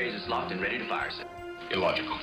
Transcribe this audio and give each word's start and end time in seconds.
phasers 0.00 0.26
locked 0.28 0.50
and 0.50 0.62
ready 0.62 0.78
to 0.78 0.88
fire, 0.88 1.10
sir. 1.10 1.26
Illogical. 1.72 2.16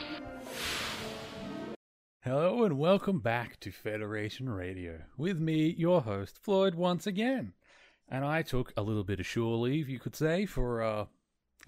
Hello 2.24 2.64
and 2.64 2.80
welcome 2.80 3.20
back 3.20 3.60
to 3.60 3.72
Federation 3.72 4.50
Radio. 4.50 5.02
With 5.16 5.40
me, 5.40 5.76
your 5.78 6.02
host, 6.02 6.40
Floyd, 6.40 6.74
once 6.74 7.06
again. 7.06 7.54
And 8.10 8.26
I 8.26 8.42
took 8.42 8.74
a 8.76 8.82
little 8.82 9.04
bit 9.04 9.20
of 9.20 9.28
shore 9.28 9.58
leave, 9.58 9.90
you 9.90 10.00
could 10.00 10.16
say, 10.16 10.48
for, 10.48 10.82
uh, 10.82 11.06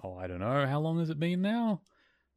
oh, 0.03 0.17
I 0.17 0.25
don't 0.25 0.39
know, 0.39 0.65
how 0.65 0.79
long 0.79 0.97
has 0.97 1.11
it 1.11 1.19
been 1.19 1.43
now? 1.43 1.81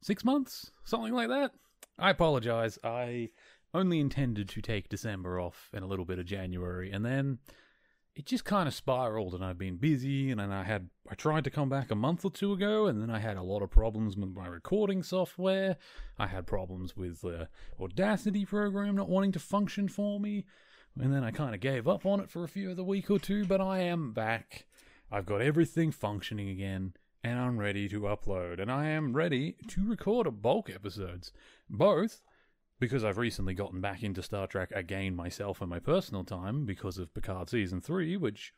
Six 0.03 0.23
months? 0.23 0.69
Something 0.83 1.13
like 1.13 1.29
that? 1.29 1.51
I 1.97 2.11
apologize. 2.11 2.77
I 2.83 3.29
only 3.73 3.99
intended 3.99 4.49
to 4.49 4.61
take 4.61 4.87
December 4.87 5.39
off 5.39 5.71
and 5.73 5.83
a 5.83 5.87
little 5.87 6.05
bit 6.05 6.19
of 6.19 6.27
January, 6.27 6.91
and 6.91 7.03
then 7.03 7.39
it 8.15 8.25
just 8.25 8.45
kind 8.45 8.67
of 8.67 8.73
spiraled 8.73 9.33
and 9.33 9.43
I've 9.43 9.57
been 9.57 9.77
busy 9.77 10.29
and 10.29 10.39
then 10.39 10.51
I 10.51 10.63
had 10.63 10.89
I 11.09 11.15
tried 11.15 11.43
to 11.45 11.49
come 11.49 11.69
back 11.69 11.89
a 11.89 11.95
month 11.95 12.23
or 12.23 12.31
two 12.31 12.53
ago 12.53 12.85
and 12.85 13.01
then 13.01 13.09
I 13.09 13.19
had 13.19 13.37
a 13.37 13.43
lot 13.43 13.63
of 13.63 13.71
problems 13.71 14.15
with 14.15 14.29
my 14.29 14.47
recording 14.47 15.01
software. 15.01 15.77
I 16.19 16.27
had 16.27 16.45
problems 16.45 16.95
with 16.95 17.21
the 17.21 17.49
Audacity 17.79 18.45
program 18.45 18.95
not 18.95 19.09
wanting 19.09 19.31
to 19.33 19.39
function 19.39 19.87
for 19.87 20.19
me. 20.19 20.45
And 20.99 21.11
then 21.11 21.23
I 21.23 21.31
kind 21.31 21.55
of 21.55 21.61
gave 21.61 21.87
up 21.87 22.05
on 22.05 22.19
it 22.19 22.29
for 22.29 22.43
a 22.43 22.47
few 22.47 22.69
of 22.69 22.77
the 22.77 22.83
week 22.83 23.09
or 23.09 23.17
two, 23.17 23.45
but 23.45 23.59
I 23.59 23.79
am 23.79 24.13
back. 24.13 24.67
I've 25.11 25.25
got 25.25 25.41
everything 25.41 25.91
functioning 25.91 26.49
again 26.49 26.93
and 27.23 27.39
I'm 27.39 27.57
ready 27.57 27.89
to 27.89 28.01
upload 28.01 28.59
and 28.59 28.71
I 28.71 28.89
am 28.89 29.15
ready 29.15 29.55
to 29.69 29.87
record 29.87 30.27
a 30.27 30.31
bulk 30.31 30.69
episodes. 30.69 31.31
Both 31.67 32.21
because 32.79 33.03
I've 33.03 33.17
recently 33.17 33.53
gotten 33.53 33.81
back 33.81 34.03
into 34.03 34.23
Star 34.23 34.47
Trek 34.47 34.71
again 34.73 35.15
myself 35.15 35.61
in 35.61 35.69
my 35.69 35.79
personal 35.79 36.23
time 36.23 36.65
because 36.65 36.97
of 36.97 37.13
Picard 37.13 37.49
Season 37.49 37.81
3, 37.81 38.17
which, 38.17 38.53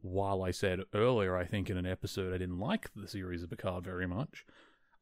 while 0.00 0.42
I 0.42 0.50
said 0.50 0.80
earlier, 0.94 1.36
I 1.36 1.44
think 1.44 1.68
in 1.68 1.76
an 1.76 1.86
episode 1.86 2.32
I 2.32 2.38
didn't 2.38 2.60
like 2.60 2.90
the 2.94 3.08
series 3.08 3.42
of 3.42 3.50
Picard 3.50 3.84
very 3.84 4.06
much, 4.06 4.46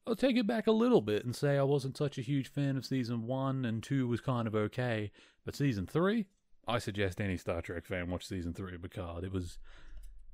I'll 0.06 0.16
take 0.16 0.36
it 0.36 0.46
back 0.46 0.66
a 0.66 0.72
little 0.72 1.00
bit 1.00 1.24
and 1.24 1.34
say 1.34 1.58
I 1.58 1.62
wasn't 1.64 1.96
such 1.96 2.16
a 2.18 2.22
huge 2.22 2.48
fan 2.48 2.76
of 2.76 2.86
Season 2.86 3.26
1 3.26 3.64
and 3.64 3.82
2 3.82 4.06
was 4.06 4.20
kind 4.20 4.46
of 4.46 4.54
okay, 4.54 5.10
but 5.44 5.56
Season 5.56 5.86
3, 5.86 6.26
I 6.68 6.78
suggest 6.78 7.20
any 7.20 7.36
Star 7.36 7.62
Trek 7.62 7.84
fan 7.84 8.10
watch 8.10 8.26
Season 8.26 8.52
3 8.52 8.74
of 8.76 8.82
Picard. 8.82 9.24
It 9.24 9.32
was 9.32 9.58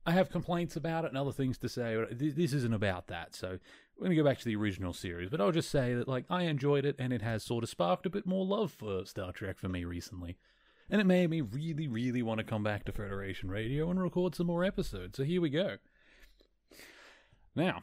I 0.05 0.13
have 0.13 0.31
complaints 0.31 0.75
about 0.77 1.05
it 1.05 1.09
and 1.09 1.19
other 1.19 1.33
things 1.33 1.59
to 1.59 1.69
say, 1.69 1.97
but 1.97 2.19
this 2.19 2.53
isn't 2.53 2.75
about 2.75 3.07
that. 3.07 3.35
So 3.35 3.59
we're 3.97 4.07
going 4.07 4.17
to 4.17 4.23
go 4.23 4.29
back 4.29 4.39
to 4.39 4.45
the 4.45 4.57
original 4.57 4.93
series. 4.93 5.31
But 5.31 5.41
I'll 5.41 5.53
just 5.53 5.71
say 5.71 5.95
that, 5.95 6.09
like, 6.09 6.25
I 6.29 6.43
enjoyed 6.45 6.85
it 6.85 6.97
and 6.99 7.13
it 7.13 7.23
has 7.23 7.43
sort 7.43 7.65
of 7.65 7.71
sparked 7.71 8.07
a 8.07 8.11
bit 8.11 8.27
more 8.27 8.45
love 8.45 8.73
for 8.73 9.05
Star 9.07 9.33
Trek 9.33 9.59
for 9.59 9.69
me 9.69 9.85
recently. 9.85 10.39
And 10.91 11.01
it 11.01 11.05
made 11.05 11.31
me 11.31 11.41
really, 11.41 11.89
really 11.89 12.23
want 12.23 12.39
to 12.39 12.45
come 12.45 12.63
back 12.63 12.85
to 12.85 12.93
Federation 12.93 13.51
Radio 13.51 13.91
and 13.91 14.03
record 14.03 14.35
some 14.35 14.49
more 14.49 14.65
episodes. 14.65 15.17
So 15.17 15.25
here 15.25 15.41
we 15.41 15.51
go. 15.51 15.77
Now, 17.55 17.83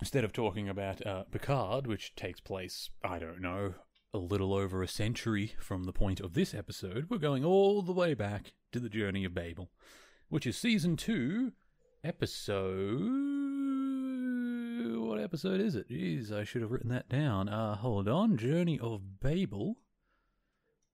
instead 0.00 0.24
of 0.24 0.32
talking 0.32 0.68
about 0.68 1.06
uh, 1.06 1.24
Picard, 1.24 1.86
which 1.86 2.14
takes 2.14 2.40
place, 2.40 2.90
I 3.04 3.18
don't 3.18 3.40
know, 3.40 3.74
a 4.14 4.18
little 4.18 4.54
over 4.54 4.82
a 4.82 4.88
century 4.88 5.54
from 5.58 5.84
the 5.84 5.92
point 5.92 6.20
of 6.20 6.34
this 6.34 6.54
episode, 6.54 7.06
we're 7.10 7.18
going 7.18 7.44
all 7.44 7.82
the 7.82 7.92
way 7.92 8.14
back 8.14 8.52
to 8.72 8.80
the 8.80 8.88
Journey 8.88 9.24
of 9.24 9.34
Babel 9.34 9.70
which 10.32 10.46
is 10.46 10.56
season 10.56 10.96
two, 10.96 11.52
episode. 12.02 13.41
Episode 15.22 15.60
is 15.60 15.76
it? 15.76 15.88
Jeez, 15.88 16.32
I 16.32 16.42
should 16.42 16.62
have 16.62 16.72
written 16.72 16.90
that 16.90 17.08
down. 17.08 17.48
Uh, 17.48 17.76
hold 17.76 18.08
on. 18.08 18.36
Journey 18.36 18.76
of 18.80 19.20
Babel, 19.20 19.76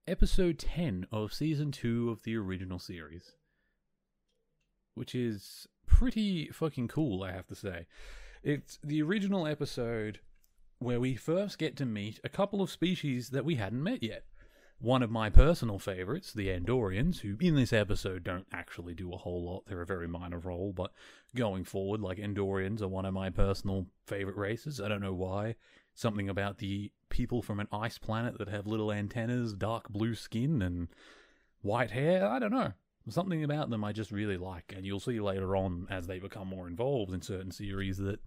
episode 0.07 0.59
10 0.59 1.07
of 1.11 1.33
season 1.33 1.73
two 1.73 2.11
of 2.11 2.25
the 2.25 2.37
original 2.37 2.79
series. 2.79 3.33
Which 4.93 5.15
is 5.15 5.67
pretty 5.87 6.49
fucking 6.49 6.89
cool, 6.89 7.23
I 7.23 7.33
have 7.33 7.47
to 7.47 7.55
say. 7.55 7.87
It's 8.43 8.79
the 8.85 9.01
original 9.01 9.47
episode 9.47 10.21
where 10.79 11.01
we 11.01 11.15
first 11.15 11.57
get 11.57 11.75
to 11.79 11.87
meet 11.87 12.21
a 12.23 12.29
couple 12.29 12.61
of 12.61 12.71
species 12.71 13.31
that 13.31 13.47
we 13.47 13.55
hadn't 13.55 13.83
met 13.83 14.03
yet 14.03 14.25
one 14.81 15.03
of 15.03 15.11
my 15.11 15.29
personal 15.29 15.79
favorites, 15.79 16.33
the 16.33 16.49
Andorians, 16.49 17.21
who 17.21 17.37
in 17.41 17.57
this 17.57 17.73
episode 17.73 18.23
don't 18.23 18.47
actually 18.53 18.95
do 18.95 19.13
a 19.13 19.17
whole 19.17 19.45
lot. 19.45 19.65
They're 19.67 19.83
a 19.83 19.87
very 19.87 20.07
minor 20.07 20.39
role, 20.39 20.73
but 20.73 20.93
going 21.35 21.65
forward, 21.65 22.01
like 22.01 22.19
Andorians 22.19 22.81
are 22.81 22.89
one 22.89 23.05
of 23.05 23.13
my 23.13 23.31
personal 23.31 23.87
favorite 24.07 24.37
races. 24.37 24.81
I 24.81 24.89
don't 24.89 25.01
know 25.01 25.15
why. 25.15 25.57
Something 25.95 26.29
about 26.29 26.59
the 26.59 26.93
people 27.09 27.43
from 27.43 27.59
an 27.59 27.67
ice 27.73 27.99
planet 27.99 28.39
that 28.39 28.49
have 28.49 28.69
little 28.69 28.93
antennas, 28.93 29.53
dark 29.53 29.89
blue 29.89 30.15
skin, 30.15 30.63
and 30.63 30.89
white 31.61 31.91
hair. 31.91 32.29
I 32.29 32.39
don't 32.39 32.53
know. 32.53 32.73
Something 33.09 33.43
about 33.43 33.71
them 33.71 33.83
I 33.83 33.93
just 33.93 34.13
really 34.13 34.37
like, 34.37 34.73
and 34.77 34.85
you'll 34.85 35.01
see 35.01 35.19
later 35.19 35.57
on 35.57 35.89
as 35.91 36.07
they 36.07 36.19
become 36.19 36.47
more 36.47 36.69
involved 36.69 37.13
in 37.13 37.23
certain 37.23 37.51
series 37.51 37.97
that 37.97 38.21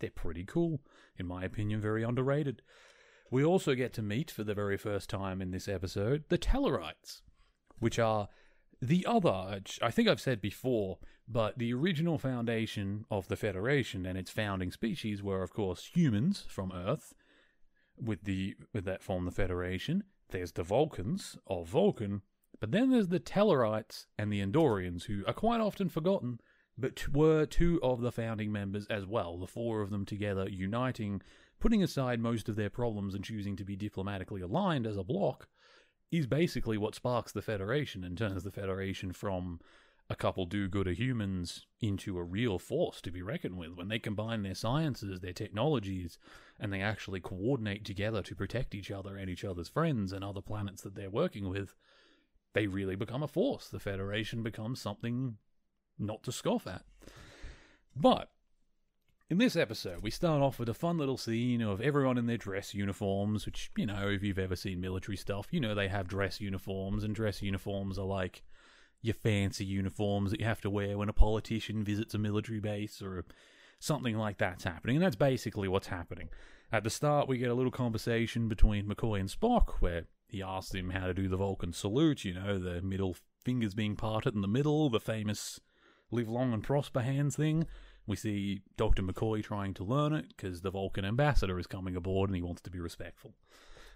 they're 0.00 0.10
pretty 0.10 0.44
cool. 0.44 0.80
In 1.18 1.26
my 1.26 1.44
opinion, 1.44 1.80
very 1.80 2.02
underrated. 2.02 2.62
We 3.34 3.44
also 3.44 3.74
get 3.74 3.92
to 3.94 4.00
meet 4.02 4.30
for 4.30 4.44
the 4.44 4.54
very 4.54 4.76
first 4.76 5.10
time 5.10 5.42
in 5.42 5.50
this 5.50 5.66
episode 5.66 6.22
the 6.28 6.38
Tellarites, 6.38 7.22
which 7.80 7.98
are 7.98 8.28
the 8.80 9.04
other, 9.04 9.60
I 9.82 9.90
think 9.90 10.06
I've 10.06 10.20
said 10.20 10.40
before, 10.40 10.98
but 11.26 11.58
the 11.58 11.74
original 11.74 12.16
foundation 12.16 13.06
of 13.10 13.26
the 13.26 13.34
Federation 13.34 14.06
and 14.06 14.16
its 14.16 14.30
founding 14.30 14.70
species 14.70 15.20
were, 15.20 15.42
of 15.42 15.52
course, 15.52 15.90
humans 15.92 16.46
from 16.48 16.70
Earth, 16.70 17.12
with 18.00 18.22
the 18.22 18.54
with 18.72 18.84
that 18.84 19.02
form 19.02 19.24
the 19.24 19.32
Federation. 19.32 20.04
There's 20.28 20.52
the 20.52 20.62
Vulcans 20.62 21.36
of 21.48 21.66
Vulcan, 21.66 22.22
but 22.60 22.70
then 22.70 22.90
there's 22.92 23.08
the 23.08 23.18
Tellarites 23.18 24.06
and 24.16 24.32
the 24.32 24.46
Andorians, 24.46 25.06
who 25.06 25.24
are 25.26 25.32
quite 25.32 25.60
often 25.60 25.88
forgotten, 25.88 26.38
but 26.78 27.08
were 27.08 27.46
two 27.46 27.80
of 27.82 28.00
the 28.00 28.12
founding 28.12 28.52
members 28.52 28.86
as 28.86 29.06
well. 29.06 29.38
The 29.38 29.48
four 29.48 29.80
of 29.80 29.90
them 29.90 30.06
together 30.06 30.48
uniting 30.48 31.20
putting 31.64 31.82
aside 31.82 32.20
most 32.20 32.50
of 32.50 32.56
their 32.56 32.68
problems 32.68 33.14
and 33.14 33.24
choosing 33.24 33.56
to 33.56 33.64
be 33.64 33.74
diplomatically 33.74 34.42
aligned 34.42 34.86
as 34.86 34.98
a 34.98 35.02
bloc, 35.02 35.48
is 36.12 36.26
basically 36.26 36.76
what 36.76 36.94
sparks 36.94 37.32
the 37.32 37.40
Federation 37.40 38.04
and 38.04 38.18
turns 38.18 38.42
the 38.42 38.50
Federation 38.50 39.14
from 39.14 39.58
a 40.10 40.14
couple 40.14 40.44
do 40.44 40.68
gooder 40.68 40.92
humans 40.92 41.66
into 41.80 42.18
a 42.18 42.22
real 42.22 42.58
force 42.58 43.00
to 43.00 43.10
be 43.10 43.22
reckoned 43.22 43.56
with. 43.56 43.70
When 43.70 43.88
they 43.88 43.98
combine 43.98 44.42
their 44.42 44.54
sciences, 44.54 45.20
their 45.20 45.32
technologies, 45.32 46.18
and 46.60 46.70
they 46.70 46.82
actually 46.82 47.20
coordinate 47.20 47.82
together 47.82 48.20
to 48.20 48.34
protect 48.34 48.74
each 48.74 48.90
other 48.90 49.16
and 49.16 49.30
each 49.30 49.42
other's 49.42 49.70
friends 49.70 50.12
and 50.12 50.22
other 50.22 50.42
planets 50.42 50.82
that 50.82 50.94
they're 50.94 51.08
working 51.08 51.48
with, 51.48 51.74
they 52.52 52.66
really 52.66 52.94
become 52.94 53.22
a 53.22 53.26
force. 53.26 53.68
The 53.68 53.80
Federation 53.80 54.42
becomes 54.42 54.82
something 54.82 55.38
not 55.98 56.24
to 56.24 56.30
scoff 56.30 56.66
at. 56.66 56.84
But 57.96 58.28
in 59.30 59.38
this 59.38 59.56
episode, 59.56 60.02
we 60.02 60.10
start 60.10 60.42
off 60.42 60.58
with 60.58 60.68
a 60.68 60.74
fun 60.74 60.98
little 60.98 61.16
scene 61.16 61.62
of 61.62 61.80
everyone 61.80 62.18
in 62.18 62.26
their 62.26 62.36
dress 62.36 62.74
uniforms, 62.74 63.46
which, 63.46 63.70
you 63.76 63.86
know, 63.86 64.08
if 64.08 64.22
you've 64.22 64.38
ever 64.38 64.56
seen 64.56 64.80
military 64.80 65.16
stuff, 65.16 65.48
you 65.50 65.60
know 65.60 65.74
they 65.74 65.88
have 65.88 66.06
dress 66.06 66.40
uniforms, 66.40 67.04
and 67.04 67.14
dress 67.14 67.40
uniforms 67.40 67.98
are 67.98 68.04
like 68.04 68.42
your 69.00 69.14
fancy 69.14 69.64
uniforms 69.64 70.30
that 70.30 70.40
you 70.40 70.46
have 70.46 70.60
to 70.60 70.70
wear 70.70 70.98
when 70.98 71.08
a 71.08 71.12
politician 71.12 71.84
visits 71.84 72.14
a 72.14 72.18
military 72.18 72.60
base 72.60 73.00
or 73.00 73.24
something 73.78 74.16
like 74.16 74.38
that's 74.38 74.64
happening. 74.64 74.96
And 74.96 75.04
that's 75.04 75.16
basically 75.16 75.68
what's 75.68 75.88
happening. 75.88 76.28
At 76.70 76.84
the 76.84 76.90
start, 76.90 77.28
we 77.28 77.38
get 77.38 77.50
a 77.50 77.54
little 77.54 77.70
conversation 77.70 78.48
between 78.48 78.86
McCoy 78.86 79.20
and 79.20 79.28
Spock 79.28 79.80
where 79.80 80.04
he 80.26 80.42
asks 80.42 80.74
him 80.74 80.90
how 80.90 81.06
to 81.06 81.14
do 81.14 81.28
the 81.28 81.36
Vulcan 81.36 81.72
salute, 81.72 82.24
you 82.24 82.34
know, 82.34 82.58
the 82.58 82.82
middle 82.82 83.16
fingers 83.42 83.74
being 83.74 83.96
parted 83.96 84.34
in 84.34 84.40
the 84.40 84.48
middle, 84.48 84.90
the 84.90 85.00
famous 85.00 85.60
live 86.10 86.28
long 86.28 86.52
and 86.52 86.62
prosper 86.62 87.02
hands 87.02 87.36
thing. 87.36 87.66
We 88.06 88.16
see 88.16 88.62
Dr. 88.76 89.02
McCoy 89.02 89.42
trying 89.42 89.74
to 89.74 89.84
learn 89.84 90.12
it 90.12 90.26
because 90.28 90.60
the 90.60 90.70
Vulcan 90.70 91.04
ambassador 91.04 91.58
is 91.58 91.66
coming 91.66 91.96
aboard 91.96 92.28
and 92.28 92.36
he 92.36 92.42
wants 92.42 92.62
to 92.62 92.70
be 92.70 92.80
respectful. 92.80 93.34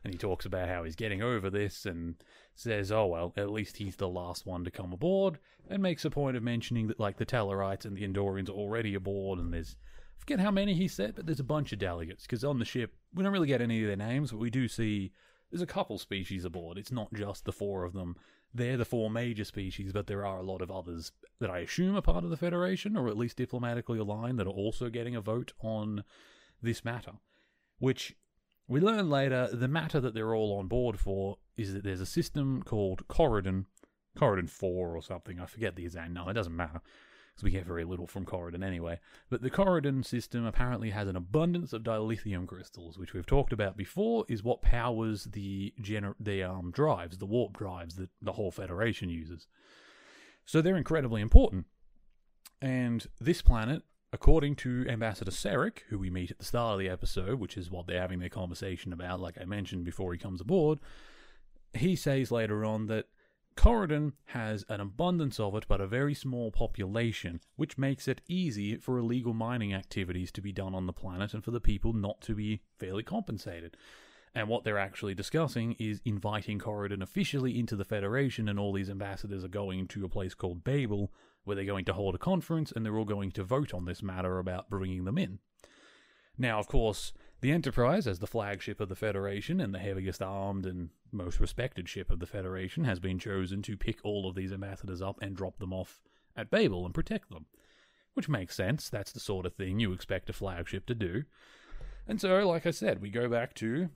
And 0.04 0.12
he 0.12 0.18
talks 0.18 0.46
about 0.46 0.68
how 0.68 0.84
he's 0.84 0.96
getting 0.96 1.22
over 1.22 1.50
this 1.50 1.84
and 1.84 2.14
says, 2.54 2.92
oh, 2.92 3.06
well, 3.06 3.32
at 3.36 3.50
least 3.50 3.78
he's 3.78 3.96
the 3.96 4.08
last 4.08 4.46
one 4.46 4.64
to 4.64 4.70
come 4.70 4.92
aboard, 4.92 5.38
and 5.68 5.82
makes 5.82 6.04
a 6.04 6.10
point 6.10 6.36
of 6.36 6.42
mentioning 6.42 6.86
that, 6.86 7.00
like, 7.00 7.16
the 7.16 7.26
Tellarites 7.26 7.84
and 7.84 7.96
the 7.96 8.06
Andorians 8.06 8.48
are 8.48 8.52
already 8.52 8.94
aboard, 8.94 9.40
and 9.40 9.52
there's, 9.52 9.76
I 10.16 10.20
forget 10.20 10.38
how 10.38 10.52
many 10.52 10.74
he 10.74 10.86
said, 10.86 11.16
but 11.16 11.26
there's 11.26 11.40
a 11.40 11.44
bunch 11.44 11.72
of 11.72 11.80
delegates, 11.80 12.22
because 12.22 12.44
on 12.44 12.60
the 12.60 12.64
ship, 12.64 12.94
we 13.12 13.24
don't 13.24 13.32
really 13.32 13.48
get 13.48 13.60
any 13.60 13.82
of 13.82 13.88
their 13.88 13.96
names, 13.96 14.30
but 14.30 14.38
we 14.38 14.50
do 14.50 14.68
see 14.68 15.10
there's 15.50 15.62
a 15.62 15.66
couple 15.66 15.98
species 15.98 16.44
aboard. 16.44 16.78
It's 16.78 16.92
not 16.92 17.12
just 17.12 17.44
the 17.44 17.52
four 17.52 17.84
of 17.84 17.92
them 17.92 18.14
they're 18.58 18.76
the 18.76 18.84
four 18.84 19.10
major 19.10 19.44
species, 19.44 19.92
but 19.92 20.06
there 20.06 20.26
are 20.26 20.38
a 20.38 20.42
lot 20.42 20.60
of 20.60 20.70
others 20.70 21.12
that 21.40 21.50
I 21.50 21.60
assume 21.60 21.96
are 21.96 22.02
part 22.02 22.24
of 22.24 22.30
the 22.30 22.36
Federation, 22.36 22.96
or 22.96 23.08
at 23.08 23.16
least 23.16 23.36
diplomatically 23.36 23.98
aligned, 23.98 24.38
that 24.38 24.46
are 24.46 24.50
also 24.50 24.90
getting 24.90 25.16
a 25.16 25.20
vote 25.20 25.52
on 25.60 26.04
this 26.60 26.84
matter. 26.84 27.12
Which 27.78 28.16
we 28.66 28.80
learn 28.80 29.08
later 29.08 29.48
the 29.52 29.68
matter 29.68 30.00
that 30.00 30.14
they're 30.14 30.34
all 30.34 30.58
on 30.58 30.68
board 30.68 30.98
for 30.98 31.38
is 31.56 31.72
that 31.72 31.84
there's 31.84 32.00
a 32.00 32.06
system 32.06 32.62
called 32.62 33.06
Coridan, 33.08 33.66
Coridan 34.16 34.50
4 34.50 34.96
or 34.96 35.02
something, 35.02 35.40
I 35.40 35.46
forget 35.46 35.76
the 35.76 35.84
exact 35.84 36.10
name, 36.10 36.28
it 36.28 36.34
doesn't 36.34 36.54
matter 36.54 36.82
because 37.38 37.44
we 37.44 37.56
get 37.56 37.66
very 37.66 37.84
little 37.84 38.08
from 38.08 38.24
Coridan 38.26 38.64
anyway. 38.64 38.98
But 39.30 39.42
the 39.42 39.50
Coridan 39.50 40.04
system 40.04 40.44
apparently 40.44 40.90
has 40.90 41.06
an 41.06 41.14
abundance 41.14 41.72
of 41.72 41.84
dilithium 41.84 42.48
crystals, 42.48 42.98
which 42.98 43.14
we've 43.14 43.26
talked 43.26 43.52
about 43.52 43.76
before, 43.76 44.24
is 44.28 44.42
what 44.42 44.60
powers 44.60 45.24
the 45.24 45.72
gener- 45.80 46.16
the 46.18 46.42
um, 46.42 46.72
drives, 46.72 47.18
the 47.18 47.26
warp 47.26 47.56
drives 47.56 47.94
that 47.94 48.10
the 48.20 48.32
whole 48.32 48.50
Federation 48.50 49.08
uses. 49.08 49.46
So 50.46 50.60
they're 50.60 50.76
incredibly 50.76 51.22
important. 51.22 51.66
And 52.60 53.06
this 53.20 53.40
planet 53.40 53.82
according 54.10 54.56
to 54.56 54.86
Ambassador 54.88 55.30
Sarek, 55.30 55.80
who 55.90 55.98
we 55.98 56.08
meet 56.08 56.30
at 56.30 56.38
the 56.38 56.44
start 56.44 56.72
of 56.72 56.78
the 56.78 56.88
episode, 56.88 57.38
which 57.38 57.58
is 57.58 57.70
what 57.70 57.86
they're 57.86 58.00
having 58.00 58.20
their 58.20 58.30
conversation 58.30 58.90
about, 58.90 59.20
like 59.20 59.36
I 59.38 59.44
mentioned 59.44 59.84
before 59.84 60.14
he 60.14 60.18
comes 60.18 60.40
aboard, 60.40 60.78
he 61.74 61.94
says 61.94 62.30
later 62.30 62.64
on 62.64 62.86
that 62.86 63.04
Coridan 63.58 64.12
has 64.26 64.64
an 64.68 64.80
abundance 64.80 65.40
of 65.40 65.52
it, 65.56 65.66
but 65.66 65.80
a 65.80 65.86
very 65.88 66.14
small 66.14 66.52
population, 66.52 67.40
which 67.56 67.76
makes 67.76 68.06
it 68.06 68.20
easy 68.28 68.76
for 68.76 68.98
illegal 68.98 69.34
mining 69.34 69.74
activities 69.74 70.30
to 70.30 70.40
be 70.40 70.52
done 70.52 70.76
on 70.76 70.86
the 70.86 70.92
planet 70.92 71.34
and 71.34 71.42
for 71.42 71.50
the 71.50 71.60
people 71.60 71.92
not 71.92 72.20
to 72.20 72.36
be 72.36 72.62
fairly 72.78 73.02
compensated. 73.02 73.76
And 74.32 74.46
what 74.46 74.62
they're 74.62 74.78
actually 74.78 75.16
discussing 75.16 75.74
is 75.80 76.00
inviting 76.04 76.60
Coridan 76.60 77.02
officially 77.02 77.58
into 77.58 77.74
the 77.74 77.84
Federation, 77.84 78.48
and 78.48 78.60
all 78.60 78.72
these 78.72 78.90
ambassadors 78.90 79.42
are 79.42 79.48
going 79.48 79.88
to 79.88 80.04
a 80.04 80.08
place 80.08 80.34
called 80.34 80.62
Babel, 80.62 81.12
where 81.42 81.56
they're 81.56 81.64
going 81.64 81.86
to 81.86 81.94
hold 81.94 82.14
a 82.14 82.18
conference 82.18 82.70
and 82.70 82.86
they're 82.86 82.96
all 82.96 83.04
going 83.04 83.32
to 83.32 83.42
vote 83.42 83.74
on 83.74 83.86
this 83.86 84.04
matter 84.04 84.38
about 84.38 84.70
bringing 84.70 85.04
them 85.04 85.18
in. 85.18 85.40
Now, 86.38 86.60
of 86.60 86.68
course, 86.68 87.12
the 87.40 87.50
Enterprise, 87.50 88.06
as 88.06 88.20
the 88.20 88.28
flagship 88.28 88.80
of 88.80 88.88
the 88.88 88.94
Federation 88.94 89.60
and 89.60 89.74
the 89.74 89.80
heaviest 89.80 90.22
armed 90.22 90.64
and 90.64 90.90
most 91.12 91.40
respected 91.40 91.88
ship 91.88 92.10
of 92.10 92.20
the 92.20 92.26
Federation, 92.26 92.84
has 92.84 93.00
been 93.00 93.18
chosen 93.18 93.62
to 93.62 93.76
pick 93.76 93.98
all 94.04 94.28
of 94.28 94.34
these 94.34 94.52
ambassadors 94.52 95.02
up 95.02 95.18
and 95.20 95.36
drop 95.36 95.58
them 95.58 95.72
off 95.72 96.00
at 96.36 96.50
Babel 96.50 96.84
and 96.84 96.94
protect 96.94 97.30
them. 97.30 97.46
Which 98.14 98.28
makes 98.28 98.56
sense, 98.56 98.88
that's 98.88 99.12
the 99.12 99.20
sort 99.20 99.46
of 99.46 99.54
thing 99.54 99.78
you 99.78 99.92
expect 99.92 100.30
a 100.30 100.32
flagship 100.32 100.86
to 100.86 100.94
do. 100.94 101.24
And 102.06 102.20
so, 102.20 102.48
like 102.48 102.66
I 102.66 102.70
said, 102.70 103.00
we 103.00 103.10
go 103.10 103.28
back 103.28 103.54
to 103.56 103.90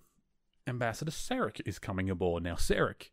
Ambassador 0.67 1.11
Sarek 1.11 1.61
is 1.65 1.79
coming 1.79 2.11
aboard. 2.11 2.43
Now, 2.43 2.55
Sarek 2.55 3.11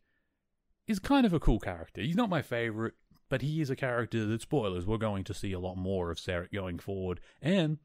is 0.86 0.98
kind 0.98 1.26
of 1.26 1.32
a 1.32 1.40
cool 1.40 1.58
character. 1.58 2.00
He's 2.00 2.16
not 2.16 2.28
my 2.28 2.42
favorite, 2.42 2.94
but 3.28 3.42
he 3.42 3.60
is 3.60 3.70
a 3.70 3.76
character 3.76 4.26
that, 4.26 4.42
spoilers, 4.42 4.86
we're 4.86 4.98
going 4.98 5.24
to 5.24 5.34
see 5.34 5.52
a 5.52 5.58
lot 5.58 5.76
more 5.76 6.10
of 6.10 6.18
Sarek 6.18 6.52
going 6.52 6.78
forward. 6.78 7.20
And 7.40 7.78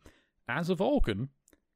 as 0.48 0.70
a 0.70 0.76
Vulcan, 0.76 1.30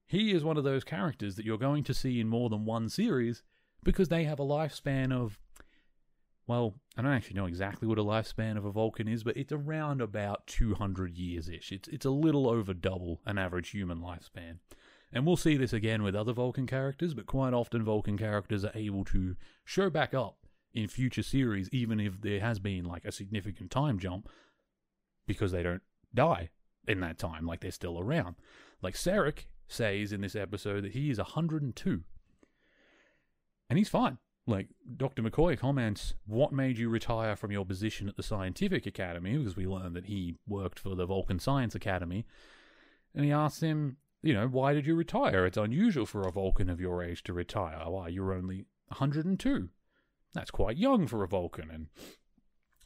he 0.05 0.31
is 0.31 0.43
one 0.43 0.57
of 0.57 0.63
those 0.63 0.83
characters 0.83 1.35
that 1.35 1.45
you're 1.45 1.57
going 1.57 1.83
to 1.85 1.93
see 1.93 2.19
in 2.19 2.27
more 2.27 2.49
than 2.49 2.65
one 2.65 2.89
series 2.89 3.43
because 3.83 4.09
they 4.09 4.23
have 4.25 4.39
a 4.39 4.45
lifespan 4.45 5.11
of, 5.11 5.39
well, 6.47 6.75
I 6.97 7.01
don't 7.01 7.11
actually 7.11 7.35
know 7.35 7.45
exactly 7.45 7.87
what 7.87 7.99
a 7.99 8.03
lifespan 8.03 8.57
of 8.57 8.65
a 8.65 8.71
Vulcan 8.71 9.07
is, 9.07 9.23
but 9.23 9.37
it's 9.37 9.53
around 9.53 10.01
about 10.01 10.47
200 10.47 11.17
years 11.17 11.47
ish. 11.47 11.71
It's, 11.71 11.87
it's 11.87 12.05
a 12.05 12.11
little 12.11 12.49
over 12.49 12.73
double 12.73 13.21
an 13.25 13.37
average 13.37 13.69
human 13.69 13.99
lifespan. 13.99 14.57
And 15.11 15.25
we'll 15.25 15.37
see 15.37 15.57
this 15.57 15.73
again 15.73 16.03
with 16.03 16.15
other 16.15 16.33
Vulcan 16.33 16.67
characters, 16.67 17.13
but 17.13 17.25
quite 17.25 17.53
often 17.53 17.83
Vulcan 17.83 18.17
characters 18.17 18.63
are 18.63 18.71
able 18.75 19.03
to 19.05 19.35
show 19.65 19.89
back 19.89 20.13
up 20.13 20.45
in 20.73 20.87
future 20.87 21.23
series, 21.23 21.69
even 21.71 21.99
if 21.99 22.21
there 22.21 22.39
has 22.39 22.59
been 22.59 22.85
like 22.85 23.05
a 23.05 23.11
significant 23.11 23.71
time 23.71 23.97
jump, 23.97 24.29
because 25.25 25.51
they 25.51 25.63
don't 25.63 25.81
die 26.13 26.49
in 26.87 26.99
that 26.99 27.17
time, 27.17 27.45
like 27.45 27.61
they're 27.61 27.71
still 27.71 27.99
around. 27.99 28.35
Like 28.81 28.95
Sarek 28.95 29.45
says 29.67 30.11
in 30.11 30.21
this 30.21 30.35
episode 30.35 30.83
that 30.83 30.93
he 30.93 31.09
is 31.09 31.17
102. 31.17 32.03
And 33.69 33.77
he's 33.77 33.89
fine. 33.89 34.17
Like 34.47 34.67
Dr. 34.97 35.21
McCoy 35.21 35.57
comments, 35.57 36.15
what 36.25 36.51
made 36.51 36.77
you 36.77 36.89
retire 36.89 37.35
from 37.35 37.51
your 37.51 37.65
position 37.65 38.09
at 38.09 38.17
the 38.17 38.23
Scientific 38.23 38.87
Academy? 38.87 39.37
Because 39.37 39.55
we 39.55 39.67
learned 39.67 39.95
that 39.95 40.05
he 40.05 40.35
worked 40.47 40.79
for 40.79 40.95
the 40.95 41.05
Vulcan 41.05 41.39
Science 41.39 41.75
Academy. 41.75 42.25
And 43.13 43.25
he 43.25 43.31
asks 43.31 43.61
him, 43.61 43.97
you 44.21 44.33
know, 44.33 44.47
why 44.47 44.73
did 44.73 44.85
you 44.85 44.95
retire? 44.95 45.45
It's 45.45 45.57
unusual 45.57 46.05
for 46.05 46.27
a 46.27 46.31
Vulcan 46.31 46.69
of 46.69 46.81
your 46.81 47.03
age 47.03 47.23
to 47.23 47.33
retire. 47.33 47.83
Why, 47.85 48.07
you're 48.07 48.33
only 48.33 48.65
102. 48.87 49.69
That's 50.33 50.51
quite 50.51 50.77
young 50.77 51.07
for 51.07 51.23
a 51.23 51.27
Vulcan. 51.27 51.69
And, 51.71 51.87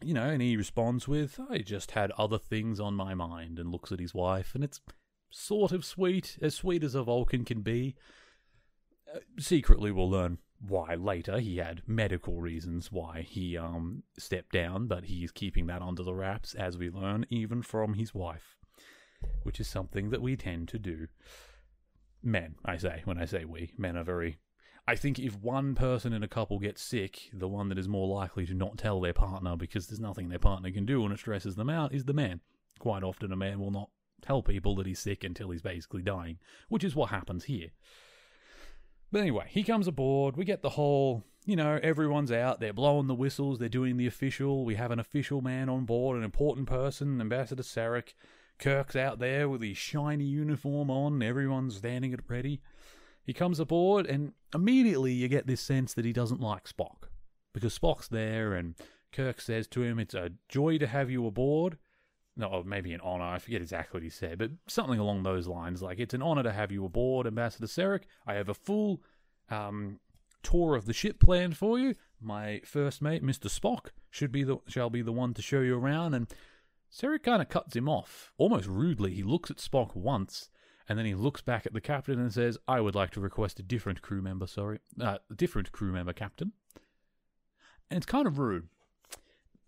you 0.01 0.13
know, 0.13 0.29
and 0.29 0.41
he 0.41 0.55
responds 0.55 1.07
with, 1.07 1.39
I 1.49 1.59
just 1.59 1.91
had 1.91 2.11
other 2.11 2.37
things 2.37 2.79
on 2.79 2.93
my 2.93 3.13
mind, 3.13 3.57
and 3.57 3.71
looks 3.71 3.91
at 3.91 3.99
his 3.99 4.13
wife, 4.13 4.53
and 4.53 4.63
it's 4.63 4.81
sort 5.29 5.71
of 5.71 5.83
sweet, 5.83 6.37
as 6.41 6.55
sweet 6.55 6.83
as 6.83 6.93
a 6.93 7.03
Vulcan 7.03 7.45
can 7.45 7.61
be. 7.61 7.95
Uh, 9.13 9.19
secretly, 9.39 9.91
we'll 9.91 10.09
learn 10.09 10.37
why 10.67 10.95
later. 10.95 11.39
He 11.39 11.57
had 11.57 11.81
medical 11.87 12.39
reasons 12.39 12.91
why 12.91 13.21
he 13.21 13.57
um 13.57 14.03
stepped 14.17 14.51
down, 14.51 14.87
but 14.87 15.05
he's 15.05 15.31
keeping 15.31 15.67
that 15.67 15.81
under 15.81 16.03
the 16.03 16.15
wraps, 16.15 16.53
as 16.55 16.77
we 16.77 16.89
learn, 16.89 17.25
even 17.29 17.61
from 17.61 17.95
his 17.95 18.13
wife, 18.13 18.57
which 19.43 19.59
is 19.59 19.67
something 19.67 20.09
that 20.09 20.21
we 20.21 20.35
tend 20.35 20.67
to 20.69 20.79
do. 20.79 21.07
Men, 22.21 22.55
I 22.63 22.77
say, 22.77 23.01
when 23.03 23.17
I 23.17 23.25
say 23.25 23.45
we, 23.45 23.73
men 23.77 23.97
are 23.97 24.03
very. 24.03 24.37
I 24.85 24.95
think 24.95 25.17
if 25.17 25.37
one 25.37 25.75
person 25.75 26.11
in 26.11 26.23
a 26.23 26.27
couple 26.27 26.59
gets 26.59 26.81
sick, 26.81 27.29
the 27.33 27.47
one 27.47 27.69
that 27.69 27.77
is 27.77 27.87
more 27.87 28.07
likely 28.07 28.45
to 28.45 28.53
not 28.53 28.77
tell 28.77 28.99
their 28.99 29.13
partner 29.13 29.55
because 29.55 29.87
there's 29.87 29.99
nothing 29.99 30.27
their 30.27 30.39
partner 30.39 30.71
can 30.71 30.85
do 30.85 31.03
and 31.03 31.13
it 31.13 31.19
stresses 31.19 31.55
them 31.55 31.69
out 31.69 31.93
is 31.93 32.03
the 32.03 32.13
man. 32.13 32.41
Quite 32.79 33.03
often, 33.03 33.31
a 33.31 33.37
man 33.37 33.59
will 33.59 33.71
not 33.71 33.89
tell 34.21 34.41
people 34.41 34.75
that 34.75 34.85
he's 34.85 34.99
sick 34.99 35.23
until 35.23 35.51
he's 35.51 35.61
basically 35.61 36.01
dying, 36.01 36.37
which 36.67 36.83
is 36.83 36.95
what 36.95 37.11
happens 37.11 37.45
here. 37.45 37.69
But 39.13 39.21
anyway, 39.21 39.45
he 39.47 39.61
comes 39.61 39.87
aboard. 39.87 40.35
We 40.35 40.43
get 40.43 40.63
the 40.63 40.71
whole, 40.71 41.23
you 41.45 41.55
know, 41.55 41.79
everyone's 41.83 42.31
out. 42.31 42.59
They're 42.59 42.73
blowing 42.73 43.05
the 43.05 43.13
whistles. 43.13 43.59
They're 43.59 43.69
doing 43.69 43.97
the 43.97 44.07
official. 44.07 44.65
We 44.65 44.73
have 44.73 44.89
an 44.89 44.97
official 44.97 45.39
man 45.39 45.69
on 45.69 45.85
board, 45.85 46.17
an 46.17 46.23
important 46.23 46.67
person, 46.67 47.21
Ambassador 47.21 47.61
Sarek. 47.61 48.15
Kirk's 48.57 48.95
out 48.95 49.19
there 49.19 49.47
with 49.47 49.61
his 49.61 49.77
shiny 49.77 50.23
uniform 50.23 50.89
on. 50.89 51.21
Everyone's 51.21 51.75
standing 51.75 52.11
at 52.11 52.27
ready. 52.27 52.59
He 53.23 53.33
comes 53.33 53.59
aboard, 53.59 54.07
and 54.07 54.33
immediately 54.51 55.13
you 55.13 55.27
get 55.27 55.45
this 55.45 55.61
sense 55.61 55.93
that 55.93 56.05
he 56.05 56.11
doesn't 56.11 56.41
like 56.41 56.67
Spock. 56.67 57.03
Because 57.53 57.77
Spock's 57.77 58.07
there, 58.07 58.55
and 58.55 58.73
Kirk 59.11 59.41
says 59.41 59.67
to 59.67 59.83
him, 59.83 59.99
It's 59.99 60.15
a 60.15 60.31
joy 60.49 60.79
to 60.79 60.87
have 60.87 61.11
you 61.11 61.27
aboard 61.27 61.77
or 62.41 62.63
maybe 62.63 62.93
an 62.93 63.01
honor. 63.01 63.25
I 63.25 63.39
forget 63.39 63.61
exactly 63.61 63.97
what 63.97 64.03
he 64.03 64.09
said, 64.09 64.37
but 64.37 64.51
something 64.67 64.99
along 64.99 65.23
those 65.23 65.47
lines. 65.47 65.81
Like, 65.81 65.99
it's 65.99 66.13
an 66.13 66.21
honor 66.21 66.43
to 66.43 66.51
have 66.51 66.71
you 66.71 66.85
aboard, 66.85 67.27
Ambassador 67.27 67.67
Sarek. 67.67 68.03
I 68.25 68.33
have 68.33 68.49
a 68.49 68.53
full 68.53 69.01
um, 69.49 69.99
tour 70.41 70.75
of 70.75 70.85
the 70.85 70.93
ship 70.93 71.19
planned 71.19 71.57
for 71.57 71.77
you. 71.77 71.95
My 72.19 72.61
first 72.65 73.01
mate, 73.01 73.21
Mister 73.21 73.49
Spock, 73.49 73.87
should 74.09 74.31
be 74.31 74.43
the 74.43 74.57
shall 74.67 74.89
be 74.89 75.01
the 75.01 75.11
one 75.11 75.33
to 75.33 75.41
show 75.41 75.61
you 75.61 75.77
around. 75.77 76.13
And 76.13 76.27
Sarek 76.91 77.23
kind 77.23 77.41
of 77.41 77.49
cuts 77.49 77.75
him 77.75 77.89
off, 77.89 78.33
almost 78.37 78.67
rudely. 78.67 79.13
He 79.13 79.23
looks 79.23 79.51
at 79.51 79.57
Spock 79.57 79.95
once, 79.95 80.49
and 80.87 80.97
then 80.97 81.05
he 81.05 81.15
looks 81.15 81.41
back 81.41 81.65
at 81.65 81.73
the 81.73 81.81
captain 81.81 82.19
and 82.19 82.33
says, 82.33 82.57
"I 82.67 82.79
would 82.81 82.95
like 82.95 83.11
to 83.11 83.19
request 83.19 83.59
a 83.59 83.63
different 83.63 84.01
crew 84.01 84.21
member. 84.21 84.47
Sorry, 84.47 84.79
uh, 84.99 85.17
a 85.29 85.35
different 85.35 85.71
crew 85.71 85.91
member, 85.91 86.13
Captain." 86.13 86.53
And 87.91 87.97
it's 87.97 88.05
kind 88.05 88.25
of 88.25 88.39
rude. 88.39 88.69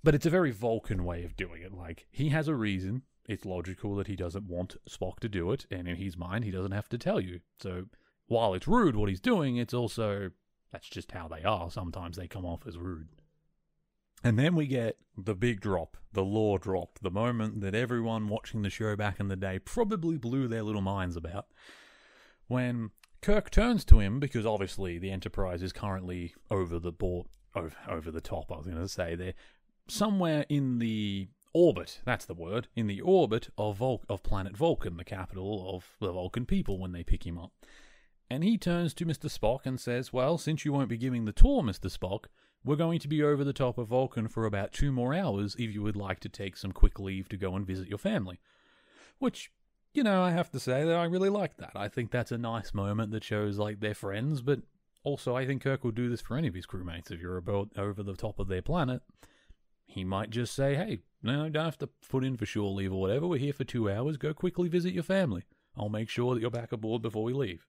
But 0.06 0.14
it's 0.14 0.28
a 0.28 0.30
very 0.30 0.52
Vulcan 0.52 1.04
way 1.04 1.24
of 1.24 1.36
doing 1.36 1.64
it. 1.64 1.74
Like, 1.74 2.06
he 2.12 2.30
has 2.30 2.48
a 2.48 2.54
reason. 2.54 3.02
It's 3.28 3.44
logical 3.44 3.96
that 3.96 4.06
he 4.06 4.16
doesn't 4.16 4.48
want 4.48 4.76
Spock 4.88 5.20
to 5.22 5.28
do 5.28 5.52
it, 5.52 5.66
and 5.72 5.88
in 5.88 5.96
his 5.96 6.16
mind, 6.16 6.46
he 6.46 6.52
doesn't 6.52 6.74
have 6.74 6.88
to 6.90 7.00
tell 7.00 7.20
you. 7.20 7.40
So, 7.60 7.86
while 8.28 8.54
it's 8.54 8.68
rude 8.68 8.96
what 8.96 9.10
he's 9.10 9.20
doing, 9.20 9.58
it's 9.58 9.74
also 9.74 10.30
that's 10.72 10.88
just 10.88 11.12
how 11.12 11.28
they 11.28 11.42
are. 11.44 11.72
Sometimes 11.72 12.18
they 12.18 12.28
come 12.28 12.46
off 12.46 12.68
as 12.68 12.78
rude. 12.78 13.08
And 14.24 14.38
then 14.38 14.54
we 14.54 14.68
get 14.68 14.98
the 15.18 15.34
big 15.34 15.60
drop, 15.60 15.98
the 16.14 16.24
lore 16.24 16.60
drop, 16.60 17.00
the 17.02 17.10
moment 17.10 17.62
that 17.62 17.74
everyone 17.74 18.28
watching 18.28 18.62
the 18.62 18.70
show 18.70 18.96
back 18.96 19.20
in 19.20 19.28
the 19.28 19.36
day 19.36 19.58
probably 19.58 20.20
blew 20.20 20.48
their 20.48 20.62
little 20.62 20.82
minds 20.82 21.16
about. 21.16 21.48
When 22.46 22.92
Kirk 23.24 23.50
turns 23.50 23.84
to 23.86 24.00
him, 24.00 24.20
because 24.20 24.46
obviously 24.46 25.00
the 25.00 25.10
Enterprise 25.10 25.64
is 25.64 25.74
currently 25.74 26.36
over 26.52 26.78
the 26.78 26.92
board, 26.92 27.26
over, 27.56 27.76
over 27.90 28.12
the 28.12 28.22
top, 28.22 28.52
I 28.52 28.58
was 28.58 28.68
going 28.68 28.78
to 28.78 28.88
say. 28.88 29.16
They're 29.16 29.34
somewhere 29.88 30.46
in 30.50 30.80
the 30.80 31.28
orbit, 31.54 32.02
that's 32.06 32.26
the 32.26 32.34
word, 32.34 32.68
in 32.76 32.88
the 32.88 33.02
orbit 33.02 33.50
of 33.58 33.78
Vul- 33.78 34.04
of 34.10 34.24
planet 34.24 34.58
Vulcan, 34.58 34.98
the 34.98 35.04
capital 35.06 35.74
of 35.76 35.96
the 36.00 36.12
Vulcan 36.12 36.46
people 36.46 36.78
when 36.78 36.92
they 36.92 37.04
pick 37.04 37.26
him 37.26 37.38
up. 37.38 37.52
And 38.30 38.44
he 38.44 38.58
turns 38.58 38.94
to 38.96 39.06
Mr. 39.06 39.30
Spock 39.30 39.66
and 39.66 39.80
says, 39.80 40.12
Well, 40.12 40.38
since 40.38 40.66
you 40.66 40.74
won't 40.74 40.90
be 40.90 40.98
giving 40.98 41.26
the 41.26 41.32
tour, 41.32 41.62
Mr. 41.62 41.96
Spock, 41.96 42.26
we're 42.64 42.76
going 42.76 43.00
to 43.00 43.08
be 43.08 43.22
over 43.22 43.44
the 43.44 43.54
top 43.54 43.78
of 43.78 43.90
Vulcan 43.90 44.28
for 44.28 44.46
about 44.46 44.74
two 44.74 44.92
more 44.92 45.14
hours 45.14 45.56
if 45.56 45.74
you 45.74 45.84
would 45.84 45.96
like 45.96 46.20
to 46.22 46.30
take 46.30 46.58
some 46.58 46.72
quick 46.72 47.00
leave 47.00 47.30
to 47.30 47.38
go 47.38 47.56
and 47.56 47.66
visit 47.66 47.88
your 47.88 48.00
family. 48.00 48.40
Which, 49.20 49.52
you 49.94 50.04
know, 50.04 50.24
I 50.24 50.32
have 50.32 50.52
to 50.52 50.60
say 50.60 50.84
that 50.84 50.96
I 50.96 51.06
really 51.06 51.30
like 51.30 51.58
that. 51.58 51.74
I 51.76 51.88
think 51.88 52.10
that's 52.10 52.32
a 52.32 52.38
nice 52.38 52.74
moment 52.74 53.12
that 53.12 53.24
shows, 53.24 53.60
like, 53.60 53.80
they're 53.80 53.94
friends, 53.94 54.42
but 54.42 54.62
also 55.04 55.36
I 55.36 55.46
think 55.46 55.62
Kirk 55.62 55.84
would 55.84 55.96
do 55.96 56.10
this 56.10 56.22
for 56.22 56.36
any 56.36 56.48
of 56.48 56.56
his 56.56 56.66
crewmates 56.66 57.12
if 57.12 57.22
you're 57.22 57.38
about 57.38 57.70
over 57.78 58.02
the 58.02 58.16
top 58.16 58.40
of 58.40 58.48
their 58.48 58.64
planet 58.64 59.04
he 59.86 60.04
might 60.04 60.30
just 60.30 60.54
say, 60.54 60.76
hey, 60.76 61.00
no, 61.22 61.50
don't 61.50 61.66
have 61.66 61.78
to 61.80 61.90
put 62.10 62.24
in 62.24 62.38
for 62.38 62.46
shore 62.46 62.72
leave 62.72 62.94
or 62.94 63.02
whatever. 63.02 63.28
We're 63.28 63.40
here 63.40 63.54
for 63.54 63.64
two 63.64 63.90
hours. 63.90 64.18
Go 64.18 64.34
quickly 64.34 64.68
visit 64.68 64.94
your 64.94 65.04
family. 65.04 65.44
I'll 65.78 65.90
make 65.90 66.10
sure 66.10 66.34
that 66.34 66.42
you're 66.42 66.52
back 66.52 66.72
aboard 66.72 67.02
before 67.02 67.24
we 67.24 67.34
leave. 67.34 67.66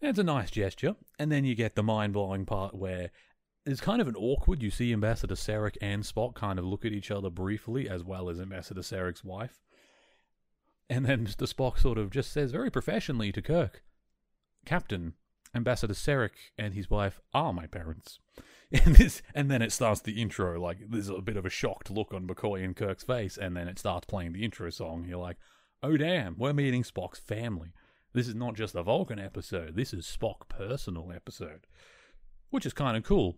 It's 0.00 0.18
a 0.18 0.24
nice 0.24 0.50
gesture. 0.50 0.96
And 1.18 1.32
then 1.32 1.44
you 1.44 1.54
get 1.54 1.74
the 1.74 1.82
mind 1.82 2.12
blowing 2.12 2.44
part 2.44 2.74
where 2.74 3.10
it's 3.64 3.80
kind 3.80 4.00
of 4.00 4.08
an 4.08 4.16
awkward. 4.16 4.62
You 4.62 4.70
see 4.70 4.92
Ambassador 4.92 5.34
Sarek 5.34 5.76
and 5.80 6.02
Spock 6.02 6.34
kind 6.34 6.58
of 6.58 6.64
look 6.64 6.84
at 6.84 6.92
each 6.92 7.10
other 7.10 7.30
briefly, 7.30 7.88
as 7.88 8.04
well 8.04 8.28
as 8.28 8.38
Ambassador 8.38 8.82
Sarek's 8.82 9.24
wife. 9.24 9.62
And 10.90 11.06
then 11.06 11.26
Mr. 11.26 11.50
Spock 11.50 11.78
sort 11.78 11.96
of 11.96 12.10
just 12.10 12.30
says 12.30 12.52
very 12.52 12.70
professionally 12.70 13.32
to 13.32 13.40
Kirk, 13.40 13.82
Captain, 14.66 15.14
Ambassador 15.54 15.94
Sarek 15.94 16.52
and 16.58 16.74
his 16.74 16.90
wife 16.90 17.20
are 17.32 17.52
my 17.52 17.66
parents. 17.66 18.18
And 18.84 18.96
this, 18.96 19.22
and 19.34 19.50
then 19.50 19.62
it 19.62 19.72
starts 19.72 20.00
the 20.00 20.20
intro. 20.20 20.60
Like 20.60 20.78
there's 20.88 21.08
a 21.08 21.20
bit 21.20 21.36
of 21.36 21.46
a 21.46 21.50
shocked 21.50 21.90
look 21.90 22.12
on 22.12 22.26
McCoy 22.26 22.64
and 22.64 22.74
Kirk's 22.74 23.04
face, 23.04 23.36
and 23.36 23.56
then 23.56 23.68
it 23.68 23.78
starts 23.78 24.06
playing 24.06 24.32
the 24.32 24.44
intro 24.44 24.70
song. 24.70 25.04
You're 25.08 25.18
like, 25.18 25.36
oh 25.82 25.96
damn, 25.96 26.36
we're 26.38 26.52
meeting 26.52 26.82
Spock's 26.82 27.18
family. 27.18 27.72
This 28.14 28.28
is 28.28 28.34
not 28.34 28.54
just 28.54 28.74
a 28.74 28.82
Vulcan 28.82 29.18
episode. 29.18 29.76
This 29.76 29.92
is 29.92 30.06
Spock 30.06 30.48
personal 30.48 31.12
episode, 31.12 31.66
which 32.50 32.66
is 32.66 32.72
kind 32.72 32.96
of 32.96 33.04
cool. 33.04 33.36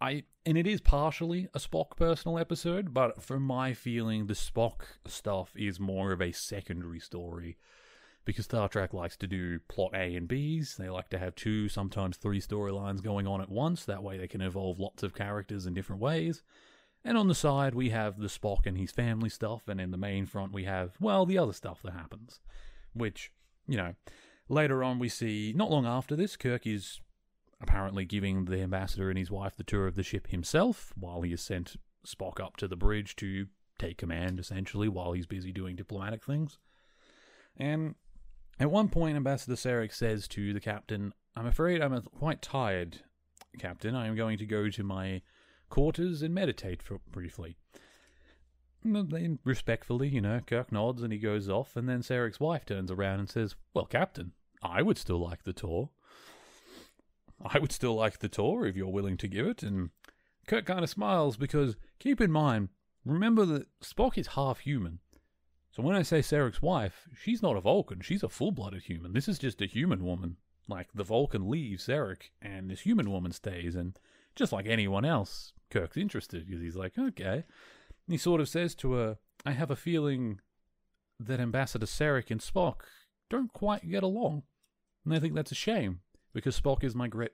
I 0.00 0.24
and 0.44 0.56
it 0.58 0.66
is 0.66 0.80
partially 0.80 1.48
a 1.54 1.58
Spock 1.58 1.96
personal 1.96 2.38
episode, 2.38 2.92
but 2.92 3.22
for 3.22 3.40
my 3.40 3.72
feeling, 3.72 4.26
the 4.26 4.34
Spock 4.34 4.82
stuff 5.06 5.52
is 5.56 5.80
more 5.80 6.12
of 6.12 6.20
a 6.20 6.32
secondary 6.32 7.00
story 7.00 7.56
because 8.26 8.44
Star 8.44 8.68
Trek 8.68 8.92
likes 8.92 9.16
to 9.16 9.26
do 9.26 9.60
plot 9.68 9.92
A 9.94 10.16
and 10.16 10.28
Bs. 10.28 10.76
They 10.76 10.90
like 10.90 11.08
to 11.10 11.18
have 11.18 11.34
two, 11.34 11.68
sometimes 11.68 12.16
three 12.16 12.40
storylines 12.40 13.02
going 13.02 13.26
on 13.26 13.40
at 13.40 13.48
once. 13.48 13.84
That 13.84 14.02
way, 14.02 14.18
they 14.18 14.28
can 14.28 14.42
evolve 14.42 14.78
lots 14.78 15.02
of 15.02 15.14
characters 15.14 15.64
in 15.64 15.72
different 15.72 16.02
ways. 16.02 16.42
And 17.04 17.16
on 17.16 17.28
the 17.28 17.34
side, 17.36 17.74
we 17.74 17.90
have 17.90 18.18
the 18.18 18.26
Spock 18.26 18.66
and 18.66 18.76
his 18.76 18.90
family 18.90 19.30
stuff, 19.30 19.68
and 19.68 19.80
in 19.80 19.92
the 19.92 19.96
main 19.96 20.26
front, 20.26 20.52
we 20.52 20.64
have, 20.64 20.96
well, 21.00 21.24
the 21.24 21.38
other 21.38 21.52
stuff 21.52 21.80
that 21.84 21.92
happens. 21.92 22.40
Which, 22.92 23.30
you 23.68 23.76
know, 23.76 23.94
later 24.48 24.82
on, 24.82 24.98
we 24.98 25.08
see, 25.08 25.54
not 25.56 25.70
long 25.70 25.86
after 25.86 26.16
this, 26.16 26.36
Kirk 26.36 26.66
is 26.66 27.00
apparently 27.60 28.04
giving 28.04 28.46
the 28.46 28.60
ambassador 28.60 29.08
and 29.08 29.18
his 29.18 29.30
wife 29.30 29.56
the 29.56 29.62
tour 29.62 29.86
of 29.86 29.94
the 29.94 30.02
ship 30.02 30.26
himself 30.28 30.92
while 30.96 31.22
he 31.22 31.30
has 31.30 31.40
sent 31.40 31.76
Spock 32.04 32.40
up 32.40 32.56
to 32.56 32.66
the 32.66 32.76
bridge 32.76 33.14
to 33.16 33.46
take 33.78 33.98
command, 33.98 34.40
essentially, 34.40 34.88
while 34.88 35.12
he's 35.12 35.26
busy 35.26 35.52
doing 35.52 35.76
diplomatic 35.76 36.24
things. 36.24 36.58
And 37.56 37.94
at 38.58 38.70
one 38.70 38.88
point, 38.88 39.16
Ambassador 39.16 39.54
Sarek 39.54 39.92
says 39.92 40.26
to 40.28 40.52
the 40.52 40.60
captain, 40.60 41.12
I'm 41.34 41.46
afraid 41.46 41.82
I'm 41.82 42.00
quite 42.02 42.40
tired, 42.40 43.00
Captain. 43.58 43.94
I 43.94 44.06
am 44.06 44.16
going 44.16 44.38
to 44.38 44.46
go 44.46 44.70
to 44.70 44.82
my 44.82 45.22
quarters 45.68 46.22
and 46.22 46.34
meditate 46.34 46.82
for 46.82 46.98
briefly. 47.10 47.56
Then, 48.82 49.38
respectfully, 49.44 50.08
you 50.08 50.20
know, 50.20 50.40
Kirk 50.46 50.70
nods 50.70 51.02
and 51.02 51.12
he 51.12 51.18
goes 51.18 51.48
off, 51.48 51.76
and 51.76 51.88
then 51.88 52.00
Sarek's 52.00 52.40
wife 52.40 52.64
turns 52.64 52.90
around 52.90 53.18
and 53.20 53.28
says, 53.28 53.56
Well, 53.74 53.86
Captain, 53.86 54.32
I 54.62 54.82
would 54.82 54.96
still 54.96 55.18
like 55.18 55.42
the 55.42 55.52
tour. 55.52 55.90
I 57.44 57.58
would 57.58 57.72
still 57.72 57.94
like 57.94 58.20
the 58.20 58.28
tour 58.28 58.64
if 58.64 58.76
you're 58.76 58.88
willing 58.88 59.16
to 59.18 59.28
give 59.28 59.46
it. 59.46 59.62
And 59.62 59.90
Kirk 60.46 60.64
kind 60.66 60.82
of 60.82 60.88
smiles 60.88 61.36
because 61.36 61.76
keep 61.98 62.20
in 62.20 62.30
mind, 62.30 62.70
remember 63.04 63.44
that 63.44 63.66
Spock 63.82 64.16
is 64.16 64.28
half 64.28 64.60
human. 64.60 65.00
So 65.76 65.82
when 65.82 65.94
I 65.94 66.00
say 66.00 66.20
Sarek's 66.20 66.62
wife, 66.62 67.06
she's 67.22 67.42
not 67.42 67.54
a 67.54 67.60
Vulcan. 67.60 68.00
She's 68.00 68.22
a 68.22 68.30
full-blooded 68.30 68.84
human. 68.84 69.12
This 69.12 69.28
is 69.28 69.38
just 69.38 69.60
a 69.60 69.66
human 69.66 70.02
woman. 70.02 70.38
Like 70.66 70.88
the 70.94 71.04
Vulcan 71.04 71.50
leaves 71.50 71.86
Sarek, 71.86 72.30
and 72.40 72.70
this 72.70 72.80
human 72.80 73.10
woman 73.10 73.30
stays. 73.30 73.74
And 73.74 73.94
just 74.34 74.52
like 74.52 74.64
anyone 74.66 75.04
else, 75.04 75.52
Kirk's 75.70 75.98
interested 75.98 76.46
because 76.46 76.62
he's 76.62 76.76
like, 76.76 76.96
okay. 76.98 77.44
And 77.44 77.44
he 78.08 78.16
sort 78.16 78.40
of 78.40 78.48
says 78.48 78.74
to 78.76 78.94
her, 78.94 79.18
"I 79.44 79.50
have 79.50 79.70
a 79.70 79.76
feeling 79.76 80.40
that 81.20 81.40
Ambassador 81.40 81.84
Sarek 81.84 82.30
and 82.30 82.40
Spock 82.40 82.76
don't 83.28 83.52
quite 83.52 83.86
get 83.86 84.02
along, 84.02 84.44
and 85.04 85.12
I 85.12 85.18
think 85.18 85.34
that's 85.34 85.52
a 85.52 85.56
shame 85.56 86.00
because 86.32 86.58
Spock 86.58 86.84
is 86.84 86.94
my 86.94 87.06
great. 87.06 87.32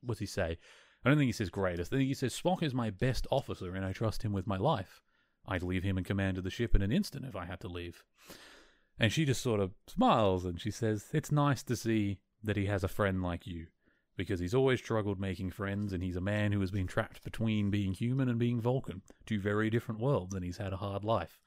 What's 0.00 0.18
he 0.18 0.26
say? 0.26 0.58
I 1.04 1.08
don't 1.08 1.16
think 1.16 1.28
he 1.28 1.32
says 1.32 1.48
greatest. 1.48 1.92
I 1.92 1.98
think 1.98 2.08
he 2.08 2.14
says 2.14 2.34
Spock 2.34 2.64
is 2.64 2.74
my 2.74 2.90
best 2.90 3.28
officer, 3.30 3.76
and 3.76 3.84
I 3.84 3.92
trust 3.92 4.24
him 4.24 4.32
with 4.32 4.48
my 4.48 4.56
life." 4.56 5.00
I'd 5.46 5.62
leave 5.62 5.82
him 5.82 5.98
in 5.98 6.04
command 6.04 6.38
of 6.38 6.44
the 6.44 6.50
ship 6.50 6.74
in 6.74 6.82
an 6.82 6.92
instant 6.92 7.24
if 7.26 7.36
I 7.36 7.44
had 7.44 7.60
to 7.60 7.68
leave. 7.68 8.04
And 8.98 9.12
she 9.12 9.24
just 9.24 9.42
sort 9.42 9.60
of 9.60 9.72
smiles 9.86 10.44
and 10.44 10.60
she 10.60 10.70
says, 10.70 11.06
It's 11.12 11.32
nice 11.32 11.62
to 11.64 11.76
see 11.76 12.18
that 12.42 12.56
he 12.56 12.66
has 12.66 12.84
a 12.84 12.88
friend 12.88 13.22
like 13.22 13.46
you, 13.46 13.66
because 14.16 14.40
he's 14.40 14.54
always 14.54 14.80
struggled 14.80 15.18
making 15.18 15.50
friends 15.50 15.92
and 15.92 16.02
he's 16.02 16.16
a 16.16 16.20
man 16.20 16.52
who 16.52 16.60
has 16.60 16.70
been 16.70 16.86
trapped 16.86 17.24
between 17.24 17.70
being 17.70 17.92
human 17.92 18.28
and 18.28 18.38
being 18.38 18.60
Vulcan, 18.60 19.02
two 19.26 19.40
very 19.40 19.70
different 19.70 20.00
worlds, 20.00 20.34
and 20.34 20.44
he's 20.44 20.58
had 20.58 20.72
a 20.72 20.78
hard 20.78 21.04
life. 21.04 21.40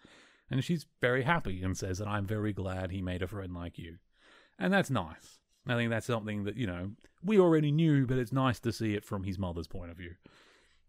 And 0.50 0.64
she's 0.64 0.86
very 1.02 1.24
happy 1.24 1.62
and 1.62 1.78
says 1.78 1.98
that 1.98 2.08
I'm 2.08 2.26
very 2.26 2.54
glad 2.54 2.92
he 2.92 3.02
made 3.02 3.22
a 3.22 3.28
friend 3.28 3.54
like 3.54 3.78
you. 3.78 3.98
And 4.58 4.74
that's 4.74 4.90
nice. 4.90 5.40
I 5.68 5.76
think 5.76 5.90
that's 5.90 6.06
something 6.06 6.46
that, 6.46 6.56
you 6.56 6.66
know, 6.66 6.92
we 7.22 7.40
already 7.40 7.72
knew, 7.72 8.06
but 8.08 8.18
it's 8.18 8.32
nice 8.32 8.60
to 8.62 8.72
see 8.72 8.94
it 8.94 9.04
from 9.04 9.24
his 9.24 9.38
mother's 9.38 9.68
point 9.68 9.92
of 9.92 9.98
view. 9.98 10.16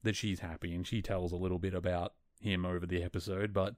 That 0.04 0.16
she's 0.16 0.40
happy 0.40 0.72
and 0.74 0.86
she 0.86 1.02
tells 1.02 1.32
a 1.32 1.36
little 1.36 1.58
bit 1.58 1.74
about 1.74 2.12
him 2.40 2.64
over 2.64 2.86
the 2.86 3.02
episode, 3.02 3.52
but 3.52 3.74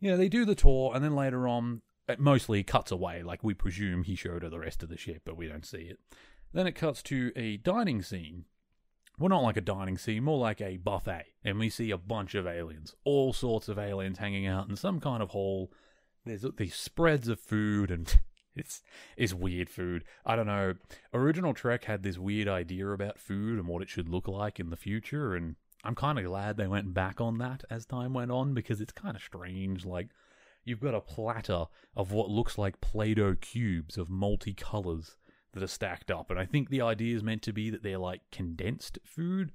yeah, 0.00 0.16
they 0.16 0.28
do 0.28 0.44
the 0.44 0.54
tour, 0.54 0.92
and 0.94 1.04
then 1.04 1.14
later 1.14 1.48
on, 1.48 1.82
it 2.08 2.20
mostly 2.20 2.62
cuts 2.62 2.90
away. 2.90 3.22
Like 3.22 3.44
we 3.44 3.54
presume 3.54 4.04
he 4.04 4.14
showed 4.14 4.42
her 4.42 4.48
the 4.48 4.60
rest 4.60 4.82
of 4.82 4.88
the 4.88 4.96
ship, 4.96 5.22
but 5.24 5.36
we 5.36 5.48
don't 5.48 5.66
see 5.66 5.82
it. 5.82 5.98
Then 6.52 6.66
it 6.66 6.72
cuts 6.72 7.02
to 7.04 7.32
a 7.36 7.58
dining 7.58 8.02
scene. 8.02 8.44
Well, 9.18 9.28
not 9.28 9.42
like 9.42 9.56
a 9.56 9.62
dining 9.62 9.98
scene, 9.98 10.22
more 10.24 10.38
like 10.38 10.60
a 10.60 10.76
buffet, 10.76 11.24
and 11.44 11.58
we 11.58 11.70
see 11.70 11.90
a 11.90 11.98
bunch 11.98 12.36
of 12.36 12.46
aliens, 12.46 12.94
all 13.04 13.32
sorts 13.32 13.68
of 13.68 13.78
aliens 13.78 14.18
hanging 14.18 14.46
out 14.46 14.68
in 14.68 14.76
some 14.76 15.00
kind 15.00 15.22
of 15.22 15.30
hall. 15.30 15.72
There's 16.24 16.44
uh, 16.44 16.50
these 16.56 16.76
spreads 16.76 17.26
of 17.26 17.40
food, 17.40 17.90
and 17.90 18.20
it's 18.56 18.80
it's 19.16 19.34
weird 19.34 19.68
food. 19.68 20.04
I 20.24 20.36
don't 20.36 20.46
know. 20.46 20.74
Original 21.12 21.52
Trek 21.52 21.84
had 21.84 22.04
this 22.04 22.16
weird 22.16 22.46
idea 22.46 22.88
about 22.88 23.18
food 23.18 23.58
and 23.58 23.66
what 23.66 23.82
it 23.82 23.90
should 23.90 24.08
look 24.08 24.28
like 24.28 24.60
in 24.60 24.70
the 24.70 24.76
future, 24.76 25.34
and 25.34 25.56
I'm 25.88 25.94
kind 25.94 26.18
of 26.18 26.26
glad 26.26 26.58
they 26.58 26.66
went 26.66 26.92
back 26.92 27.18
on 27.18 27.38
that 27.38 27.64
as 27.70 27.86
time 27.86 28.12
went 28.12 28.30
on 28.30 28.52
because 28.52 28.82
it's 28.82 28.92
kind 28.92 29.16
of 29.16 29.22
strange. 29.22 29.86
Like, 29.86 30.10
you've 30.62 30.82
got 30.82 30.94
a 30.94 31.00
platter 31.00 31.64
of 31.96 32.12
what 32.12 32.28
looks 32.28 32.58
like 32.58 32.82
Play 32.82 33.14
Doh 33.14 33.36
cubes 33.40 33.96
of 33.96 34.08
multicolors 34.08 35.16
that 35.54 35.62
are 35.62 35.66
stacked 35.66 36.10
up. 36.10 36.30
And 36.30 36.38
I 36.38 36.44
think 36.44 36.68
the 36.68 36.82
idea 36.82 37.16
is 37.16 37.22
meant 37.22 37.40
to 37.44 37.54
be 37.54 37.70
that 37.70 37.82
they're 37.82 37.96
like 37.96 38.20
condensed 38.30 38.98
food. 39.02 39.50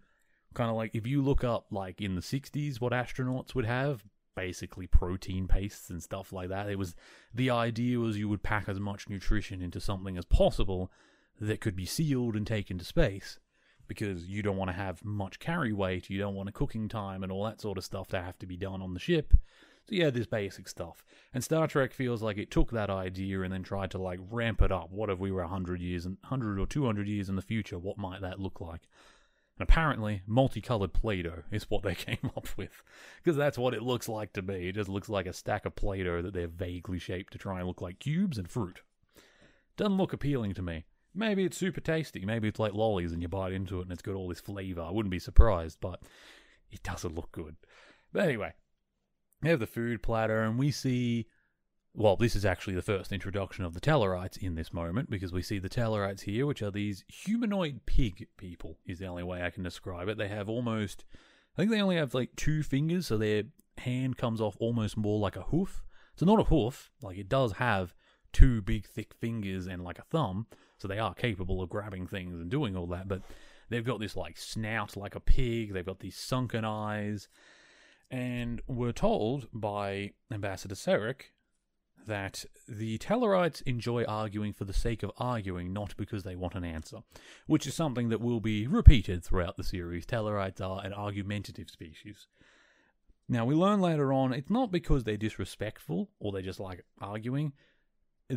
Kind 0.56 0.72
of 0.72 0.76
like 0.76 0.96
if 0.96 1.06
you 1.06 1.22
look 1.22 1.44
up, 1.44 1.68
like 1.70 2.02
in 2.02 2.16
the 2.16 2.22
60s, 2.22 2.82
what 2.82 2.94
astronauts 2.94 3.54
would 3.54 3.66
have, 3.66 4.04
basically 4.36 4.88
protein 4.88 5.48
pastes 5.48 5.92
and 5.92 6.02
stuff 6.02 6.34
like 6.34 6.50
that. 6.50 6.68
It 6.68 6.80
was 6.80 6.96
the 7.32 7.52
idea 7.52 8.00
was 8.00 8.18
you 8.18 8.28
would 8.28 8.42
pack 8.42 8.68
as 8.68 8.80
much 8.80 9.08
nutrition 9.08 9.62
into 9.62 9.80
something 9.80 10.18
as 10.18 10.26
possible 10.26 10.92
that 11.40 11.62
could 11.62 11.76
be 11.76 11.86
sealed 11.86 12.36
and 12.36 12.48
taken 12.48 12.80
to 12.80 12.86
space 12.86 13.38
because 13.88 14.26
you 14.26 14.42
don't 14.42 14.58
want 14.58 14.70
to 14.70 14.76
have 14.76 15.04
much 15.04 15.40
carry 15.40 15.74
weight, 15.74 16.10
you 16.10 16.18
don't 16.18 16.36
want 16.36 16.50
a 16.50 16.54
cooking 16.54 16.88
time 16.88 17.24
and 17.24 17.32
all 17.32 17.44
that 17.46 17.62
sort 17.62 17.78
of 17.78 17.84
stuff 17.84 18.08
to 18.10 18.22
have 18.22 18.38
to 18.40 18.46
be 18.46 18.58
done 18.58 18.82
on 18.82 18.94
the 18.94 19.00
ship. 19.00 19.34
So 19.90 19.96
yeah, 19.96 20.10
this 20.10 20.28
basic 20.28 20.70
stuff. 20.70 21.04
And 21.34 21.44
Star 21.44 21.68
Trek 21.68 21.94
feels 21.94 22.22
like 22.22 22.38
it 22.38 22.52
took 22.52 22.72
that 22.72 22.90
idea 22.90 23.42
and 23.42 23.52
then 23.52 23.64
tried 23.64 23.92
to 23.92 23.98
like 23.98 24.20
ramp 24.32 24.62
it 24.62 24.72
up. 24.72 24.92
What 24.92 25.10
if 25.10 25.20
we 25.20 25.32
were 25.32 25.42
100 25.42 25.82
years 25.82 26.06
and 26.06 26.18
100 26.22 26.60
or 26.60 26.66
200 26.66 27.08
years 27.08 27.28
in 27.28 27.36
the 27.36 27.42
future? 27.42 27.78
What 27.78 27.98
might 27.98 28.22
that 28.22 28.40
look 28.40 28.62
like? 28.62 28.88
And 29.60 29.70
apparently, 29.70 30.22
multicolored 30.26 30.94
Play-Doh 30.94 31.44
is 31.52 31.70
what 31.70 31.84
they 31.84 31.96
came 31.96 32.32
up 32.36 32.48
with. 32.56 32.82
Because 33.22 33.38
that's 33.38 33.58
what 33.58 33.74
it 33.74 33.84
looks 33.84 34.08
like 34.08 34.34
to 34.34 34.42
me. 34.42 34.70
It 34.70 34.76
just 34.76 34.90
looks 34.90 35.10
like 35.10 35.26
a 35.26 35.34
stack 35.34 35.66
of 35.66 35.76
Play-Doh 35.76 36.22
that 36.22 36.34
they're 36.34 36.48
vaguely 36.48 36.98
shaped 36.98 37.34
to 37.34 37.40
try 37.40 37.60
and 37.60 37.68
look 37.68 37.82
like 37.82 38.00
cubes 38.00 38.38
and 38.38 38.50
fruit. 38.50 38.82
Doesn't 39.76 39.98
look 39.98 40.14
appealing 40.14 40.54
to 40.54 40.62
me. 40.62 40.86
Maybe 41.16 41.44
it's 41.44 41.58
super 41.58 41.82
tasty. 41.82 42.26
Maybe 42.26 42.48
it's 42.48 42.60
like 42.60 42.74
lollies 42.74 43.12
and 43.12 43.22
you 43.22 43.28
bite 43.28 43.54
into 43.54 43.80
it 43.80 43.84
and 43.84 43.92
it's 43.92 44.02
got 44.02 44.16
all 44.16 44.28
this 44.28 44.40
flavour. 44.40 44.82
I 44.82 44.92
wouldn't 44.92 45.12
be 45.12 45.20
surprised, 45.20 45.78
but 45.80 46.02
it 46.72 46.82
doesn't 46.84 47.16
look 47.16 47.32
good. 47.32 47.56
But 48.12 48.24
anyway, 48.24 48.54
we 49.42 49.50
have 49.50 49.60
the 49.60 49.68
food 49.68 50.02
platter 50.02 50.42
and 50.42 50.58
we 50.58 50.72
see. 50.72 51.28
Well, 51.96 52.16
this 52.16 52.36
is 52.36 52.44
actually 52.44 52.74
the 52.74 52.82
first 52.82 53.12
introduction 53.12 53.64
of 53.64 53.76
the 53.76 53.80
Tellarites 53.80 54.38
in 54.38 54.56
this 54.56 54.74
moment 54.74 55.12
because 55.12 55.32
we 55.32 55.44
see 55.44 55.60
the 55.60 55.70
Tellarites 55.70 56.22
here, 56.22 56.48
which 56.48 56.64
are 56.64 56.72
these 56.72 57.04
humanoid 57.08 57.82
pig 57.86 58.28
people, 58.36 58.80
is 58.88 58.98
the 58.98 59.06
only 59.06 59.22
way 59.22 59.44
I 59.44 59.52
can 59.52 59.62
describe 59.62 60.08
it. 60.08 60.18
They 60.18 60.28
have 60.28 60.50
almost. 60.50 61.06
I 61.56 61.62
think 61.62 61.72
they 61.72 61.82
only 61.82 61.98
have 61.98 62.16
like 62.16 62.36
two 62.36 62.64
fingers, 62.64 63.08
so 63.08 63.18
their 63.18 63.44
hand 63.78 64.18
comes 64.18 64.42
off 64.42 64.58
almost 64.60 64.98
more 64.98 65.20
like 65.20 65.36
a 65.36 65.44
hoof. 65.44 65.84
So 66.16 66.26
not 66.26 66.40
a 66.40 66.46
hoof, 66.46 66.90
like 67.04 67.18
it 67.18 67.30
does 67.30 67.54
have 67.54 67.94
two 68.32 68.62
big 68.62 68.88
thick 68.88 69.14
fingers 69.14 69.68
and 69.68 69.84
like 69.84 70.00
a 70.00 70.04
thumb, 70.04 70.48
so 70.84 70.90
they 70.90 71.00
are 71.00 71.14
capable 71.14 71.62
of 71.62 71.70
grabbing 71.70 72.08
things 72.08 72.42
and 72.42 72.52
doing 72.52 72.76
all 72.76 72.88
that, 72.88 73.08
but 73.08 73.22
they've 73.70 73.86
got 73.86 74.02
this 74.02 74.18
like 74.18 74.38
snout 74.38 74.98
like 74.98 75.16
a 75.16 75.22
pig, 75.22 75.72
they've 75.72 75.86
got 75.86 76.02
these 76.02 76.18
sunken 76.18 76.66
eyes, 76.66 77.30
and 78.12 78.62
we're 78.68 78.92
told 78.92 79.48
by 79.54 80.12
Ambassador 80.30 80.76
Sarek 80.76 81.32
that 82.06 82.44
the 82.68 82.98
Tellarites 82.98 83.62
enjoy 83.62 84.04
arguing 84.04 84.52
for 84.52 84.66
the 84.66 84.74
sake 84.74 85.04
of 85.04 85.12
arguing, 85.18 85.72
not 85.72 85.96
because 85.96 86.24
they 86.24 86.36
want 86.36 86.54
an 86.54 86.66
answer, 86.66 86.98
which 87.48 87.66
is 87.66 87.74
something 87.74 88.10
that 88.10 88.20
will 88.20 88.42
be 88.42 88.68
repeated 88.68 89.24
throughout 89.24 89.56
the 89.56 89.64
series. 89.64 90.06
Tellarites 90.06 90.60
are 90.60 90.86
an 90.86 90.92
argumentative 90.92 91.70
species. 91.70 92.28
Now, 93.30 93.46
we 93.46 93.56
learn 93.56 93.80
later 93.80 94.12
on 94.12 94.34
it's 94.34 94.50
not 94.50 94.70
because 94.70 95.06
they're 95.06 95.16
disrespectful 95.16 96.10
or 96.20 96.34
they 96.34 96.42
just 96.42 96.60
like 96.60 96.84
arguing 97.00 97.54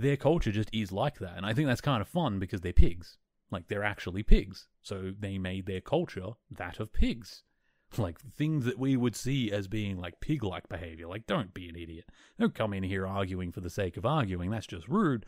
their 0.01 0.17
culture 0.17 0.53
just 0.53 0.71
is 0.73 0.93
like 0.93 1.19
that. 1.19 1.37
And 1.37 1.47
I 1.47 1.55
think 1.55 1.69
that's 1.69 1.81
kind 1.81 2.01
of 2.01 2.09
fun 2.09 2.39
because 2.39 2.61
they're 2.61 2.73
pigs. 2.73 3.19
Like 3.51 3.69
they're 3.69 3.85
actually 3.85 4.23
pigs. 4.23 4.69
So 4.83 5.13
they 5.19 5.39
made 5.39 5.67
their 5.67 5.81
culture 5.81 6.31
that 6.51 6.81
of 6.81 6.93
pigs. 6.93 7.43
Like 7.99 8.19
things 8.21 8.65
that 8.65 8.81
we 8.81 8.97
would 8.97 9.15
see 9.15 9.53
as 9.53 9.69
being 9.69 9.97
like 9.97 10.21
pig 10.21 10.43
like 10.43 10.69
behavior. 10.69 11.07
Like, 11.07 11.25
don't 11.25 11.55
be 11.55 11.69
an 11.69 11.77
idiot. 11.77 12.11
Don't 12.39 12.53
come 12.53 12.75
in 12.75 12.83
here 12.83 13.07
arguing 13.07 13.53
for 13.53 13.61
the 13.61 13.71
sake 13.71 13.97
of 13.97 14.05
arguing. 14.05 14.51
That's 14.51 14.67
just 14.67 14.89
rude. 14.89 15.25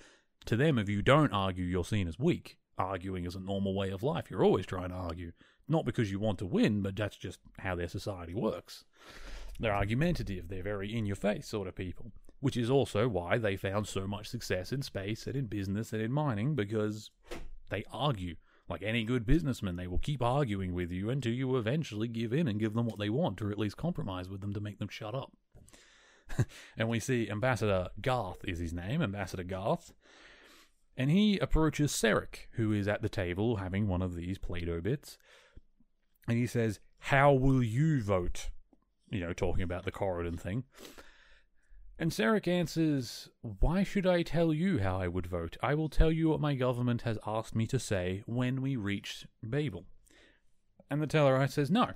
To 0.47 0.57
them, 0.57 0.77
if 0.77 0.89
you 0.89 1.01
don't 1.01 1.33
argue, 1.33 1.65
you're 1.65 1.85
seen 1.85 2.09
as 2.09 2.19
weak. 2.19 2.59
Arguing 2.77 3.25
is 3.27 3.37
a 3.37 3.41
normal 3.41 3.75
way 3.77 3.91
of 3.91 4.03
life. 4.03 4.29
You're 4.29 4.45
always 4.45 4.67
trying 4.67 4.89
to 4.89 4.97
argue. 4.97 5.33
Not 5.69 5.85
because 5.85 6.11
you 6.11 6.19
want 6.19 6.41
to 6.41 6.47
win, 6.47 6.83
but 6.83 6.97
that's 6.97 7.17
just 7.17 7.39
how 7.59 7.77
their 7.77 7.89
society 7.89 8.35
works. 8.35 8.85
They're 9.61 9.75
argumentative. 9.75 10.49
They're 10.49 10.63
very 10.63 10.95
in 10.95 11.07
your 11.07 11.17
face 11.17 11.47
sort 11.47 11.69
of 11.69 11.77
people. 11.77 12.13
Which 12.41 12.57
is 12.57 12.71
also 12.71 13.09
why 13.09 13.39
they 13.39 13.57
found 13.57 13.89
so 13.89 14.07
much 14.07 14.29
success 14.29 14.73
in 14.73 14.83
space 14.83 15.27
and 15.27 15.35
in 15.35 15.47
business 15.47 15.93
and 15.93 16.01
in 16.01 16.13
mining 16.13 16.55
because 16.55 17.11
they 17.71 17.85
argue. 17.93 18.37
Like 18.69 18.83
any 18.83 19.05
good 19.05 19.25
businessman, 19.25 19.77
they 19.77 19.87
will 19.87 19.99
keep 19.99 20.23
arguing 20.23 20.75
with 20.75 20.93
you 20.93 21.09
until 21.09 21.33
you 21.33 21.57
eventually 21.57 22.07
give 22.07 22.33
in 22.35 22.47
and 22.47 22.61
give 22.61 22.75
them 22.75 22.87
what 22.87 22.99
they 22.99 23.09
want, 23.09 23.41
or 23.41 23.51
at 23.51 23.59
least 23.59 23.79
compromise 23.79 24.29
with 24.29 24.43
them 24.43 24.53
to 24.53 24.61
make 24.61 24.79
them 24.79 24.89
shut 24.89 25.15
up. 25.15 25.33
and 26.77 26.89
we 26.89 27.01
see 27.01 27.31
Ambassador 27.31 27.89
Garth 28.01 28.45
is 28.45 28.59
his 28.59 28.75
name, 28.75 29.01
Ambassador 29.01 29.45
Garth. 29.45 29.93
And 30.97 31.11
he 31.11 31.39
approaches 31.39 31.93
Sarek, 31.93 32.49
who 32.53 32.73
is 32.73 32.89
at 32.89 33.03
the 33.03 33.09
table 33.09 33.57
having 33.57 33.89
one 33.89 34.03
of 34.03 34.15
these 34.15 34.37
Play 34.37 34.61
Doh 34.63 34.81
bits. 34.81 35.17
And 36.27 36.37
he 36.37 36.47
says, 36.47 36.81
How 36.99 37.33
will 37.33 37.63
you 37.63 38.03
vote? 38.03 38.51
You 39.09 39.21
know, 39.21 39.33
talking 39.33 39.63
about 39.63 39.85
the 39.85 39.93
Coridan 39.93 40.39
thing. 40.39 40.65
And 42.01 42.13
Sarek 42.13 42.47
answers, 42.47 43.29
Why 43.43 43.83
should 43.83 44.07
I 44.07 44.23
tell 44.23 44.55
you 44.55 44.79
how 44.79 45.01
I 45.01 45.09
would 45.09 45.27
vote? 45.27 45.57
I 45.61 45.75
will 45.75 45.89
tell 45.89 46.13
you 46.13 46.29
what 46.29 46.41
my 46.41 46.55
government 46.55 47.03
has 47.03 47.19
asked 47.27 47.57
me 47.57 47.67
to 47.67 47.81
say 47.81 48.23
when 48.27 48.63
we 48.63 48.77
reach 48.77 49.27
Babel. 49.43 49.85
And 50.89 51.03
the 51.03 51.09
Tellarite 51.09 51.51
says, 51.51 51.71
No. 51.71 51.91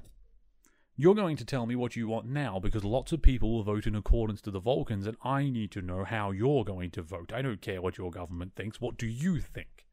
You're 0.96 1.14
going 1.14 1.36
to 1.36 1.44
tell 1.44 1.66
me 1.66 1.74
what 1.74 1.96
you 1.96 2.08
want 2.08 2.26
now 2.26 2.58
because 2.58 2.84
lots 2.84 3.12
of 3.12 3.22
people 3.22 3.52
will 3.52 3.62
vote 3.62 3.86
in 3.86 3.94
accordance 3.94 4.42
to 4.42 4.50
the 4.50 4.60
Vulcans, 4.60 5.06
and 5.06 5.16
I 5.24 5.48
need 5.48 5.70
to 5.72 5.80
know 5.80 6.04
how 6.04 6.32
you're 6.32 6.64
going 6.64 6.90
to 6.90 7.02
vote. 7.02 7.32
I 7.32 7.40
don't 7.40 7.62
care 7.62 7.80
what 7.80 7.96
your 7.96 8.10
government 8.10 8.54
thinks. 8.54 8.80
What 8.80 8.98
do 8.98 9.06
you 9.06 9.40
think? 9.40 9.86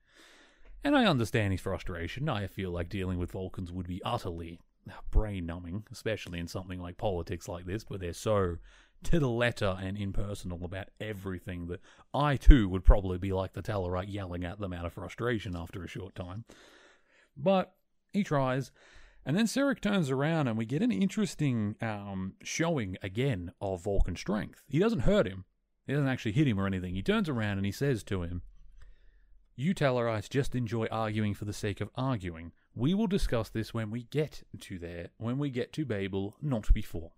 And 0.84 0.98
I 0.98 1.06
understand 1.06 1.54
his 1.54 1.62
frustration. 1.62 2.28
I 2.28 2.48
feel 2.48 2.72
like 2.72 2.90
dealing 2.90 3.18
with 3.18 3.32
Vulcans 3.32 3.72
would 3.72 3.88
be 3.88 4.02
utterly 4.04 4.60
brain 5.12 5.46
numbing, 5.46 5.84
especially 5.92 6.40
in 6.40 6.48
something 6.48 6.80
like 6.80 6.98
politics 6.98 7.48
like 7.48 7.66
this, 7.66 7.84
where 7.88 8.00
they're 8.00 8.14
so 8.14 8.58
to 9.04 9.20
the 9.20 9.30
letter 9.30 9.78
and 9.82 9.98
impersonal 9.98 10.66
about 10.66 10.90
everything 11.00 11.68
that 11.68 11.82
I 12.14 12.36
too 12.36 12.68
would 12.70 12.84
probably 12.84 13.18
be 13.18 13.32
like 13.32 13.54
the 13.54 13.62
Tellarite 13.62 14.12
yelling 14.12 14.44
at 14.44 14.60
them 14.60 14.74
out 14.74 14.86
of 14.86 14.94
frustration 14.94 15.56
after 15.56 15.84
a 15.84 15.88
short 15.88 16.16
time. 16.16 16.44
But 17.38 17.74
he 18.12 18.24
tries, 18.24 18.72
and 19.26 19.38
then 19.38 19.46
Sarek 19.46 19.80
turns 19.80 20.10
around 20.10 20.48
and 20.48 20.58
we 20.58 20.66
get 20.66 20.82
an 20.82 20.92
interesting 20.92 21.76
um, 21.82 22.34
showing 22.44 22.98
again 23.02 23.52
of 23.62 23.84
Vulcan 23.84 24.16
strength. 24.16 24.64
He 24.68 24.80
doesn't 24.80 25.02
hurt 25.02 25.28
him, 25.28 25.46
he 25.88 25.94
doesn't 25.94 26.10
actually 26.10 26.34
hit 26.34 26.48
him 26.48 26.60
or 26.60 26.68
anything. 26.68 26.96
He 26.96 27.04
turns 27.04 27.30
around 27.30 27.58
and 27.58 27.66
he 27.66 27.72
says 27.72 28.04
to 28.06 28.24
him, 28.24 28.42
You 29.56 29.74
Tellarites 29.74 30.30
just 30.30 30.56
enjoy 30.56 30.88
arguing 30.88 31.34
for 31.34 31.46
the 31.46 31.54
sake 31.54 31.80
of 31.80 31.90
arguing. 31.96 32.52
We 32.76 32.94
will 32.94 33.08
discuss 33.08 33.50
this 33.50 33.74
when 33.74 33.92
we 33.92 34.04
get 34.04 34.44
to 34.62 34.80
there, 34.80 35.10
when 35.18 35.38
we 35.38 35.50
get 35.50 35.74
to 35.74 35.86
Babel, 35.86 36.36
not 36.42 36.74
before. 36.74 37.12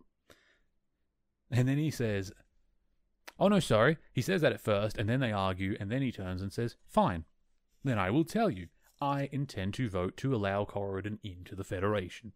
And 1.51 1.67
then 1.67 1.77
he 1.77 1.91
says, 1.91 2.31
Oh, 3.39 3.47
no, 3.47 3.59
sorry. 3.59 3.97
He 4.13 4.21
says 4.21 4.41
that 4.41 4.53
at 4.53 4.61
first, 4.61 4.97
and 4.97 5.09
then 5.09 5.19
they 5.19 5.31
argue, 5.31 5.75
and 5.79 5.91
then 5.91 6.01
he 6.01 6.11
turns 6.11 6.41
and 6.41 6.53
says, 6.53 6.75
Fine. 6.87 7.25
Then 7.83 7.97
I 7.97 8.09
will 8.09 8.25
tell 8.25 8.49
you. 8.49 8.67
I 9.01 9.29
intend 9.31 9.73
to 9.75 9.89
vote 9.89 10.15
to 10.17 10.35
allow 10.35 10.63
Coridan 10.63 11.17
into 11.23 11.55
the 11.55 11.63
Federation. 11.63 12.33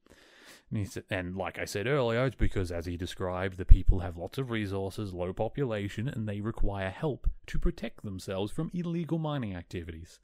And, 0.72 0.90
said, 0.90 1.04
and, 1.12 1.38
like 1.38 1.60
I 1.60 1.66
said 1.66 1.86
earlier, 1.86 2.26
it's 2.26 2.36
because, 2.36 2.72
as 2.72 2.88
he 2.88 2.98
described, 2.98 3.58
the 3.58 3.66
people 3.66 4.00
have 4.00 4.18
lots 4.18 4.40
of 4.40 4.50
resources, 4.50 5.14
low 5.14 5.32
population, 5.32 6.08
and 6.08 6.28
they 6.28 6.42
require 6.42 6.90
help 6.90 7.30
to 7.48 7.60
protect 7.60 8.04
themselves 8.04 8.52
from 8.52 8.72
illegal 8.74 9.20
mining 9.20 9.56
activities. 9.56 10.20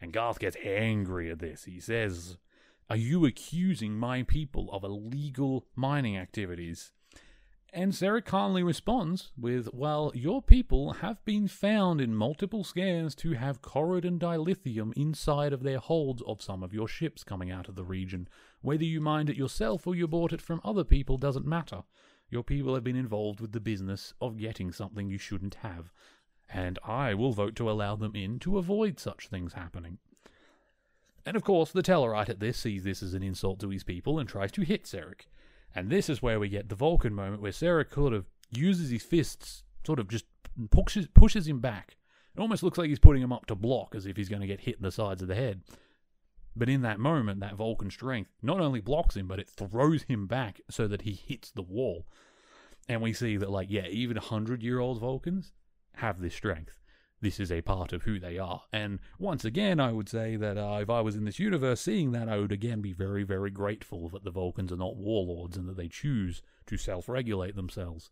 And 0.00 0.12
Garth 0.12 0.38
gets 0.38 0.56
angry 0.64 1.30
at 1.30 1.40
this. 1.40 1.64
He 1.64 1.80
says, 1.80 2.38
Are 2.88 2.96
you 2.96 3.26
accusing 3.26 3.94
my 3.94 4.22
people 4.22 4.70
of 4.72 4.82
illegal 4.82 5.66
mining 5.76 6.16
activities? 6.16 6.92
And 7.72 7.92
Sarek 7.92 8.24
calmly 8.24 8.64
responds 8.64 9.30
with, 9.38 9.72
Well, 9.72 10.10
your 10.14 10.42
people 10.42 10.94
have 10.94 11.24
been 11.24 11.46
found 11.46 12.00
in 12.00 12.14
multiple 12.14 12.64
scans 12.64 13.14
to 13.16 13.32
have 13.34 13.62
Coridan 13.62 14.18
dilithium 14.18 14.92
inside 14.96 15.52
of 15.52 15.62
their 15.62 15.78
holds 15.78 16.20
of 16.22 16.42
some 16.42 16.64
of 16.64 16.74
your 16.74 16.88
ships 16.88 17.22
coming 17.22 17.50
out 17.50 17.68
of 17.68 17.76
the 17.76 17.84
region. 17.84 18.26
Whether 18.60 18.84
you 18.84 19.00
mined 19.00 19.30
it 19.30 19.36
yourself 19.36 19.86
or 19.86 19.94
you 19.94 20.08
bought 20.08 20.32
it 20.32 20.42
from 20.42 20.60
other 20.64 20.82
people 20.82 21.16
doesn't 21.16 21.46
matter. 21.46 21.84
Your 22.28 22.42
people 22.42 22.74
have 22.74 22.84
been 22.84 22.96
involved 22.96 23.40
with 23.40 23.52
the 23.52 23.60
business 23.60 24.14
of 24.20 24.36
getting 24.36 24.72
something 24.72 25.08
you 25.08 25.18
shouldn't 25.18 25.56
have, 25.56 25.92
and 26.52 26.78
I 26.84 27.14
will 27.14 27.32
vote 27.32 27.54
to 27.56 27.70
allow 27.70 27.96
them 27.96 28.14
in 28.14 28.38
to 28.40 28.58
avoid 28.58 28.98
such 28.98 29.28
things 29.28 29.52
happening. 29.52 29.98
And 31.24 31.36
of 31.36 31.44
course, 31.44 31.70
the 31.70 31.82
Tellarite 31.82 32.28
at 32.28 32.40
this 32.40 32.58
sees 32.58 32.82
this 32.82 33.02
as 33.02 33.14
an 33.14 33.22
insult 33.22 33.60
to 33.60 33.68
his 33.68 33.84
people 33.84 34.18
and 34.18 34.28
tries 34.28 34.50
to 34.52 34.62
hit 34.62 34.84
Sarek. 34.84 35.26
And 35.74 35.90
this 35.90 36.08
is 36.08 36.22
where 36.22 36.40
we 36.40 36.48
get 36.48 36.68
the 36.68 36.74
Vulcan 36.74 37.14
moment 37.14 37.42
where 37.42 37.52
Sarek 37.52 37.94
sort 37.94 38.12
of 38.12 38.26
uses 38.50 38.90
his 38.90 39.02
fists, 39.02 39.62
sort 39.86 40.00
of 40.00 40.08
just 40.08 40.24
pushes, 40.70 41.06
pushes 41.14 41.46
him 41.46 41.60
back. 41.60 41.96
It 42.34 42.40
almost 42.40 42.62
looks 42.62 42.78
like 42.78 42.88
he's 42.88 42.98
putting 42.98 43.22
him 43.22 43.32
up 43.32 43.46
to 43.46 43.54
block 43.54 43.94
as 43.94 44.06
if 44.06 44.16
he's 44.16 44.28
going 44.28 44.40
to 44.40 44.48
get 44.48 44.60
hit 44.60 44.76
in 44.76 44.82
the 44.82 44.90
sides 44.90 45.22
of 45.22 45.28
the 45.28 45.34
head. 45.34 45.62
But 46.56 46.68
in 46.68 46.82
that 46.82 46.98
moment, 46.98 47.40
that 47.40 47.54
Vulcan 47.54 47.90
strength 47.90 48.30
not 48.42 48.60
only 48.60 48.80
blocks 48.80 49.16
him, 49.16 49.28
but 49.28 49.38
it 49.38 49.48
throws 49.48 50.02
him 50.04 50.26
back 50.26 50.60
so 50.68 50.88
that 50.88 51.02
he 51.02 51.12
hits 51.12 51.52
the 51.52 51.62
wall. 51.62 52.06
And 52.88 53.00
we 53.00 53.12
see 53.12 53.36
that, 53.36 53.50
like, 53.50 53.68
yeah, 53.70 53.86
even 53.86 54.16
100 54.16 54.62
year 54.62 54.80
old 54.80 54.98
Vulcans 54.98 55.52
have 55.94 56.20
this 56.20 56.34
strength 56.34 56.80
this 57.20 57.38
is 57.38 57.52
a 57.52 57.60
part 57.60 57.92
of 57.92 58.02
who 58.04 58.18
they 58.18 58.38
are. 58.38 58.62
And 58.72 58.98
once 59.18 59.44
again, 59.44 59.78
I 59.78 59.92
would 59.92 60.08
say 60.08 60.36
that 60.36 60.56
uh, 60.56 60.78
if 60.80 60.88
I 60.88 61.00
was 61.00 61.16
in 61.16 61.24
this 61.24 61.38
universe 61.38 61.80
seeing 61.80 62.12
that, 62.12 62.28
I 62.28 62.38
would 62.38 62.52
again 62.52 62.80
be 62.80 62.92
very, 62.92 63.24
very 63.24 63.50
grateful 63.50 64.08
that 64.10 64.24
the 64.24 64.30
Vulcans 64.30 64.72
are 64.72 64.76
not 64.76 64.96
warlords 64.96 65.56
and 65.56 65.68
that 65.68 65.76
they 65.76 65.88
choose 65.88 66.42
to 66.66 66.76
self 66.76 67.08
regulate 67.08 67.56
themselves. 67.56 68.10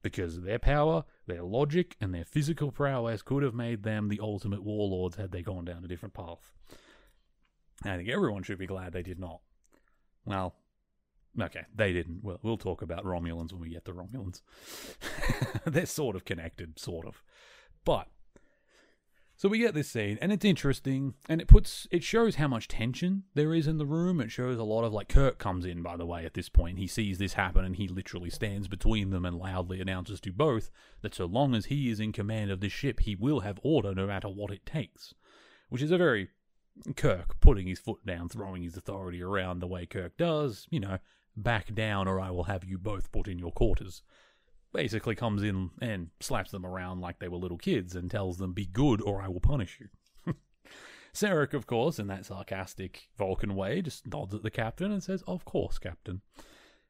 Because 0.00 0.42
their 0.42 0.60
power, 0.60 1.04
their 1.26 1.42
logic, 1.42 1.96
and 2.00 2.14
their 2.14 2.24
physical 2.24 2.70
prowess 2.70 3.20
could 3.20 3.42
have 3.42 3.54
made 3.54 3.82
them 3.82 4.08
the 4.08 4.20
ultimate 4.22 4.62
warlords 4.62 5.16
had 5.16 5.32
they 5.32 5.42
gone 5.42 5.64
down 5.64 5.84
a 5.84 5.88
different 5.88 6.14
path. 6.14 6.52
I 7.84 7.96
think 7.96 8.08
everyone 8.08 8.44
should 8.44 8.58
be 8.58 8.66
glad 8.66 8.92
they 8.92 9.02
did 9.02 9.18
not. 9.18 9.40
Well, 10.24 10.54
okay, 11.40 11.66
they 11.74 11.92
didn't. 11.92 12.22
Well, 12.22 12.38
we'll 12.42 12.56
talk 12.56 12.82
about 12.82 13.04
Romulans 13.04 13.52
when 13.52 13.60
we 13.60 13.70
get 13.70 13.84
to 13.86 13.92
Romulans. 13.92 14.42
They're 15.64 15.86
sort 15.86 16.16
of 16.16 16.24
connected, 16.24 16.78
sort 16.78 17.06
of. 17.06 17.22
But 17.84 18.08
so 19.38 19.48
we 19.48 19.60
get 19.60 19.72
this 19.72 19.88
scene, 19.88 20.18
and 20.20 20.32
it's 20.32 20.44
interesting, 20.44 21.14
and 21.28 21.40
it 21.40 21.46
puts 21.46 21.86
it 21.92 22.02
shows 22.02 22.34
how 22.34 22.48
much 22.48 22.66
tension 22.66 23.22
there 23.34 23.54
is 23.54 23.68
in 23.68 23.78
the 23.78 23.86
room. 23.86 24.20
It 24.20 24.32
shows 24.32 24.58
a 24.58 24.64
lot 24.64 24.82
of 24.82 24.92
like 24.92 25.08
Kirk 25.08 25.38
comes 25.38 25.64
in, 25.64 25.80
by 25.80 25.96
the 25.96 26.04
way, 26.04 26.24
at 26.26 26.34
this 26.34 26.48
point. 26.48 26.80
He 26.80 26.88
sees 26.88 27.18
this 27.18 27.34
happen, 27.34 27.64
and 27.64 27.76
he 27.76 27.86
literally 27.86 28.30
stands 28.30 28.66
between 28.66 29.10
them 29.10 29.24
and 29.24 29.38
loudly 29.38 29.80
announces 29.80 30.20
to 30.22 30.32
both 30.32 30.72
that 31.02 31.14
so 31.14 31.24
long 31.24 31.54
as 31.54 31.66
he 31.66 31.88
is 31.88 32.00
in 32.00 32.10
command 32.10 32.50
of 32.50 32.58
this 32.58 32.72
ship, 32.72 32.98
he 32.98 33.14
will 33.14 33.40
have 33.40 33.60
order 33.62 33.94
no 33.94 34.08
matter 34.08 34.28
what 34.28 34.50
it 34.50 34.66
takes. 34.66 35.14
Which 35.68 35.82
is 35.82 35.92
a 35.92 35.98
very 35.98 36.30
Kirk 36.96 37.38
putting 37.38 37.68
his 37.68 37.78
foot 37.78 38.04
down, 38.04 38.28
throwing 38.28 38.64
his 38.64 38.76
authority 38.76 39.22
around 39.22 39.60
the 39.60 39.68
way 39.68 39.86
Kirk 39.86 40.16
does. 40.16 40.66
You 40.68 40.80
know, 40.80 40.98
back 41.42 41.74
down, 41.74 42.08
or 42.08 42.20
I 42.20 42.30
will 42.30 42.44
have 42.44 42.64
you 42.64 42.78
both 42.78 43.10
put 43.12 43.28
in 43.28 43.38
your 43.38 43.52
quarters 43.52 44.02
basically 44.72 45.14
comes 45.14 45.42
in 45.42 45.70
and 45.80 46.08
slaps 46.20 46.50
them 46.50 46.66
around 46.66 47.00
like 47.00 47.18
they 47.18 47.28
were 47.28 47.38
little 47.38 47.58
kids 47.58 47.94
and 47.94 48.10
tells 48.10 48.38
them, 48.38 48.52
Be 48.52 48.66
good 48.66 49.00
or 49.00 49.22
I 49.22 49.28
will 49.28 49.40
punish 49.40 49.80
you. 49.80 50.34
Sarek, 51.14 51.54
of 51.54 51.66
course, 51.66 51.98
in 51.98 52.06
that 52.08 52.26
sarcastic 52.26 53.08
Vulcan 53.16 53.54
way, 53.54 53.82
just 53.82 54.06
nods 54.06 54.34
at 54.34 54.42
the 54.42 54.50
captain 54.50 54.92
and 54.92 55.02
says, 55.02 55.22
Of 55.26 55.44
course, 55.44 55.78
Captain. 55.78 56.20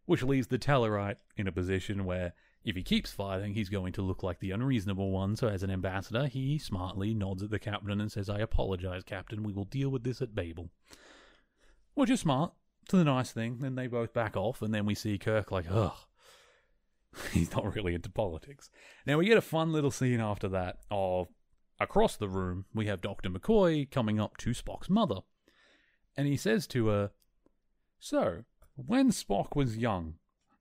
Which 0.06 0.22
leaves 0.22 0.46
the 0.46 0.58
Tellarite 0.58 1.18
in 1.36 1.46
a 1.46 1.52
position 1.52 2.04
where, 2.04 2.32
if 2.64 2.74
he 2.74 2.82
keeps 2.82 3.12
fighting, 3.12 3.54
he's 3.54 3.68
going 3.68 3.92
to 3.92 4.02
look 4.02 4.22
like 4.22 4.40
the 4.40 4.50
unreasonable 4.50 5.10
one. 5.10 5.36
So, 5.36 5.48
as 5.48 5.62
an 5.62 5.70
ambassador, 5.70 6.26
he 6.26 6.58
smartly 6.58 7.14
nods 7.14 7.42
at 7.42 7.50
the 7.50 7.58
captain 7.58 8.00
and 8.00 8.10
says, 8.10 8.28
I 8.28 8.40
apologize, 8.40 9.04
Captain. 9.04 9.42
We 9.42 9.52
will 9.52 9.64
deal 9.64 9.90
with 9.90 10.04
this 10.04 10.20
at 10.22 10.34
Babel. 10.34 10.70
Which 11.94 12.10
is 12.10 12.20
smart. 12.20 12.52
It's 12.88 12.92
the 12.94 13.04
nice 13.04 13.32
thing. 13.32 13.58
Then 13.60 13.74
they 13.74 13.86
both 13.86 14.14
back 14.14 14.34
off, 14.34 14.62
and 14.62 14.72
then 14.72 14.86
we 14.86 14.94
see 14.94 15.18
Kirk 15.18 15.52
like, 15.52 15.66
ugh, 15.70 15.92
he's 17.32 17.52
not 17.52 17.74
really 17.74 17.94
into 17.94 18.08
politics. 18.08 18.70
Now 19.04 19.18
we 19.18 19.26
get 19.26 19.36
a 19.36 19.42
fun 19.42 19.74
little 19.74 19.90
scene 19.90 20.20
after 20.20 20.48
that 20.48 20.78
of 20.90 21.28
across 21.78 22.16
the 22.16 22.30
room 22.30 22.64
we 22.74 22.86
have 22.86 23.02
Dr. 23.02 23.28
McCoy 23.28 23.90
coming 23.90 24.18
up 24.18 24.38
to 24.38 24.52
Spock's 24.52 24.88
mother. 24.88 25.20
And 26.16 26.26
he 26.26 26.38
says 26.38 26.66
to 26.68 26.86
her, 26.86 27.10
So, 28.00 28.44
when 28.74 29.10
Spock 29.10 29.54
was 29.54 29.76
young, 29.76 30.14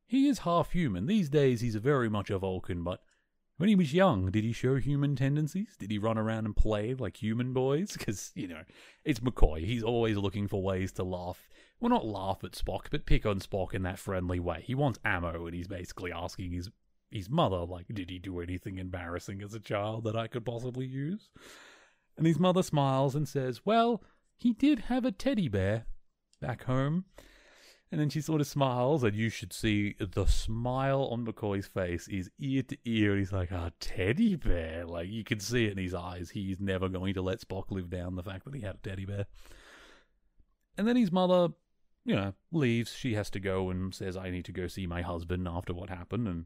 he 0.05 0.27
is 0.27 0.39
half 0.39 0.71
human. 0.71 1.05
These 1.05 1.29
days 1.29 1.61
he's 1.61 1.75
very 1.75 2.09
much 2.09 2.29
a 2.29 2.37
Vulcan, 2.37 2.83
but 2.83 2.99
when 3.55 3.69
he 3.69 3.75
was 3.75 3.93
young, 3.93 4.31
did 4.31 4.43
he 4.43 4.51
show 4.51 4.75
human 4.75 5.15
tendencies? 5.15 5.77
Did 5.79 5.91
he 5.91 5.97
run 5.97 6.17
around 6.17 6.43
and 6.43 6.57
play 6.57 6.93
like 6.93 7.15
human 7.15 7.53
boys? 7.53 7.91
Because, 7.97 8.31
you 8.35 8.49
know, 8.49 8.63
it's 9.05 9.21
McCoy. 9.21 9.63
He's 9.63 9.81
always 9.81 10.17
looking 10.17 10.49
for 10.49 10.61
ways 10.61 10.91
to 10.93 11.05
laugh 11.05 11.47
well, 11.79 11.89
not 11.89 12.05
laugh 12.05 12.43
at 12.43 12.53
Spock, 12.53 12.87
but 12.89 13.05
pick 13.05 13.25
on 13.25 13.39
Spock 13.39 13.73
in 13.73 13.83
that 13.83 13.99
friendly 13.99 14.39
way. 14.39 14.63
He 14.65 14.75
wants 14.75 14.99
ammo, 15.05 15.45
and 15.45 15.55
he's 15.55 15.67
basically 15.67 16.11
asking 16.11 16.51
his 16.51 16.69
his 17.09 17.29
mother, 17.29 17.59
like, 17.59 17.85
did 17.87 18.09
he 18.09 18.19
do 18.19 18.41
anything 18.41 18.77
embarrassing 18.77 19.41
as 19.41 19.53
a 19.53 19.61
child 19.61 20.03
that 20.03 20.15
I 20.17 20.27
could 20.27 20.45
possibly 20.45 20.85
use? 20.85 21.29
And 22.17 22.27
his 22.27 22.37
mother 22.37 22.63
smiles 22.63 23.15
and 23.15 23.27
says, 23.27 23.65
well, 23.65 24.03
he 24.35 24.51
did 24.51 24.79
have 24.79 25.05
a 25.05 25.11
teddy 25.11 25.47
bear 25.47 25.85
back 26.41 26.63
home. 26.65 27.05
And 27.89 28.01
then 28.01 28.09
she 28.09 28.19
sort 28.19 28.41
of 28.41 28.47
smiles, 28.47 29.03
and 29.03 29.15
you 29.15 29.29
should 29.29 29.53
see 29.53 29.95
the 29.97 30.25
smile 30.25 31.03
on 31.03 31.25
McCoy's 31.25 31.67
face 31.67 32.09
is 32.09 32.29
ear 32.37 32.61
to 32.63 32.77
ear. 32.83 33.11
And 33.11 33.19
he's 33.19 33.31
like, 33.31 33.49
"Ah, 33.53 33.69
teddy 33.79 34.35
bear!" 34.35 34.85
Like 34.85 35.07
you 35.07 35.23
can 35.23 35.39
see 35.39 35.67
it 35.67 35.71
in 35.71 35.77
his 35.77 35.93
eyes. 35.93 36.29
He's 36.31 36.59
never 36.59 36.89
going 36.89 37.13
to 37.13 37.21
let 37.21 37.39
Spock 37.39 37.71
live 37.71 37.89
down 37.89 38.15
the 38.15 38.23
fact 38.23 38.43
that 38.43 38.53
he 38.53 38.59
had 38.59 38.75
a 38.75 38.79
teddy 38.79 39.05
bear. 39.05 39.25
And 40.77 40.85
then 40.85 40.97
his 40.97 41.13
mother, 41.13 41.53
you 42.07 42.15
know, 42.15 42.33
leaves. 42.51 42.95
She 42.95 43.13
has 43.13 43.29
to 43.31 43.39
go 43.39 43.69
and 43.69 43.93
says, 43.93 44.17
"I 44.17 44.31
need 44.31 44.45
to 44.45 44.51
go 44.51 44.67
see 44.67 44.87
my 44.87 45.01
husband 45.01 45.47
after 45.47 45.73
what 45.73 45.89
happened." 45.89 46.27
And 46.27 46.45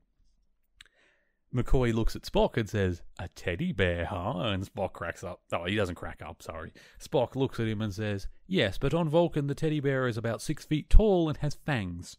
McCoy 1.54 1.93
looks 1.93 2.15
at 2.15 2.24
Spock 2.24 2.56
and 2.56 2.69
says, 2.69 3.02
A 3.19 3.28
teddy 3.30 3.74
bear, 3.74 4.06
huh? 4.06 4.38
And 4.38 4.63
Spock 4.63 4.93
cracks 4.93 5.24
up. 5.24 5.41
Oh, 5.52 5.65
he 5.65 5.76
doesn't 5.76 5.95
crack 5.95 6.21
up, 6.26 6.41
sorry. 6.41 6.71
Spock 7.00 7.36
looks 7.36 7.60
at 7.60 7.67
him 7.67 7.82
and 7.82 7.93
says, 7.93 8.28
Yes, 8.47 8.78
but 8.78 8.93
on 8.93 9.10
Vulcan, 9.10 9.47
the 9.47 9.56
teddy 9.56 9.82
bear 9.82 10.08
is 10.08 10.17
about 10.17 10.41
six 10.41 10.63
feet 10.63 10.89
tall 10.89 11.28
and 11.28 11.38
has 11.39 11.56
fangs. 11.56 12.17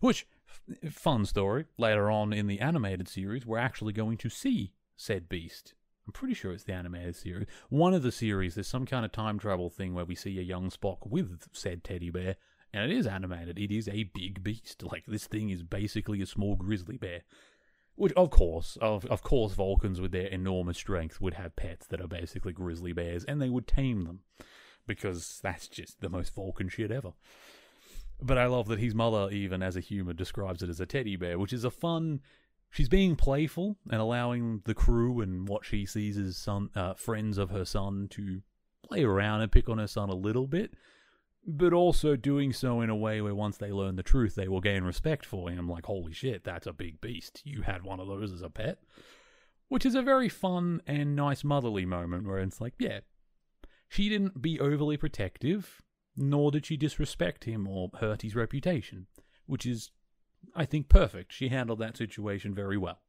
Which, 0.00 0.26
fun 0.90 1.26
story. 1.26 1.66
Later 1.78 2.10
on 2.10 2.32
in 2.32 2.48
the 2.48 2.58
animated 2.58 3.08
series, 3.08 3.46
we're 3.46 3.58
actually 3.58 3.92
going 3.92 4.16
to 4.18 4.28
see 4.28 4.72
said 4.96 5.28
beast. 5.28 5.74
I'm 6.06 6.12
pretty 6.12 6.34
sure 6.34 6.52
it's 6.52 6.64
the 6.64 6.74
animated 6.74 7.16
series. 7.16 7.46
One 7.70 7.94
of 7.94 8.02
the 8.02 8.12
series, 8.12 8.54
there's 8.54 8.68
some 8.68 8.86
kind 8.86 9.04
of 9.04 9.12
time 9.12 9.38
travel 9.38 9.70
thing 9.70 9.94
where 9.94 10.04
we 10.04 10.14
see 10.14 10.38
a 10.38 10.42
young 10.42 10.70
Spock 10.70 11.06
with 11.06 11.48
said 11.52 11.82
teddy 11.82 12.10
bear, 12.10 12.36
and 12.72 12.90
it 12.90 12.96
is 12.96 13.06
animated. 13.06 13.58
It 13.58 13.70
is 13.74 13.88
a 13.88 14.04
big 14.04 14.42
beast. 14.42 14.82
Like, 14.92 15.04
this 15.06 15.26
thing 15.26 15.50
is 15.50 15.62
basically 15.62 16.20
a 16.20 16.26
small 16.26 16.56
grizzly 16.56 16.96
bear. 16.96 17.22
Which, 17.96 18.12
of 18.14 18.30
course, 18.30 18.76
of 18.80 19.06
of 19.06 19.22
course, 19.22 19.54
Vulcans 19.54 20.00
with 20.00 20.10
their 20.10 20.26
enormous 20.26 20.78
strength 20.78 21.20
would 21.20 21.34
have 21.34 21.56
pets 21.56 21.86
that 21.86 22.00
are 22.00 22.08
basically 22.08 22.52
grizzly 22.52 22.92
bears, 22.92 23.24
and 23.24 23.40
they 23.40 23.48
would 23.48 23.68
tame 23.68 24.02
them, 24.02 24.20
because 24.86 25.38
that's 25.42 25.68
just 25.68 26.00
the 26.00 26.08
most 26.08 26.34
Vulcan 26.34 26.68
shit 26.68 26.90
ever. 26.90 27.12
But 28.20 28.36
I 28.36 28.46
love 28.46 28.66
that 28.68 28.80
his 28.80 28.94
mother, 28.94 29.30
even 29.30 29.62
as 29.62 29.76
a 29.76 29.80
human, 29.80 30.16
describes 30.16 30.62
it 30.62 30.68
as 30.68 30.80
a 30.80 30.86
teddy 30.86 31.16
bear, 31.16 31.38
which 31.38 31.52
is 31.52 31.64
a 31.64 31.70
fun. 31.70 32.20
She's 32.74 32.88
being 32.88 33.14
playful 33.14 33.76
and 33.88 34.00
allowing 34.00 34.62
the 34.64 34.74
crew 34.74 35.20
and 35.20 35.46
what 35.48 35.64
she 35.64 35.86
sees 35.86 36.18
as 36.18 36.36
son, 36.36 36.70
uh, 36.74 36.94
friends 36.94 37.38
of 37.38 37.50
her 37.50 37.64
son 37.64 38.08
to 38.10 38.42
play 38.84 39.04
around 39.04 39.42
and 39.42 39.52
pick 39.52 39.68
on 39.68 39.78
her 39.78 39.86
son 39.86 40.08
a 40.08 40.14
little 40.16 40.48
bit, 40.48 40.74
but 41.46 41.72
also 41.72 42.16
doing 42.16 42.52
so 42.52 42.80
in 42.80 42.90
a 42.90 42.96
way 42.96 43.20
where 43.20 43.32
once 43.32 43.56
they 43.58 43.70
learn 43.70 43.94
the 43.94 44.02
truth, 44.02 44.34
they 44.34 44.48
will 44.48 44.60
gain 44.60 44.82
respect 44.82 45.24
for 45.24 45.50
him. 45.50 45.68
Like, 45.68 45.86
holy 45.86 46.12
shit, 46.12 46.42
that's 46.42 46.66
a 46.66 46.72
big 46.72 47.00
beast. 47.00 47.42
You 47.44 47.62
had 47.62 47.84
one 47.84 48.00
of 48.00 48.08
those 48.08 48.32
as 48.32 48.42
a 48.42 48.50
pet. 48.50 48.78
Which 49.68 49.86
is 49.86 49.94
a 49.94 50.02
very 50.02 50.28
fun 50.28 50.82
and 50.84 51.14
nice 51.14 51.44
motherly 51.44 51.86
moment 51.86 52.26
where 52.26 52.38
it's 52.38 52.60
like, 52.60 52.74
yeah, 52.80 53.00
she 53.88 54.08
didn't 54.08 54.42
be 54.42 54.58
overly 54.58 54.96
protective, 54.96 55.80
nor 56.16 56.50
did 56.50 56.66
she 56.66 56.76
disrespect 56.76 57.44
him 57.44 57.68
or 57.68 57.90
hurt 58.00 58.22
his 58.22 58.34
reputation, 58.34 59.06
which 59.46 59.64
is, 59.64 59.92
I 60.54 60.64
think, 60.64 60.88
perfect. 60.88 61.32
She 61.32 61.48
handled 61.48 61.78
that 61.80 61.96
situation 61.96 62.54
very 62.54 62.76
well. 62.76 63.00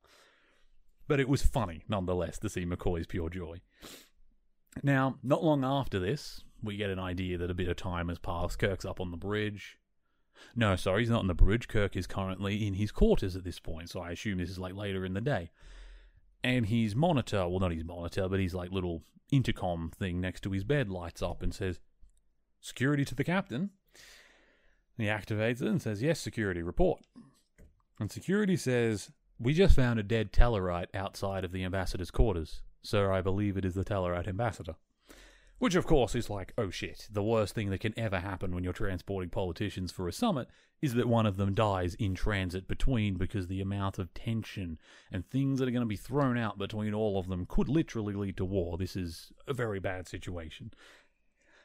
But 1.07 1.19
it 1.19 1.29
was 1.29 1.43
funny, 1.43 1.83
nonetheless, 1.87 2.39
to 2.39 2.49
see 2.49 2.65
McCoy's 2.65 3.07
pure 3.07 3.29
joy. 3.29 3.61
Now, 4.83 5.17
not 5.23 5.43
long 5.43 5.63
after 5.63 5.99
this, 5.99 6.43
we 6.63 6.77
get 6.77 6.89
an 6.89 6.99
idea 6.99 7.37
that 7.37 7.51
a 7.51 7.55
bit 7.55 7.67
of 7.67 7.77
time 7.77 8.09
has 8.09 8.19
passed. 8.19 8.59
Kirk's 8.59 8.85
up 8.85 8.99
on 8.99 9.11
the 9.11 9.17
bridge. 9.17 9.77
No, 10.55 10.75
sorry, 10.75 11.01
he's 11.01 11.09
not 11.09 11.19
on 11.19 11.27
the 11.27 11.33
bridge. 11.33 11.67
Kirk 11.67 11.95
is 11.95 12.07
currently 12.07 12.65
in 12.65 12.73
his 12.73 12.91
quarters 12.91 13.35
at 13.35 13.43
this 13.43 13.59
point, 13.59 13.89
so 13.89 14.01
I 14.01 14.11
assume 14.11 14.37
this 14.37 14.49
is 14.49 14.59
like 14.59 14.75
later 14.75 15.05
in 15.05 15.13
the 15.13 15.21
day. 15.21 15.51
And 16.43 16.65
his 16.65 16.95
monitor, 16.95 17.47
well, 17.47 17.59
not 17.59 17.71
his 17.71 17.85
monitor, 17.85 18.27
but 18.27 18.39
his 18.39 18.53
like 18.53 18.71
little 18.71 19.03
intercom 19.31 19.91
thing 19.97 20.19
next 20.21 20.41
to 20.41 20.51
his 20.51 20.63
bed 20.63 20.89
lights 20.89 21.21
up 21.21 21.41
and 21.41 21.53
says, 21.53 21.79
Security 22.61 23.05
to 23.05 23.15
the 23.15 23.23
captain. 23.23 23.71
He 24.97 25.05
activates 25.05 25.61
it 25.61 25.67
and 25.67 25.81
says, 25.81 26.01
Yes, 26.01 26.19
security, 26.19 26.61
report. 26.61 27.01
And 27.99 28.11
security 28.11 28.57
says, 28.57 29.11
We 29.39 29.53
just 29.53 29.75
found 29.75 29.99
a 29.99 30.03
dead 30.03 30.31
Tellarite 30.31 30.93
outside 30.93 31.43
of 31.43 31.51
the 31.51 31.63
ambassador's 31.63 32.11
quarters. 32.11 32.61
Sir, 32.81 33.11
I 33.11 33.21
believe 33.21 33.57
it 33.57 33.65
is 33.65 33.73
the 33.73 33.83
Tellarite 33.83 34.27
ambassador. 34.27 34.75
Which, 35.57 35.75
of 35.75 35.87
course, 35.87 36.15
is 36.15 36.29
like, 36.29 36.53
oh 36.57 36.69
shit, 36.69 37.07
the 37.09 37.23
worst 37.23 37.55
thing 37.55 37.69
that 37.69 37.79
can 37.79 37.97
ever 37.97 38.19
happen 38.19 38.53
when 38.53 38.63
you're 38.63 38.73
transporting 38.73 39.29
politicians 39.29 39.89
for 39.91 40.07
a 40.07 40.13
summit 40.13 40.49
is 40.81 40.95
that 40.95 41.07
one 41.07 41.25
of 41.25 41.37
them 41.37 41.53
dies 41.53 41.95
in 41.95 42.13
transit 42.13 42.67
between 42.67 43.15
because 43.15 43.47
the 43.47 43.61
amount 43.61 43.97
of 43.97 44.13
tension 44.13 44.77
and 45.11 45.25
things 45.25 45.59
that 45.59 45.67
are 45.69 45.71
going 45.71 45.79
to 45.79 45.87
be 45.87 45.95
thrown 45.95 46.37
out 46.37 46.57
between 46.57 46.93
all 46.93 47.17
of 47.17 47.29
them 47.29 47.45
could 47.47 47.69
literally 47.69 48.13
lead 48.13 48.35
to 48.35 48.43
war. 48.43 48.77
This 48.77 48.97
is 48.97 49.31
a 49.47 49.53
very 49.53 49.79
bad 49.79 50.09
situation. 50.09 50.71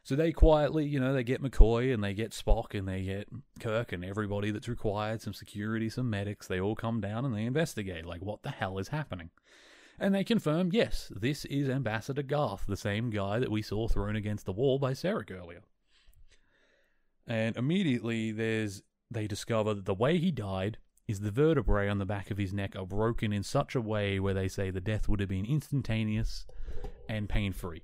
So 0.03 0.17
they 0.17 0.33
quietly, 0.33 0.87
you 0.87 0.99
know, 0.99 1.13
they 1.13 1.23
get 1.23 1.43
McCoy 1.43 1.93
and 1.93 2.03
they 2.03 2.15
get 2.15 2.33
Spock 2.33 2.77
and 2.77 2.89
they 2.89 3.03
get 3.03 3.29
Kirk 3.61 3.93
and 3.93 4.05
everybody 4.05 4.51
that's 4.51 4.69
required, 4.69 5.21
some 5.21 5.35
security, 5.35 5.91
some 5.91 6.09
medics. 6.09 6.47
They 6.47 6.61
all 6.61 6.75
come 6.75 7.01
down 7.01 7.25
and 7.25 7.35
they 7.35 7.45
investigate, 7.45 8.07
like, 8.07 8.23
what 8.23 8.43
the 8.43 8.51
hell 8.51 8.79
is 8.79 8.89
happening? 8.89 9.31
And 9.99 10.15
they 10.15 10.25
confirm, 10.25 10.71
yes, 10.73 11.13
this 11.15 11.45
is 11.45 11.69
Ambassador 11.69 12.23
Garth, 12.23 12.65
the 12.67 12.77
same 12.77 13.11
guy 13.11 13.39
that 13.39 13.51
we 13.51 13.61
saw 13.61 13.87
thrown 13.87 14.17
against 14.17 14.47
the 14.47 14.53
wall 14.53 14.79
by 14.79 14.93
Sarek 14.93 15.31
earlier. 15.31 15.61
And 17.27 17.57
immediately 17.57 18.33
there's 18.33 18.83
they 19.11 19.27
discover 19.27 19.75
that 19.75 19.85
the 19.85 19.95
way 19.95 20.19
he 20.19 20.31
died 20.31 20.79
is 21.07 21.21
the 21.21 21.31
vertebrae 21.31 21.89
on 21.89 21.99
the 21.99 22.07
back 22.07 22.31
of 22.31 22.39
his 22.39 22.53
neck 22.53 22.77
are 22.77 22.87
broken 22.87 23.33
in 23.33 23.43
such 23.43 23.75
a 23.75 23.81
way 23.81 24.21
where 24.21 24.35
they 24.35 24.49
say 24.49 24.71
the 24.71 24.81
death 24.81 25.09
would 25.09 25.21
have 25.21 25.29
been 25.29 25.45
instantaneous 25.45 26.47
and 27.09 27.29
pain 27.29 27.53
free. 27.53 27.83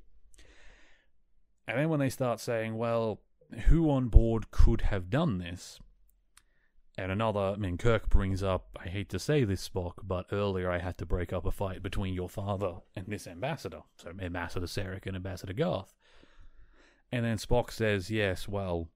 And 1.68 1.78
then 1.78 1.88
when 1.88 2.00
they 2.00 2.10
start 2.10 2.40
saying, 2.40 2.76
well, 2.76 3.20
who 3.66 3.90
on 3.90 4.08
board 4.08 4.50
could 4.50 4.82
have 4.82 5.10
done 5.10 5.38
this? 5.38 5.80
And 6.98 7.12
another, 7.12 7.40
I 7.40 7.56
mean, 7.56 7.76
Kirk 7.76 8.08
brings 8.08 8.42
up, 8.42 8.78
I 8.82 8.88
hate 8.88 9.10
to 9.10 9.18
say 9.18 9.44
this, 9.44 9.68
Spock, 9.68 9.94
but 10.02 10.26
earlier 10.32 10.70
I 10.70 10.78
had 10.78 10.96
to 10.98 11.06
break 11.06 11.32
up 11.32 11.44
a 11.44 11.50
fight 11.50 11.82
between 11.82 12.14
your 12.14 12.28
father 12.28 12.76
and 12.94 13.06
this 13.06 13.26
ambassador. 13.26 13.82
So, 13.98 14.12
Ambassador 14.18 14.66
Sarek 14.66 15.06
and 15.06 15.14
Ambassador 15.14 15.52
Garth. 15.52 15.94
And 17.12 17.24
then 17.24 17.36
Spock 17.36 17.70
says, 17.70 18.10
yes, 18.10 18.48
well, 18.48 18.88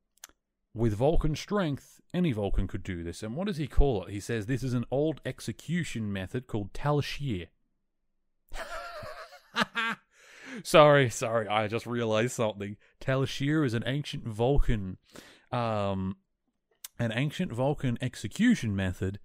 with 0.75 0.95
Vulcan 0.95 1.37
strength, 1.37 2.01
any 2.15 2.33
Vulcan 2.33 2.67
could 2.67 2.83
do 2.83 3.03
this. 3.03 3.23
And 3.23 3.37
what 3.37 3.47
does 3.47 3.59
he 3.59 3.67
call 3.67 4.05
it? 4.05 4.13
He 4.13 4.21
says 4.21 4.47
this 4.47 4.63
is 4.63 4.73
an 4.73 4.87
old 4.91 5.21
execution 5.27 6.13
method 6.13 6.47
called 6.47 6.73
Tal 6.73 7.03
Shiar. 7.03 7.49
sorry, 10.65 11.11
sorry, 11.11 11.49
I 11.49 11.67
just 11.69 11.87
realized 11.87 12.33
something. 12.33 12.77
Tal 13.01 13.23
Shiar 13.23 13.65
is 13.65 13.75
an 13.75 13.85
ancient 13.87 14.27
Vulcan 14.27 14.99
um, 15.53 16.17
an 16.99 17.13
ancient 17.15 17.53
Vulcan 17.53 17.99
execution 18.01 18.77
method, 18.77 19.19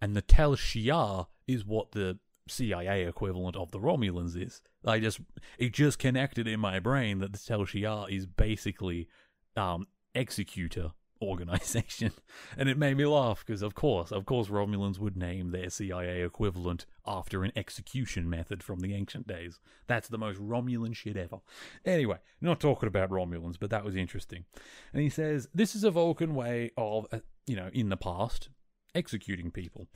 and 0.00 0.14
the 0.14 0.22
Tal 0.22 0.54
Shiar 0.54 1.26
is 1.46 1.64
what 1.64 1.92
the 1.92 2.18
CIA 2.48 3.06
equivalent 3.06 3.56
of 3.56 3.70
the 3.70 3.78
Romulans 3.78 4.36
is. 4.36 4.60
I 4.84 5.00
just 5.00 5.20
it 5.58 5.72
just 5.72 5.98
connected 5.98 6.46
in 6.46 6.60
my 6.60 6.78
brain 6.78 7.18
that 7.18 7.32
the 7.32 7.38
Tal 7.38 7.64
Shiar 7.64 8.10
is 8.10 8.26
basically 8.26 9.08
um, 9.56 9.86
executor 10.14 10.92
organization, 11.22 12.12
and 12.56 12.68
it 12.68 12.76
made 12.76 12.96
me 12.96 13.06
laugh 13.06 13.44
because 13.46 13.62
of 13.62 13.74
course, 13.74 14.10
of 14.10 14.26
course, 14.26 14.48
Romulans 14.48 14.98
would 14.98 15.16
name 15.16 15.50
their 15.50 15.70
CIA 15.70 16.22
equivalent 16.22 16.86
after 17.06 17.44
an 17.44 17.52
execution 17.56 18.28
method 18.28 18.62
from 18.62 18.80
the 18.80 18.94
ancient 18.94 19.26
days. 19.26 19.60
That's 19.86 20.08
the 20.08 20.18
most 20.18 20.40
Romulan 20.40 20.94
shit 20.94 21.16
ever. 21.16 21.38
Anyway, 21.84 22.18
not 22.40 22.60
talking 22.60 22.88
about 22.88 23.10
Romulans, 23.10 23.56
but 23.58 23.70
that 23.70 23.84
was 23.84 23.96
interesting. 23.96 24.44
And 24.92 25.02
he 25.02 25.08
says 25.08 25.48
this 25.54 25.74
is 25.74 25.84
a 25.84 25.90
Vulcan 25.90 26.34
way 26.34 26.70
of, 26.76 27.06
uh, 27.12 27.18
you 27.46 27.56
know, 27.56 27.70
in 27.72 27.88
the 27.88 27.96
past, 27.96 28.48
executing 28.94 29.50
people. 29.50 29.88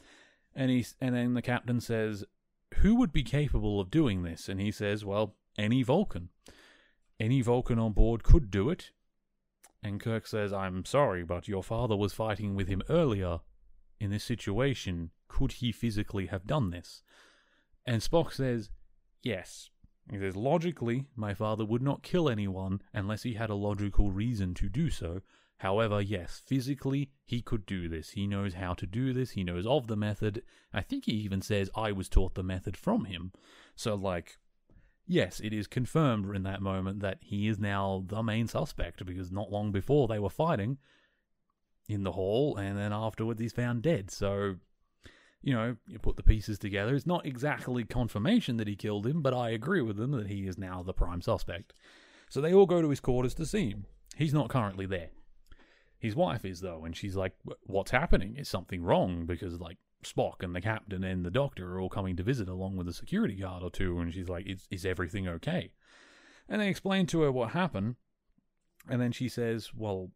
And 0.54 0.70
he 0.70 0.86
and 1.00 1.14
then 1.14 1.34
the 1.34 1.42
captain 1.42 1.80
says, 1.80 2.24
"Who 2.76 2.94
would 2.96 3.12
be 3.12 3.22
capable 3.22 3.80
of 3.80 3.90
doing 3.90 4.22
this?" 4.22 4.48
And 4.48 4.60
he 4.60 4.70
says, 4.70 5.04
"Well, 5.04 5.36
any 5.58 5.82
Vulcan." 5.82 6.30
Any 7.18 7.40
Vulcan 7.40 7.78
on 7.78 7.92
board 7.92 8.22
could 8.22 8.50
do 8.50 8.68
it, 8.68 8.90
and 9.86 10.00
Kirk 10.00 10.26
says, 10.26 10.52
I'm 10.52 10.84
sorry, 10.84 11.24
but 11.24 11.48
your 11.48 11.62
father 11.62 11.96
was 11.96 12.12
fighting 12.12 12.54
with 12.54 12.68
him 12.68 12.82
earlier. 12.88 13.40
In 13.98 14.10
this 14.10 14.24
situation, 14.24 15.10
could 15.28 15.52
he 15.52 15.72
physically 15.72 16.26
have 16.26 16.46
done 16.46 16.70
this? 16.70 17.02
And 17.86 18.02
Spock 18.02 18.32
says, 18.32 18.70
Yes. 19.22 19.70
He 20.10 20.18
says, 20.18 20.36
Logically, 20.36 21.06
my 21.14 21.34
father 21.34 21.64
would 21.64 21.82
not 21.82 22.02
kill 22.02 22.28
anyone 22.28 22.82
unless 22.92 23.22
he 23.22 23.34
had 23.34 23.50
a 23.50 23.54
logical 23.54 24.10
reason 24.10 24.54
to 24.54 24.68
do 24.68 24.90
so. 24.90 25.22
However, 25.58 26.02
yes, 26.02 26.42
physically, 26.44 27.10
he 27.24 27.40
could 27.40 27.64
do 27.64 27.88
this. 27.88 28.10
He 28.10 28.26
knows 28.26 28.54
how 28.54 28.74
to 28.74 28.86
do 28.86 29.12
this. 29.12 29.30
He 29.30 29.44
knows 29.44 29.66
of 29.66 29.86
the 29.86 29.96
method. 29.96 30.42
I 30.72 30.82
think 30.82 31.06
he 31.06 31.12
even 31.12 31.40
says, 31.40 31.70
I 31.74 31.92
was 31.92 32.08
taught 32.08 32.34
the 32.34 32.42
method 32.42 32.76
from 32.76 33.06
him. 33.06 33.32
So, 33.74 33.94
like, 33.94 34.38
yes, 35.06 35.40
it 35.40 35.52
is 35.52 35.66
confirmed 35.66 36.34
in 36.34 36.42
that 36.44 36.62
moment 36.62 37.00
that 37.00 37.18
he 37.20 37.48
is 37.48 37.58
now 37.58 38.04
the 38.06 38.22
main 38.22 38.48
suspect 38.48 39.04
because 39.04 39.30
not 39.30 39.50
long 39.50 39.72
before 39.72 40.08
they 40.08 40.18
were 40.18 40.30
fighting 40.30 40.78
in 41.88 42.02
the 42.02 42.12
hall, 42.12 42.56
and 42.56 42.76
then 42.76 42.92
afterwards 42.92 43.40
he's 43.40 43.52
found 43.52 43.82
dead. 43.82 44.10
So, 44.10 44.56
you 45.42 45.54
know, 45.54 45.76
you 45.86 45.98
put 45.98 46.16
the 46.16 46.22
pieces 46.22 46.58
together. 46.58 46.94
It's 46.94 47.06
not 47.06 47.26
exactly 47.26 47.84
confirmation 47.84 48.56
that 48.56 48.68
he 48.68 48.74
killed 48.74 49.06
him, 49.06 49.22
but 49.22 49.34
I 49.34 49.50
agree 49.50 49.82
with 49.82 49.96
them 49.96 50.10
that 50.12 50.26
he 50.26 50.46
is 50.46 50.58
now 50.58 50.82
the 50.82 50.92
prime 50.92 51.22
suspect. 51.22 51.72
So 52.28 52.40
they 52.40 52.52
all 52.52 52.66
go 52.66 52.82
to 52.82 52.90
his 52.90 53.00
quarters 53.00 53.34
to 53.34 53.46
see 53.46 53.70
him. 53.70 53.86
He's 54.16 54.34
not 54.34 54.48
currently 54.48 54.86
there. 54.86 55.10
His 55.98 56.16
wife 56.16 56.44
is 56.44 56.60
though, 56.60 56.84
and 56.84 56.96
she's 56.96 57.16
like, 57.16 57.32
"What's 57.62 57.90
happening? 57.90 58.36
Is 58.36 58.48
something 58.48 58.82
wrong?" 58.82 59.24
Because 59.24 59.60
like 59.60 59.78
Spock 60.12 60.42
and 60.42 60.54
the 60.54 60.60
captain 60.60 61.04
and 61.04 61.24
the 61.24 61.30
doctor 61.30 61.74
are 61.74 61.80
all 61.80 61.88
coming 61.88 62.16
to 62.16 62.22
visit 62.22 62.48
along 62.48 62.76
with 62.76 62.88
a 62.88 62.92
security 62.92 63.34
guard 63.34 63.62
or 63.62 63.70
two, 63.70 63.98
and 63.98 64.12
she's 64.12 64.28
like, 64.28 64.46
"Is 64.46 64.66
is 64.70 64.86
everything 64.86 65.26
okay?" 65.28 65.72
And 66.48 66.60
they 66.60 66.68
explain 66.68 67.06
to 67.06 67.22
her 67.22 67.32
what 67.32 67.50
happened, 67.50 67.96
and 68.88 69.00
then 69.00 69.12
she 69.12 69.28
says, 69.28 69.74
"Well, 69.74 70.12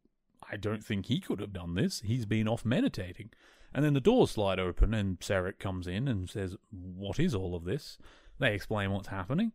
I 0.50 0.56
don't 0.56 0.84
think 0.84 1.06
he 1.06 1.20
could 1.20 1.40
have 1.40 1.52
done 1.52 1.74
this. 1.74 2.00
He's 2.00 2.26
been 2.26 2.48
off 2.48 2.64
meditating." 2.64 3.30
And 3.72 3.84
then 3.84 3.94
the 3.94 4.00
doors 4.00 4.32
slide 4.32 4.58
open, 4.58 4.94
and 4.94 5.20
Sarek 5.20 5.58
comes 5.58 5.86
in 5.86 6.08
and 6.08 6.28
says, 6.28 6.56
"What 6.70 7.20
is 7.20 7.34
all 7.34 7.54
of 7.54 7.64
this?" 7.64 7.98
They 8.38 8.54
explain 8.54 8.90
what's 8.90 9.08
happening. 9.08 9.52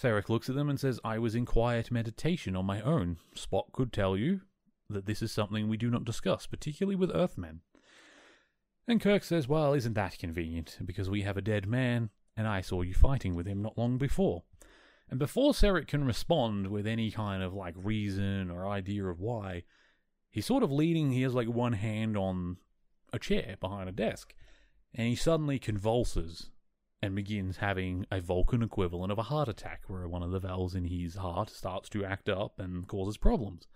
Sarek 0.00 0.28
looks 0.28 0.48
at 0.48 0.54
them 0.54 0.68
and 0.68 0.78
says, 0.78 1.00
I 1.02 1.18
was 1.18 1.34
in 1.34 1.44
quiet 1.44 1.90
meditation 1.90 2.54
on 2.54 2.64
my 2.66 2.80
own. 2.82 3.16
Spock 3.34 3.72
could 3.72 3.92
tell 3.92 4.16
you 4.16 4.42
that 4.88 5.06
this 5.06 5.22
is 5.22 5.32
something 5.32 5.68
we 5.68 5.76
do 5.76 5.90
not 5.90 6.04
discuss, 6.04 6.46
particularly 6.46 6.94
with 6.94 7.10
Earthmen. 7.14 7.62
And 8.88 9.02
Kirk 9.02 9.22
says, 9.22 9.46
Well, 9.46 9.74
isn't 9.74 9.92
that 9.92 10.18
convenient? 10.18 10.78
Because 10.82 11.10
we 11.10 11.20
have 11.20 11.36
a 11.36 11.42
dead 11.42 11.66
man, 11.66 12.08
and 12.34 12.48
I 12.48 12.62
saw 12.62 12.80
you 12.80 12.94
fighting 12.94 13.34
with 13.34 13.46
him 13.46 13.60
not 13.60 13.76
long 13.76 13.98
before. 13.98 14.44
And 15.10 15.18
before 15.18 15.52
Sarek 15.52 15.86
can 15.86 16.04
respond 16.04 16.68
with 16.68 16.86
any 16.86 17.10
kind 17.10 17.42
of 17.42 17.52
like 17.52 17.74
reason 17.76 18.50
or 18.50 18.66
idea 18.66 19.04
of 19.04 19.20
why, 19.20 19.64
he's 20.30 20.46
sort 20.46 20.62
of 20.62 20.72
leaning, 20.72 21.12
he 21.12 21.20
has 21.22 21.34
like 21.34 21.48
one 21.48 21.74
hand 21.74 22.16
on 22.16 22.56
a 23.12 23.18
chair 23.18 23.56
behind 23.60 23.90
a 23.90 23.92
desk, 23.92 24.34
and 24.94 25.06
he 25.06 25.14
suddenly 25.14 25.58
convulses 25.58 26.50
and 27.02 27.14
begins 27.14 27.58
having 27.58 28.06
a 28.10 28.20
Vulcan 28.20 28.62
equivalent 28.62 29.12
of 29.12 29.18
a 29.18 29.24
heart 29.24 29.48
attack, 29.48 29.82
where 29.86 30.08
one 30.08 30.22
of 30.22 30.30
the 30.30 30.40
valves 30.40 30.74
in 30.74 30.84
his 30.84 31.16
heart 31.16 31.50
starts 31.50 31.90
to 31.90 32.06
act 32.06 32.28
up 32.30 32.58
and 32.58 32.88
causes 32.88 33.18
problems. 33.18 33.68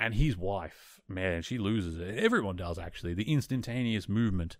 And 0.00 0.14
his 0.14 0.36
wife, 0.36 1.00
man, 1.08 1.42
she 1.42 1.58
loses 1.58 1.98
it. 1.98 2.16
Everyone 2.16 2.56
does, 2.56 2.78
actually. 2.78 3.14
The 3.14 3.30
instantaneous 3.30 4.08
movement 4.08 4.56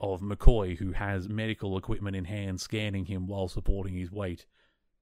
of 0.00 0.20
McCoy, 0.20 0.78
who 0.78 0.92
has 0.92 1.28
medical 1.28 1.76
equipment 1.76 2.16
in 2.16 2.26
hand, 2.26 2.60
scanning 2.60 3.06
him 3.06 3.26
while 3.26 3.48
supporting 3.48 3.94
his 3.94 4.12
weight. 4.12 4.46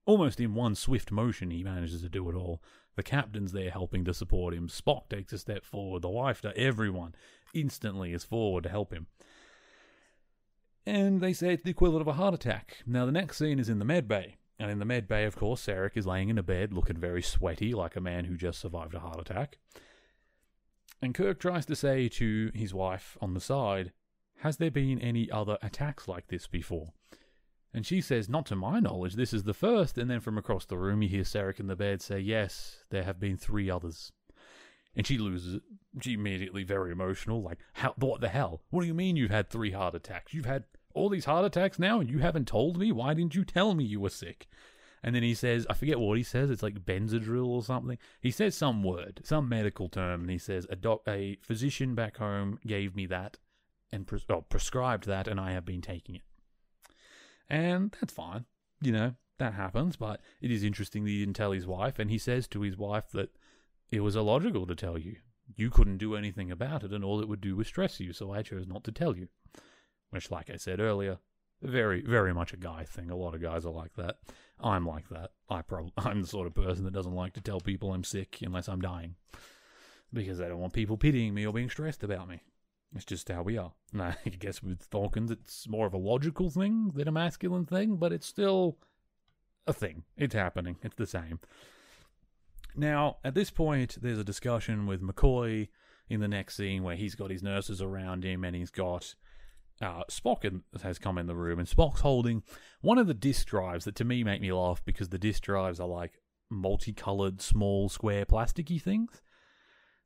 Almost 0.06 0.40
in 0.40 0.54
one 0.54 0.74
swift 0.74 1.12
motion, 1.12 1.50
he 1.50 1.62
manages 1.62 2.02
to 2.02 2.08
do 2.08 2.28
it 2.30 2.34
all. 2.34 2.62
The 2.96 3.02
captain's 3.02 3.52
there 3.52 3.70
helping 3.70 4.04
to 4.06 4.14
support 4.14 4.54
him. 4.54 4.68
Spock 4.68 5.08
takes 5.08 5.32
a 5.32 5.38
step 5.38 5.64
forward. 5.64 6.02
The 6.02 6.08
wife, 6.08 6.44
everyone 6.56 7.14
instantly 7.54 8.12
is 8.12 8.24
forward 8.24 8.64
to 8.64 8.70
help 8.70 8.92
him 8.92 9.06
and 10.86 11.20
they 11.20 11.32
say 11.32 11.54
it's 11.54 11.62
the 11.62 11.70
equivalent 11.70 12.02
of 12.02 12.08
a 12.08 12.14
heart 12.14 12.34
attack. 12.34 12.78
Now, 12.86 13.06
the 13.06 13.12
next 13.12 13.38
scene 13.38 13.58
is 13.58 13.68
in 13.68 13.78
the 13.78 13.84
med 13.84 14.08
bay. 14.08 14.36
And 14.62 14.70
in 14.70 14.78
the 14.78 14.84
med 14.84 15.08
bay, 15.08 15.24
of 15.24 15.34
course, 15.34 15.66
Sarek 15.66 15.96
is 15.96 16.06
laying 16.06 16.28
in 16.28 16.38
a 16.38 16.42
bed 16.42 16.72
looking 16.72 16.96
very 16.96 17.20
sweaty, 17.20 17.74
like 17.74 17.96
a 17.96 18.00
man 18.00 18.26
who 18.26 18.36
just 18.36 18.60
survived 18.60 18.94
a 18.94 19.00
heart 19.00 19.18
attack. 19.18 19.58
And 21.02 21.12
Kirk 21.12 21.40
tries 21.40 21.66
to 21.66 21.74
say 21.74 22.08
to 22.10 22.52
his 22.54 22.72
wife 22.72 23.18
on 23.20 23.34
the 23.34 23.40
side, 23.40 23.90
Has 24.36 24.58
there 24.58 24.70
been 24.70 25.00
any 25.00 25.28
other 25.32 25.58
attacks 25.62 26.06
like 26.06 26.28
this 26.28 26.46
before? 26.46 26.92
And 27.74 27.84
she 27.84 28.00
says, 28.00 28.28
Not 28.28 28.46
to 28.46 28.54
my 28.54 28.78
knowledge, 28.78 29.14
this 29.14 29.32
is 29.32 29.42
the 29.42 29.52
first. 29.52 29.98
And 29.98 30.08
then 30.08 30.20
from 30.20 30.38
across 30.38 30.64
the 30.64 30.78
room, 30.78 31.02
you 31.02 31.08
hear 31.08 31.24
Sarek 31.24 31.58
in 31.58 31.66
the 31.66 31.74
bed 31.74 32.00
say, 32.00 32.20
Yes, 32.20 32.84
there 32.90 33.02
have 33.02 33.18
been 33.18 33.36
three 33.36 33.68
others. 33.68 34.12
And 34.94 35.04
she 35.04 35.18
loses 35.18 35.56
it. 35.56 35.62
She 36.02 36.12
immediately 36.12 36.62
very 36.62 36.92
emotional, 36.92 37.42
like, 37.42 37.58
how, 37.72 37.94
what 37.96 38.20
the 38.20 38.28
hell? 38.28 38.62
What 38.70 38.82
do 38.82 38.86
you 38.86 38.94
mean 38.94 39.16
you've 39.16 39.32
had 39.32 39.50
three 39.50 39.72
heart 39.72 39.96
attacks? 39.96 40.32
You've 40.32 40.44
had 40.44 40.66
all 40.94 41.08
these 41.08 41.24
heart 41.24 41.44
attacks 41.44 41.78
now 41.78 42.00
and 42.00 42.10
you 42.10 42.18
haven't 42.18 42.48
told 42.48 42.78
me? 42.78 42.92
Why 42.92 43.14
didn't 43.14 43.34
you 43.34 43.44
tell 43.44 43.74
me 43.74 43.84
you 43.84 44.00
were 44.00 44.10
sick? 44.10 44.46
And 45.02 45.16
then 45.16 45.22
he 45.22 45.34
says, 45.34 45.66
I 45.68 45.74
forget 45.74 45.98
what 45.98 46.16
he 46.16 46.22
says. 46.22 46.50
It's 46.50 46.62
like 46.62 46.84
Benadryl 46.84 47.46
or 47.46 47.62
something. 47.62 47.98
He 48.20 48.30
says 48.30 48.56
some 48.56 48.82
word, 48.84 49.20
some 49.24 49.48
medical 49.48 49.88
term, 49.88 50.22
and 50.22 50.30
he 50.30 50.38
says 50.38 50.66
a 50.70 50.76
doc, 50.76 51.02
a 51.08 51.38
physician 51.42 51.94
back 51.94 52.18
home 52.18 52.58
gave 52.66 52.94
me 52.94 53.06
that 53.06 53.38
and 53.90 54.06
pres- 54.06 54.24
well, 54.28 54.42
prescribed 54.42 55.06
that, 55.06 55.26
and 55.26 55.40
I 55.40 55.52
have 55.52 55.64
been 55.64 55.82
taking 55.82 56.14
it. 56.14 56.22
And 57.50 57.94
that's 58.00 58.14
fine, 58.14 58.44
you 58.80 58.92
know 58.92 59.14
that 59.42 59.54
happens. 59.54 59.96
But 59.96 60.20
it 60.40 60.50
is 60.50 60.64
interesting 60.64 61.04
that 61.04 61.10
he 61.10 61.18
didn't 61.18 61.36
tell 61.36 61.52
his 61.52 61.66
wife, 61.66 61.98
and 61.98 62.10
he 62.10 62.18
says 62.18 62.48
to 62.48 62.62
his 62.62 62.76
wife 62.76 63.10
that 63.12 63.30
it 63.90 64.00
was 64.00 64.16
illogical 64.16 64.66
to 64.66 64.74
tell 64.74 64.98
you. 64.98 65.16
You 65.54 65.68
couldn't 65.68 65.98
do 65.98 66.14
anything 66.14 66.50
about 66.50 66.84
it, 66.84 66.92
and 66.92 67.04
all 67.04 67.20
it 67.20 67.28
would 67.28 67.40
do 67.40 67.56
was 67.56 67.66
stress 67.66 68.00
you, 68.00 68.12
so 68.12 68.32
I 68.32 68.42
chose 68.42 68.66
not 68.66 68.84
to 68.84 68.92
tell 68.92 69.16
you. 69.16 69.28
Which, 70.12 70.30
like 70.30 70.50
I 70.50 70.56
said 70.56 70.78
earlier, 70.78 71.18
very, 71.62 72.02
very 72.02 72.34
much 72.34 72.52
a 72.52 72.58
guy 72.58 72.84
thing. 72.84 73.10
A 73.10 73.16
lot 73.16 73.34
of 73.34 73.40
guys 73.40 73.64
are 73.64 73.72
like 73.72 73.94
that. 73.94 74.18
I'm 74.60 74.86
like 74.86 75.08
that. 75.08 75.30
I 75.48 75.62
prob- 75.62 75.92
I'm 75.96 76.20
the 76.20 76.28
sort 76.28 76.46
of 76.46 76.54
person 76.54 76.84
that 76.84 76.92
doesn't 76.92 77.14
like 77.14 77.32
to 77.34 77.40
tell 77.40 77.60
people 77.60 77.92
I'm 77.92 78.04
sick 78.04 78.38
unless 78.42 78.68
I'm 78.68 78.82
dying. 78.82 79.14
Because 80.12 80.40
I 80.40 80.48
don't 80.48 80.58
want 80.58 80.74
people 80.74 80.98
pitying 80.98 81.32
me 81.32 81.46
or 81.46 81.52
being 81.54 81.70
stressed 81.70 82.04
about 82.04 82.28
me. 82.28 82.42
It's 82.94 83.06
just 83.06 83.30
how 83.30 83.42
we 83.42 83.56
are. 83.56 83.72
And 83.94 84.02
I 84.02 84.16
guess 84.38 84.62
with 84.62 84.86
Vulcans, 84.90 85.30
it's 85.30 85.66
more 85.66 85.86
of 85.86 85.94
a 85.94 85.98
logical 85.98 86.50
thing 86.50 86.92
than 86.94 87.08
a 87.08 87.12
masculine 87.12 87.64
thing, 87.64 87.96
but 87.96 88.12
it's 88.12 88.26
still 88.26 88.76
a 89.66 89.72
thing. 89.72 90.04
It's 90.18 90.34
happening. 90.34 90.76
It's 90.82 90.96
the 90.96 91.06
same. 91.06 91.40
Now, 92.74 93.16
at 93.24 93.34
this 93.34 93.50
point, 93.50 93.96
there's 94.00 94.18
a 94.18 94.24
discussion 94.24 94.86
with 94.86 95.02
McCoy 95.02 95.68
in 96.08 96.20
the 96.20 96.28
next 96.28 96.56
scene 96.56 96.82
where 96.82 96.96
he's 96.96 97.14
got 97.14 97.30
his 97.30 97.42
nurses 97.42 97.80
around 97.80 98.24
him 98.24 98.44
and 98.44 98.54
he's 98.54 98.70
got 98.70 99.14
uh, 99.80 100.04
Spock 100.10 100.44
in, 100.44 100.62
has 100.82 100.98
come 100.98 101.18
in 101.18 101.26
the 101.26 101.34
room 101.34 101.58
and 101.58 101.68
Spock's 101.68 102.00
holding 102.00 102.42
one 102.80 102.98
of 102.98 103.06
the 103.06 103.14
disk 103.14 103.46
drives 103.46 103.84
that 103.84 103.94
to 103.96 104.04
me 104.04 104.22
make 104.22 104.40
me 104.40 104.52
laugh 104.52 104.82
because 104.84 105.08
the 105.08 105.18
disk 105.18 105.42
drives 105.42 105.80
are 105.80 105.88
like 105.88 106.20
multicolored, 106.50 107.40
small, 107.40 107.88
square, 107.88 108.26
plasticky 108.26 108.80
things 108.80 109.22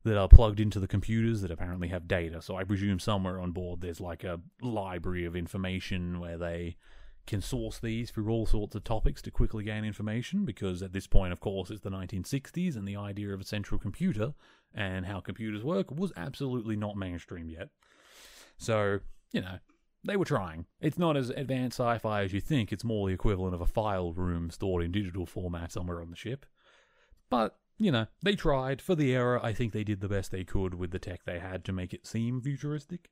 that 0.04 0.16
are 0.16 0.28
plugged 0.28 0.60
into 0.60 0.78
the 0.78 0.86
computers 0.86 1.40
that 1.42 1.50
apparently 1.50 1.88
have 1.88 2.06
data. 2.06 2.40
So 2.40 2.56
I 2.56 2.64
presume 2.64 3.00
somewhere 3.00 3.40
on 3.40 3.50
board 3.50 3.80
there's 3.80 4.00
like 4.00 4.24
a 4.24 4.40
library 4.62 5.24
of 5.24 5.34
information 5.34 6.20
where 6.20 6.38
they 6.38 6.76
can 7.26 7.40
source 7.40 7.80
these 7.80 8.08
for 8.08 8.30
all 8.30 8.46
sorts 8.46 8.74
of 8.74 8.84
topics 8.84 9.20
to 9.20 9.30
quickly 9.30 9.64
gain 9.64 9.84
information 9.84 10.44
because 10.44 10.82
at 10.82 10.92
this 10.92 11.06
point, 11.06 11.32
of 11.32 11.40
course, 11.40 11.70
it's 11.70 11.80
the 11.80 11.90
1960s 11.90 12.76
and 12.76 12.86
the 12.86 12.96
idea 12.96 13.34
of 13.34 13.40
a 13.40 13.44
central 13.44 13.80
computer 13.80 14.32
and 14.72 15.06
how 15.06 15.20
computers 15.20 15.64
work 15.64 15.90
was 15.90 16.12
absolutely 16.16 16.76
not 16.76 16.96
mainstream 16.96 17.50
yet. 17.50 17.68
So, 18.58 19.00
you 19.36 19.42
know, 19.42 19.58
they 20.02 20.16
were 20.16 20.24
trying. 20.24 20.64
It's 20.80 20.98
not 20.98 21.14
as 21.14 21.28
advanced 21.28 21.78
sci 21.78 21.98
fi 21.98 22.22
as 22.22 22.32
you 22.32 22.40
think, 22.40 22.72
it's 22.72 22.84
more 22.84 23.06
the 23.06 23.14
equivalent 23.14 23.54
of 23.54 23.60
a 23.60 23.66
file 23.66 24.14
room 24.14 24.50
stored 24.50 24.82
in 24.82 24.92
digital 24.92 25.26
format 25.26 25.70
somewhere 25.70 26.00
on 26.00 26.08
the 26.08 26.16
ship. 26.16 26.46
But, 27.28 27.58
you 27.76 27.92
know, 27.92 28.06
they 28.22 28.34
tried. 28.34 28.80
For 28.80 28.94
the 28.94 29.12
era, 29.12 29.38
I 29.42 29.52
think 29.52 29.74
they 29.74 29.84
did 29.84 30.00
the 30.00 30.08
best 30.08 30.30
they 30.30 30.42
could 30.42 30.72
with 30.72 30.90
the 30.90 30.98
tech 30.98 31.24
they 31.24 31.38
had 31.38 31.66
to 31.66 31.72
make 31.72 31.92
it 31.92 32.06
seem 32.06 32.40
futuristic. 32.40 33.10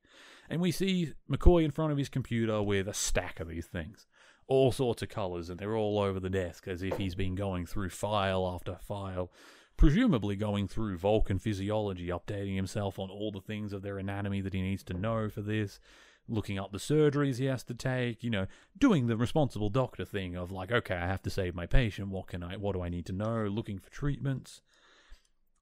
And 0.48 0.62
we 0.62 0.70
see 0.70 1.12
McCoy 1.30 1.62
in 1.62 1.72
front 1.72 1.92
of 1.92 1.98
his 1.98 2.08
computer 2.08 2.62
with 2.62 2.88
a 2.88 2.94
stack 2.94 3.38
of 3.38 3.48
these 3.48 3.66
things. 3.66 4.06
All 4.46 4.72
sorts 4.72 5.02
of 5.02 5.10
colours, 5.10 5.50
and 5.50 5.58
they're 5.58 5.76
all 5.76 5.98
over 5.98 6.20
the 6.20 6.30
desk 6.30 6.66
as 6.68 6.82
if 6.82 6.96
he's 6.96 7.14
been 7.14 7.34
going 7.34 7.66
through 7.66 7.90
file 7.90 8.50
after 8.54 8.78
file, 8.80 9.30
presumably 9.76 10.37
going 10.37 10.68
through 10.68 10.96
Vulcan 10.96 11.38
physiology, 11.38 12.06
updating 12.08 12.56
himself 12.56 12.98
on 12.98 13.10
all 13.10 13.30
the 13.30 13.40
things 13.42 13.74
of 13.74 13.82
their 13.82 13.98
anatomy 13.98 14.40
that 14.40 14.54
he 14.54 14.62
needs 14.62 14.84
to 14.84 14.94
know 14.94 15.28
for 15.28 15.42
this, 15.42 15.80
looking 16.28 16.58
up 16.58 16.72
the 16.72 16.78
surgeries 16.78 17.38
he 17.38 17.44
has 17.46 17.62
to 17.64 17.74
take, 17.74 18.22
you 18.22 18.30
know, 18.30 18.46
doing 18.78 19.06
the 19.06 19.16
responsible 19.16 19.68
doctor 19.68 20.04
thing 20.04 20.37
of 20.37 20.50
like, 20.50 20.72
okay, 20.72 20.94
I 20.94 21.06
have 21.06 21.22
to 21.22 21.30
save 21.30 21.54
my 21.54 21.66
patient, 21.66 22.08
what 22.08 22.28
can 22.28 22.42
I 22.42 22.56
what 22.56 22.74
do 22.74 22.82
I 22.82 22.88
need 22.88 23.06
to 23.06 23.12
know, 23.12 23.46
looking 23.46 23.78
for 23.78 23.90
treatments. 23.90 24.62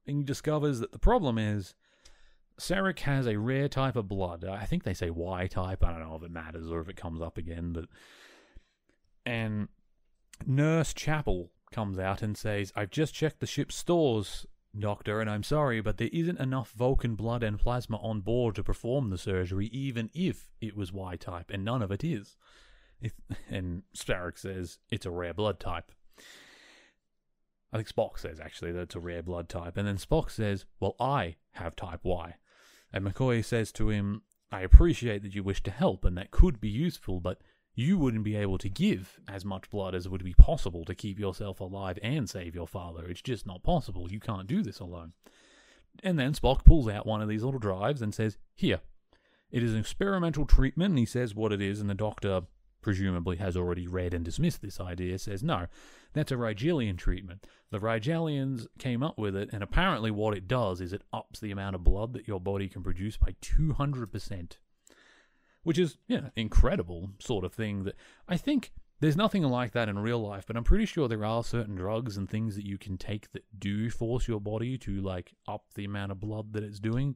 And 0.05 0.17
he 0.17 0.23
discovers 0.23 0.79
that 0.79 0.91
the 0.91 0.99
problem 0.99 1.37
is 1.37 1.75
Sarek 2.59 2.99
has 2.99 3.27
a 3.27 3.39
rare 3.39 3.67
type 3.67 3.95
of 3.95 4.07
blood. 4.07 4.45
I 4.45 4.65
think 4.65 4.83
they 4.83 4.93
say 4.93 5.09
Y 5.09 5.47
type. 5.47 5.83
I 5.83 5.91
don't 5.91 6.01
know 6.01 6.15
if 6.15 6.23
it 6.23 6.31
matters 6.31 6.69
or 6.69 6.81
if 6.81 6.89
it 6.89 6.95
comes 6.95 7.21
up 7.21 7.37
again, 7.37 7.73
but 7.73 7.85
and 9.25 9.69
Nurse 10.45 10.93
Chapel 10.93 11.51
comes 11.71 11.97
out 11.97 12.21
and 12.21 12.37
says, 12.37 12.71
"I've 12.75 12.91
just 12.91 13.13
checked 13.13 13.39
the 13.39 13.47
ship's 13.47 13.75
stores, 13.75 14.45
Doctor, 14.77 15.21
and 15.21 15.29
I'm 15.29 15.43
sorry, 15.43 15.81
but 15.81 15.97
there 15.97 16.09
isn't 16.11 16.39
enough 16.39 16.71
Vulcan 16.71 17.15
blood 17.15 17.43
and 17.43 17.59
plasma 17.59 17.97
on 17.97 18.21
board 18.21 18.55
to 18.55 18.63
perform 18.63 19.09
the 19.09 19.17
surgery, 19.17 19.67
even 19.67 20.09
if 20.13 20.49
it 20.61 20.75
was 20.75 20.91
Y 20.91 21.15
type, 21.15 21.51
and 21.51 21.63
none 21.63 21.81
of 21.81 21.91
it 21.91 22.03
is." 22.03 22.37
If, 22.99 23.13
and 23.49 23.83
Sarek 23.95 24.37
says 24.37 24.79
it's 24.89 25.05
a 25.05 25.11
rare 25.11 25.33
blood 25.33 25.59
type. 25.59 25.91
I 27.71 27.77
think 27.77 27.87
Spock 27.87 28.19
says 28.19 28.39
actually 28.39 28.71
that 28.71 28.81
it's 28.81 28.95
a 28.95 28.99
rare 28.99 29.23
blood 29.23 29.49
type, 29.49 29.77
and 29.77 29.87
then 29.87 29.97
Spock 29.97 30.31
says, 30.31 30.65
"Well, 30.79 30.95
I 30.99 31.35
have 31.51 31.75
type 31.75 32.01
Y." 32.03 32.35
And 32.91 33.03
McCoy 33.03 33.43
says 33.43 33.71
to 33.73 33.89
him, 33.89 34.21
I 34.53 34.61
appreciate 34.61 35.23
that 35.23 35.33
you 35.33 35.41
wish 35.41 35.63
to 35.63 35.71
help, 35.71 36.05
and 36.05 36.15
that 36.15 36.29
could 36.29 36.61
be 36.61 36.69
useful, 36.69 37.19
but 37.19 37.41
you 37.75 37.97
wouldn't 37.97 38.23
be 38.23 38.35
able 38.35 38.57
to 38.59 38.69
give 38.69 39.19
as 39.27 39.43
much 39.43 39.69
blood 39.69 39.95
as 39.95 40.07
would 40.07 40.23
be 40.23 40.35
possible 40.35 40.85
to 40.85 40.95
keep 40.95 41.19
yourself 41.19 41.59
alive 41.59 41.97
and 42.03 42.29
save 42.29 42.53
your 42.55 42.67
father. 42.67 43.07
It's 43.07 43.21
just 43.21 43.47
not 43.47 43.63
possible. 43.63 44.11
You 44.11 44.19
can't 44.19 44.47
do 44.47 44.61
this 44.61 44.79
alone. 44.79 45.13
And 46.03 46.19
then 46.19 46.33
Spock 46.33 46.65
pulls 46.65 46.87
out 46.87 47.05
one 47.05 47.21
of 47.21 47.29
these 47.29 47.43
little 47.43 47.59
drives 47.59 48.01
and 48.01 48.13
says, 48.13 48.37
Here. 48.55 48.81
It 49.51 49.61
is 49.61 49.73
an 49.73 49.79
experimental 49.79 50.47
treatment, 50.47 50.91
and 50.91 50.99
he 50.99 51.05
says 51.05 51.35
what 51.35 51.53
it 51.53 51.61
is, 51.61 51.79
and 51.79 51.87
the 51.87 51.93
doctor 51.93 52.41
presumably 52.81 53.37
has 53.37 53.55
already 53.55 53.87
read 53.87 54.13
and 54.13 54.25
dismissed 54.25 54.61
this 54.61 54.79
idea, 54.79 55.17
says 55.17 55.41
no, 55.41 55.67
that's 56.13 56.31
a 56.31 56.35
Rigelian 56.35 56.97
treatment. 56.97 57.47
The 57.71 57.79
Rigelians 57.79 58.67
came 58.77 59.01
up 59.01 59.17
with 59.17 59.35
it, 59.35 59.49
and 59.51 59.63
apparently 59.63 60.11
what 60.11 60.35
it 60.35 60.47
does 60.47 60.81
is 60.81 60.93
it 60.93 61.03
ups 61.11 61.39
the 61.39 61.51
amount 61.51 61.75
of 61.75 61.83
blood 61.83 62.13
that 62.13 62.27
your 62.27 62.39
body 62.39 62.67
can 62.67 62.83
produce 62.83 63.17
by 63.17 63.35
200%. 63.41 64.57
Which 65.63 65.79
is, 65.79 65.97
yeah, 66.07 66.29
incredible 66.35 67.11
sort 67.19 67.45
of 67.45 67.53
thing 67.53 67.83
that 67.85 67.95
I 68.27 68.37
think 68.37 68.71
there's 68.99 69.17
nothing 69.17 69.43
like 69.43 69.73
that 69.73 69.89
in 69.89 69.99
real 69.99 70.19
life, 70.19 70.45
but 70.47 70.55
I'm 70.55 70.63
pretty 70.63 70.85
sure 70.85 71.07
there 71.07 71.25
are 71.25 71.43
certain 71.43 71.75
drugs 71.75 72.15
and 72.15 72.29
things 72.29 72.55
that 72.55 72.65
you 72.65 72.77
can 72.77 72.97
take 72.97 73.31
that 73.31 73.43
do 73.57 73.89
force 73.89 74.27
your 74.27 74.39
body 74.39 74.77
to 74.79 75.01
like 75.01 75.33
up 75.47 75.65
the 75.75 75.85
amount 75.85 76.11
of 76.11 76.19
blood 76.19 76.53
that 76.53 76.63
it's 76.63 76.79
doing. 76.79 77.15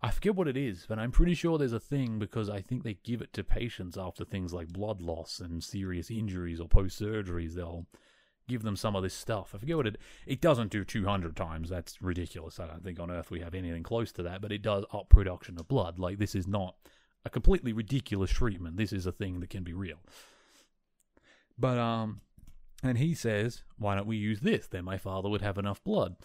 I 0.00 0.12
forget 0.12 0.36
what 0.36 0.46
it 0.46 0.56
is, 0.56 0.86
but 0.88 0.98
I'm 0.98 1.10
pretty 1.10 1.34
sure 1.34 1.58
there's 1.58 1.72
a 1.72 1.80
thing 1.80 2.20
because 2.20 2.48
I 2.48 2.60
think 2.60 2.84
they 2.84 2.98
give 3.02 3.20
it 3.20 3.32
to 3.32 3.42
patients 3.42 3.98
after 3.98 4.24
things 4.24 4.52
like 4.52 4.68
blood 4.68 5.02
loss 5.02 5.40
and 5.40 5.62
serious 5.62 6.08
injuries 6.08 6.60
or 6.60 6.68
post 6.68 7.02
surgeries. 7.02 7.54
They'll 7.54 7.86
give 8.46 8.62
them 8.62 8.76
some 8.76 8.94
of 8.94 9.02
this 9.02 9.14
stuff. 9.14 9.52
I 9.54 9.58
forget 9.58 9.76
what 9.76 9.88
it. 9.88 9.98
It 10.24 10.40
doesn't 10.40 10.70
do 10.70 10.84
200 10.84 11.34
times. 11.34 11.68
That's 11.68 12.00
ridiculous. 12.00 12.60
I 12.60 12.68
don't 12.68 12.84
think 12.84 13.00
on 13.00 13.10
Earth 13.10 13.32
we 13.32 13.40
have 13.40 13.54
anything 13.54 13.82
close 13.82 14.12
to 14.12 14.22
that. 14.22 14.40
But 14.40 14.52
it 14.52 14.62
does 14.62 14.84
up 14.92 15.08
production 15.08 15.58
of 15.58 15.66
blood. 15.66 15.98
Like 15.98 16.18
this 16.18 16.36
is 16.36 16.46
not 16.46 16.76
a 17.24 17.30
completely 17.30 17.72
ridiculous 17.72 18.30
treatment. 18.30 18.76
This 18.76 18.92
is 18.92 19.06
a 19.06 19.12
thing 19.12 19.40
that 19.40 19.50
can 19.50 19.64
be 19.64 19.72
real. 19.72 19.98
But 21.58 21.78
um, 21.78 22.20
and 22.82 22.98
he 22.98 23.14
says, 23.14 23.64
why 23.76 23.96
don't 23.96 24.06
we 24.06 24.16
use 24.16 24.40
this? 24.40 24.66
Then 24.66 24.84
my 24.84 24.98
father 24.98 25.28
would 25.28 25.42
have 25.42 25.58
enough 25.58 25.82
blood. 25.82 26.16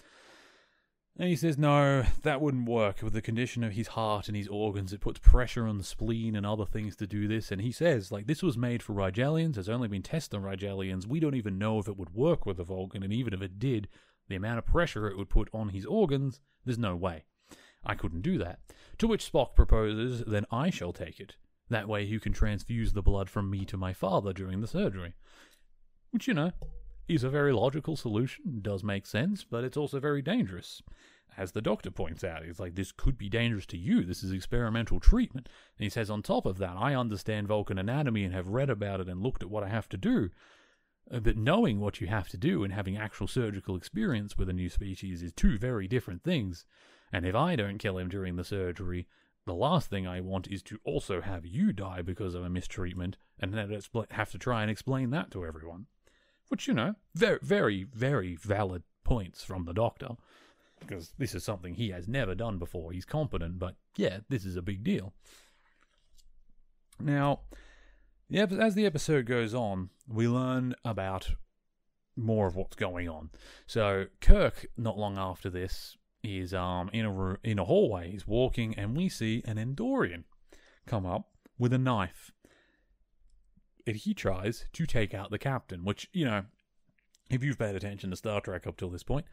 And 1.17 1.29
he 1.29 1.35
says, 1.35 1.59
no, 1.59 2.05
that 2.23 2.41
wouldn't 2.41 2.67
work. 2.67 3.03
With 3.03 3.13
the 3.13 3.21
condition 3.21 3.63
of 3.63 3.73
his 3.73 3.89
heart 3.89 4.27
and 4.27 4.35
his 4.35 4.47
organs, 4.47 4.93
it 4.93 5.01
puts 5.01 5.19
pressure 5.19 5.67
on 5.67 5.77
the 5.77 5.83
spleen 5.83 6.35
and 6.35 6.43
other 6.43 6.65
things 6.65 6.95
to 6.95 7.05
do 7.05 7.27
this. 7.27 7.51
And 7.51 7.61
he 7.61 7.71
says, 7.71 8.11
like, 8.11 8.25
this 8.25 8.41
was 8.41 8.57
made 8.57 8.81
for 8.81 8.93
Rigelians, 8.93 9.55
has 9.57 9.69
only 9.69 9.87
been 9.87 10.01
tested 10.01 10.39
on 10.39 10.43
Rigelians. 10.43 11.05
We 11.05 11.19
don't 11.19 11.35
even 11.35 11.59
know 11.59 11.77
if 11.77 11.87
it 11.87 11.97
would 11.97 12.15
work 12.15 12.47
with 12.47 12.59
a 12.59 12.63
Vulcan, 12.63 13.03
and 13.03 13.13
even 13.13 13.31
if 13.31 13.43
it 13.43 13.59
did, 13.59 13.89
the 14.27 14.35
amount 14.35 14.57
of 14.57 14.65
pressure 14.65 15.07
it 15.07 15.15
would 15.15 15.29
put 15.29 15.49
on 15.53 15.69
his 15.69 15.85
organs, 15.85 16.39
there's 16.65 16.79
no 16.79 16.95
way. 16.95 17.25
I 17.85 17.93
couldn't 17.93 18.21
do 18.21 18.39
that. 18.39 18.61
To 18.99 19.07
which 19.07 19.31
Spock 19.31 19.55
proposes, 19.55 20.23
then 20.25 20.45
I 20.51 20.69
shall 20.69 20.93
take 20.93 21.19
it. 21.19 21.35
That 21.69 21.87
way 21.87 22.03
you 22.03 22.19
can 22.19 22.33
transfuse 22.33 22.93
the 22.93 23.01
blood 23.01 23.29
from 23.29 23.49
me 23.49 23.65
to 23.65 23.77
my 23.77 23.93
father 23.93 24.33
during 24.33 24.61
the 24.61 24.67
surgery. 24.67 25.15
Which, 26.11 26.27
you 26.27 26.33
know, 26.33 26.51
is 27.07 27.23
a 27.23 27.29
very 27.29 27.51
logical 27.53 27.95
solution, 27.95 28.59
does 28.61 28.83
make 28.83 29.05
sense, 29.05 29.43
but 29.43 29.63
it's 29.63 29.77
also 29.77 29.99
very 29.99 30.21
dangerous. 30.21 30.81
As 31.35 31.51
the 31.51 31.61
doctor 31.61 31.89
points 31.89 32.23
out, 32.23 32.45
he's 32.45 32.59
like, 32.59 32.75
this 32.75 32.91
could 32.91 33.17
be 33.17 33.27
dangerous 33.27 33.65
to 33.67 33.77
you. 33.77 34.03
This 34.03 34.23
is 34.23 34.31
experimental 34.31 34.99
treatment. 34.99 35.49
And 35.77 35.83
he 35.83 35.89
says, 35.89 36.09
on 36.09 36.21
top 36.21 36.45
of 36.45 36.59
that, 36.59 36.75
I 36.77 36.93
understand 36.93 37.47
Vulcan 37.47 37.79
anatomy 37.79 38.23
and 38.23 38.33
have 38.33 38.49
read 38.49 38.69
about 38.69 38.99
it 38.99 39.09
and 39.09 39.23
looked 39.23 39.41
at 39.41 39.49
what 39.49 39.63
I 39.63 39.69
have 39.69 39.89
to 39.89 39.97
do. 39.97 40.29
Uh, 41.11 41.19
but 41.19 41.35
knowing 41.35 41.79
what 41.79 41.99
you 41.99 42.07
have 42.07 42.29
to 42.29 42.37
do 42.37 42.63
and 42.63 42.71
having 42.71 42.97
actual 42.97 43.27
surgical 43.27 43.75
experience 43.75 44.37
with 44.37 44.47
a 44.47 44.53
new 44.53 44.69
species 44.69 45.23
is 45.23 45.33
two 45.33 45.57
very 45.57 45.87
different 45.87 46.23
things. 46.23 46.65
And 47.13 47.27
if 47.27 47.35
I 47.35 47.55
don't 47.55 47.77
kill 47.77 47.99
him 47.99 48.09
during 48.09 48.35
the 48.35 48.43
surgery, 48.43 49.07
the 49.45 49.53
last 49.53 49.89
thing 49.89 50.07
I 50.07 50.19
want 50.19 50.47
is 50.47 50.63
to 50.63 50.79
also 50.83 51.21
have 51.21 51.45
you 51.45 51.71
die 51.71 52.01
because 52.01 52.33
of 52.33 52.43
a 52.43 52.49
mistreatment 52.49 53.17
and 53.39 53.53
then 53.53 53.69
have 54.09 54.31
to 54.31 54.37
try 54.39 54.63
and 54.63 54.71
explain 54.71 55.11
that 55.11 55.29
to 55.31 55.45
everyone. 55.45 55.85
Which, 56.47 56.67
you 56.67 56.73
know, 56.73 56.95
very, 57.13 57.39
very, 57.41 57.83
very 57.83 58.35
valid 58.35 58.83
points 59.03 59.43
from 59.43 59.65
the 59.65 59.73
doctor. 59.73 60.09
Because 60.79 61.13
this 61.17 61.35
is 61.35 61.43
something 61.43 61.75
he 61.75 61.91
has 61.91 62.07
never 62.07 62.33
done 62.33 62.57
before. 62.57 62.91
He's 62.91 63.05
competent, 63.05 63.59
but 63.59 63.75
yeah, 63.95 64.19
this 64.27 64.43
is 64.43 64.57
a 64.57 64.61
big 64.61 64.83
deal. 64.83 65.13
Now, 66.99 67.41
as 68.31 68.75
the 68.75 68.85
episode 68.85 69.25
goes 69.25 69.53
on, 69.53 69.91
we 70.07 70.27
learn 70.27 70.73
about 70.83 71.35
more 72.15 72.47
of 72.47 72.55
what's 72.55 72.75
going 72.75 73.07
on. 73.07 73.29
So, 73.67 74.07
Kirk, 74.19 74.65
not 74.77 74.97
long 74.97 75.17
after 75.17 75.49
this, 75.49 75.95
is 76.23 76.53
um 76.53 76.89
in 76.93 77.05
a 77.05 77.37
in 77.43 77.59
a 77.59 77.65
hallway. 77.65 78.11
He's 78.11 78.27
walking, 78.27 78.75
and 78.75 78.95
we 78.95 79.09
see 79.09 79.43
an 79.45 79.57
Andorian 79.57 80.23
come 80.85 81.05
up 81.05 81.29
with 81.57 81.73
a 81.73 81.77
knife 81.77 82.31
and 83.85 83.95
he 83.95 84.13
tries 84.13 84.65
to 84.73 84.85
take 84.85 85.13
out 85.13 85.31
the 85.31 85.37
captain, 85.37 85.83
which, 85.83 86.09
you 86.13 86.25
know, 86.25 86.43
if 87.29 87.43
you've 87.43 87.59
paid 87.59 87.75
attention 87.75 88.09
to 88.09 88.15
Star 88.15 88.41
Trek 88.41 88.67
up 88.67 88.77
till 88.77 88.89
this 88.89 89.03
point, 89.03 89.25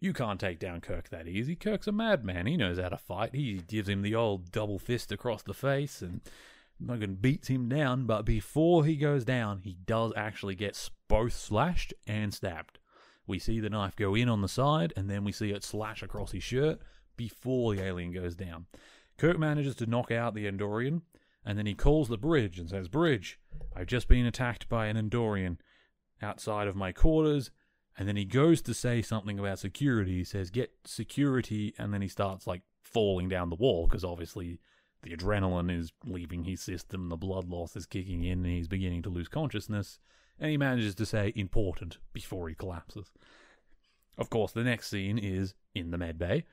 you 0.00 0.12
can't 0.12 0.40
take 0.40 0.58
down 0.58 0.80
Kirk 0.80 1.10
that 1.10 1.28
easy. 1.28 1.54
Kirk's 1.54 1.86
a 1.86 1.92
madman. 1.92 2.46
He 2.46 2.56
knows 2.56 2.78
how 2.78 2.88
to 2.88 2.96
fight. 2.96 3.34
He 3.34 3.58
gives 3.58 3.88
him 3.88 4.02
the 4.02 4.14
old 4.14 4.50
double 4.50 4.78
fist 4.78 5.12
across 5.12 5.42
the 5.42 5.52
face 5.52 6.00
and 6.00 6.22
fucking 6.86 7.16
beats 7.16 7.48
him 7.48 7.68
down. 7.68 8.06
But 8.06 8.24
before 8.24 8.86
he 8.86 8.96
goes 8.96 9.24
down, 9.24 9.60
he 9.62 9.76
does 9.84 10.12
actually 10.16 10.54
get 10.54 10.88
both 11.08 11.34
slashed 11.34 11.92
and 12.06 12.32
stabbed. 12.32 12.78
We 13.30 13.38
see 13.38 13.60
the 13.60 13.70
knife 13.70 13.94
go 13.94 14.16
in 14.16 14.28
on 14.28 14.42
the 14.42 14.48
side, 14.48 14.92
and 14.96 15.08
then 15.08 15.22
we 15.22 15.30
see 15.30 15.52
it 15.52 15.62
slash 15.62 16.02
across 16.02 16.32
his 16.32 16.42
shirt 16.42 16.80
before 17.16 17.76
the 17.76 17.82
alien 17.84 18.10
goes 18.12 18.34
down. 18.34 18.66
Kirk 19.16 19.38
manages 19.38 19.76
to 19.76 19.86
knock 19.86 20.10
out 20.10 20.34
the 20.34 20.50
Andorian, 20.50 21.02
and 21.44 21.56
then 21.56 21.64
he 21.64 21.74
calls 21.74 22.08
the 22.08 22.18
bridge 22.18 22.58
and 22.58 22.68
says, 22.68 22.88
Bridge, 22.88 23.38
I've 23.74 23.86
just 23.86 24.08
been 24.08 24.26
attacked 24.26 24.68
by 24.68 24.86
an 24.86 24.96
Andorian 24.96 25.58
outside 26.20 26.66
of 26.66 26.74
my 26.74 26.90
quarters. 26.90 27.52
And 27.96 28.08
then 28.08 28.16
he 28.16 28.24
goes 28.24 28.62
to 28.62 28.74
say 28.74 29.00
something 29.00 29.38
about 29.38 29.60
security. 29.60 30.18
He 30.18 30.24
says, 30.24 30.50
Get 30.50 30.72
security. 30.84 31.72
And 31.78 31.94
then 31.94 32.02
he 32.02 32.08
starts 32.08 32.48
like 32.48 32.62
falling 32.82 33.28
down 33.28 33.48
the 33.48 33.56
wall 33.56 33.86
because 33.86 34.04
obviously 34.04 34.58
the 35.02 35.16
adrenaline 35.16 35.70
is 35.70 35.92
leaving 36.04 36.44
his 36.44 36.60
system, 36.60 37.08
the 37.08 37.16
blood 37.16 37.48
loss 37.48 37.76
is 37.76 37.86
kicking 37.86 38.24
in, 38.24 38.44
and 38.44 38.54
he's 38.54 38.68
beginning 38.68 39.02
to 39.02 39.08
lose 39.08 39.28
consciousness. 39.28 40.00
And 40.40 40.50
he 40.50 40.56
manages 40.56 40.94
to 40.96 41.06
say 41.06 41.32
important 41.36 41.98
before 42.12 42.48
he 42.48 42.54
collapses. 42.54 43.12
Of 44.16 44.30
course, 44.30 44.52
the 44.52 44.64
next 44.64 44.88
scene 44.88 45.18
is 45.18 45.54
in 45.74 45.90
the 45.90 45.98
med 45.98 46.18
bay, 46.18 46.46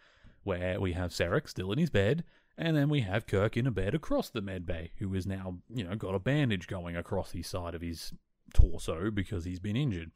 where 0.43 0.79
we 0.79 0.93
have 0.93 1.11
Sarek 1.11 1.47
still 1.47 1.71
in 1.71 1.79
his 1.79 1.89
bed, 1.89 2.23
and 2.57 2.75
then 2.75 2.89
we 2.89 3.01
have 3.01 3.27
Kirk 3.27 3.55
in 3.55 3.67
a 3.67 3.71
bed 3.71 3.95
across 3.95 4.29
the 4.29 4.41
med 4.41 4.65
bay, 4.65 4.91
who 4.97 5.13
is 5.13 5.25
now, 5.25 5.59
you 5.69 5.83
know, 5.83 5.95
got 5.95 6.15
a 6.15 6.19
bandage 6.19 6.67
going 6.67 6.95
across 6.95 7.31
his 7.31 7.47
side 7.47 7.75
of 7.75 7.81
his 7.81 8.13
torso 8.53 9.09
because 9.09 9.45
he's 9.45 9.59
been 9.59 9.75
injured. 9.75 10.11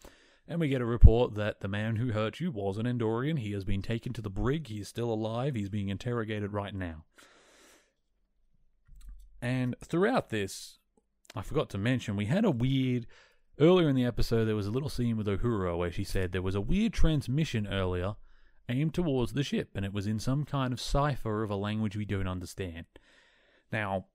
And 0.47 0.59
we 0.59 0.67
get 0.67 0.81
a 0.81 0.85
report 0.85 1.35
that 1.35 1.61
the 1.61 1.67
man 1.67 1.95
who 1.95 2.11
hurt 2.11 2.39
you 2.39 2.51
was 2.51 2.77
an 2.77 2.85
Andorian. 2.85 3.39
He 3.39 3.51
has 3.53 3.63
been 3.63 3.81
taken 3.81 4.11
to 4.13 4.21
the 4.21 4.29
brig. 4.29 4.67
He 4.67 4.81
is 4.81 4.87
still 4.87 5.11
alive. 5.11 5.55
He's 5.55 5.69
being 5.69 5.89
interrogated 5.89 6.51
right 6.51 6.73
now. 6.73 7.05
And 9.41 9.75
throughout 9.83 10.29
this, 10.29 10.79
I 11.35 11.41
forgot 11.41 11.69
to 11.71 11.77
mention, 11.77 12.15
we 12.15 12.25
had 12.25 12.43
a 12.43 12.51
weird. 12.51 13.07
Earlier 13.61 13.89
in 13.89 13.95
the 13.95 14.05
episode, 14.05 14.45
there 14.45 14.55
was 14.55 14.65
a 14.65 14.71
little 14.71 14.89
scene 14.89 15.17
with 15.17 15.27
Uhura 15.27 15.77
where 15.77 15.91
she 15.91 16.03
said 16.03 16.31
there 16.31 16.41
was 16.41 16.55
a 16.55 16.61
weird 16.61 16.93
transmission 16.93 17.67
earlier 17.67 18.15
aimed 18.67 18.95
towards 18.95 19.33
the 19.33 19.43
ship, 19.43 19.69
and 19.75 19.85
it 19.85 19.93
was 19.93 20.07
in 20.07 20.17
some 20.17 20.45
kind 20.45 20.73
of 20.73 20.81
cipher 20.81 21.43
of 21.43 21.51
a 21.51 21.55
language 21.55 21.95
we 21.95 22.03
don't 22.03 22.27
understand. 22.27 22.87
Now, 23.71 24.07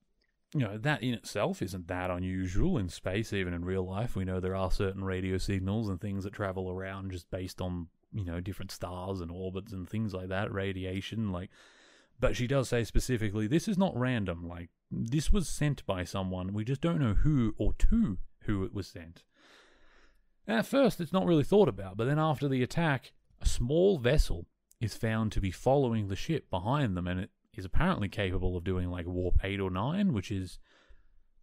you 0.52 0.62
know, 0.62 0.76
that 0.78 1.00
in 1.00 1.14
itself 1.14 1.62
isn't 1.62 1.86
that 1.86 2.10
unusual 2.10 2.76
in 2.76 2.88
space, 2.88 3.32
even 3.32 3.54
in 3.54 3.64
real 3.64 3.86
life. 3.86 4.16
We 4.16 4.24
know 4.24 4.40
there 4.40 4.56
are 4.56 4.72
certain 4.72 5.04
radio 5.04 5.38
signals 5.38 5.88
and 5.88 6.00
things 6.00 6.24
that 6.24 6.32
travel 6.32 6.68
around 6.68 7.12
just 7.12 7.30
based 7.30 7.60
on, 7.60 7.86
you 8.12 8.24
know, 8.24 8.40
different 8.40 8.72
stars 8.72 9.20
and 9.20 9.30
orbits 9.30 9.72
and 9.72 9.88
things 9.88 10.12
like 10.12 10.28
that, 10.28 10.52
radiation, 10.52 11.30
like. 11.30 11.50
But 12.18 12.34
she 12.34 12.48
does 12.48 12.68
say 12.68 12.82
specifically, 12.82 13.46
this 13.46 13.68
is 13.68 13.78
not 13.78 13.96
random. 13.96 14.48
Like, 14.48 14.70
this 14.90 15.30
was 15.30 15.48
sent 15.48 15.86
by 15.86 16.02
someone. 16.02 16.52
We 16.52 16.64
just 16.64 16.80
don't 16.80 17.00
know 17.00 17.14
who 17.14 17.54
or 17.58 17.74
to 17.74 18.18
who 18.40 18.64
it 18.64 18.74
was 18.74 18.88
sent. 18.88 19.22
At 20.48 20.66
first, 20.66 21.00
it's 21.00 21.12
not 21.12 21.26
really 21.26 21.44
thought 21.44 21.68
about, 21.68 21.96
but 21.96 22.04
then 22.04 22.18
after 22.18 22.48
the 22.48 22.62
attack, 22.62 23.12
a 23.40 23.46
small 23.46 23.98
vessel 23.98 24.46
is 24.80 24.94
found 24.94 25.32
to 25.32 25.40
be 25.40 25.50
following 25.50 26.08
the 26.08 26.16
ship 26.16 26.48
behind 26.50 26.96
them, 26.96 27.06
and 27.06 27.20
it 27.20 27.30
is 27.54 27.64
apparently 27.64 28.08
capable 28.08 28.56
of 28.56 28.64
doing 28.64 28.90
like 28.90 29.06
warp 29.06 29.38
8 29.42 29.60
or 29.60 29.70
9, 29.70 30.12
which 30.12 30.30
is 30.30 30.58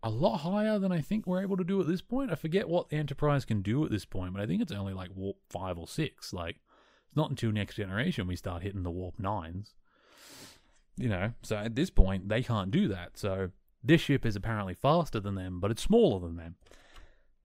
a 0.04 0.10
lot 0.10 0.38
higher 0.40 0.78
than 0.80 0.92
I 0.92 1.02
think 1.02 1.26
we're 1.26 1.42
able 1.42 1.58
to 1.58 1.64
do 1.64 1.80
at 1.82 1.88
this 1.88 2.02
point. 2.02 2.32
I 2.32 2.36
forget 2.36 2.70
what 2.70 2.90
the 2.90 2.98
Enterprise 2.98 3.46
can 3.46 3.62
do 3.62 3.84
at 3.86 3.92
this 3.92 4.06
point, 4.06 4.34
but 4.34 4.42
I 4.42 4.46
think 4.46 4.62
it's 4.62 4.72
only 4.72 4.94
like 4.94 5.10
warp 5.16 5.38
5 5.50 5.78
or 5.78 5.88
6. 5.88 6.34
Like, 6.34 6.58
it's 7.08 7.16
not 7.16 7.30
until 7.30 7.52
next 7.52 7.76
generation 7.76 8.28
we 8.28 8.36
start 8.36 8.64
hitting 8.64 8.84
the 8.84 8.92
warp 8.92 9.18
9s. 9.18 9.74
You 10.96 11.10
know, 11.10 11.34
so 11.42 11.56
at 11.56 11.76
this 11.76 11.90
point, 11.90 12.30
they 12.30 12.44
can't 12.44 12.70
do 12.70 12.88
that. 12.90 13.18
So 13.18 13.50
this 13.84 14.02
ship 14.02 14.26
is 14.26 14.36
apparently 14.36 14.76
faster 14.76 15.20
than 15.20 15.36
them, 15.36 15.60
but 15.60 15.72
it's 15.72 15.82
smaller 15.82 16.20
than 16.20 16.38
them. 16.38 16.56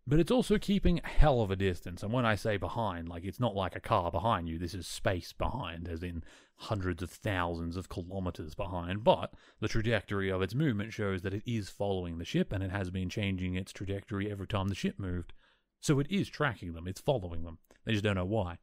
But 0.09 0.21
it's 0.21 0.31
also 0.31 0.57
keeping 0.57 1.01
a 1.05 1.07
hell 1.07 1.43
of 1.43 1.51
a 1.51 1.57
distance. 1.57 2.03
And 2.03 2.11
when 2.11 2.25
I 2.25 2.35
say 2.35 2.57
behind, 2.57 3.11
like 3.11 3.25
it's 3.25 3.39
not 3.39 3.55
like 3.55 3.77
a 3.77 3.81
car 3.81 4.11
behind 4.11 4.49
you, 4.49 4.59
this 4.59 4.73
is 4.73 4.87
space 4.87 5.35
behind, 5.35 5.87
as 5.87 6.03
in 6.03 6.25
hundreds 6.57 7.03
of 7.03 7.11
thousands 7.11 7.77
of 7.77 7.91
kilometers 7.91 8.55
behind. 8.55 9.05
But 9.05 9.35
the 9.61 9.69
trajectory 9.69 10.31
of 10.31 10.41
its 10.41 10.55
movement 10.55 10.95
shows 10.95 11.21
that 11.23 11.35
it 11.35 11.43
is 11.45 11.69
following 11.69 12.17
the 12.17 12.25
ship 12.25 12.55
and 12.55 12.65
it 12.65 12.71
has 12.71 12.89
been 12.89 13.11
changing 13.11 13.55
its 13.55 13.71
trajectory 13.71 14.31
every 14.31 14.47
time 14.47 14.69
the 14.69 14.75
ship 14.75 14.99
moved. 14.99 15.35
So 15.79 16.01
it 16.01 16.07
is 16.09 16.31
tracking 16.31 16.73
them, 16.73 16.89
it's 16.89 17.03
following 17.03 17.45
them. 17.45 17.59
They 17.85 17.93
just 17.93 18.03
don't 18.03 18.17
know 18.17 18.25
why. 18.25 18.57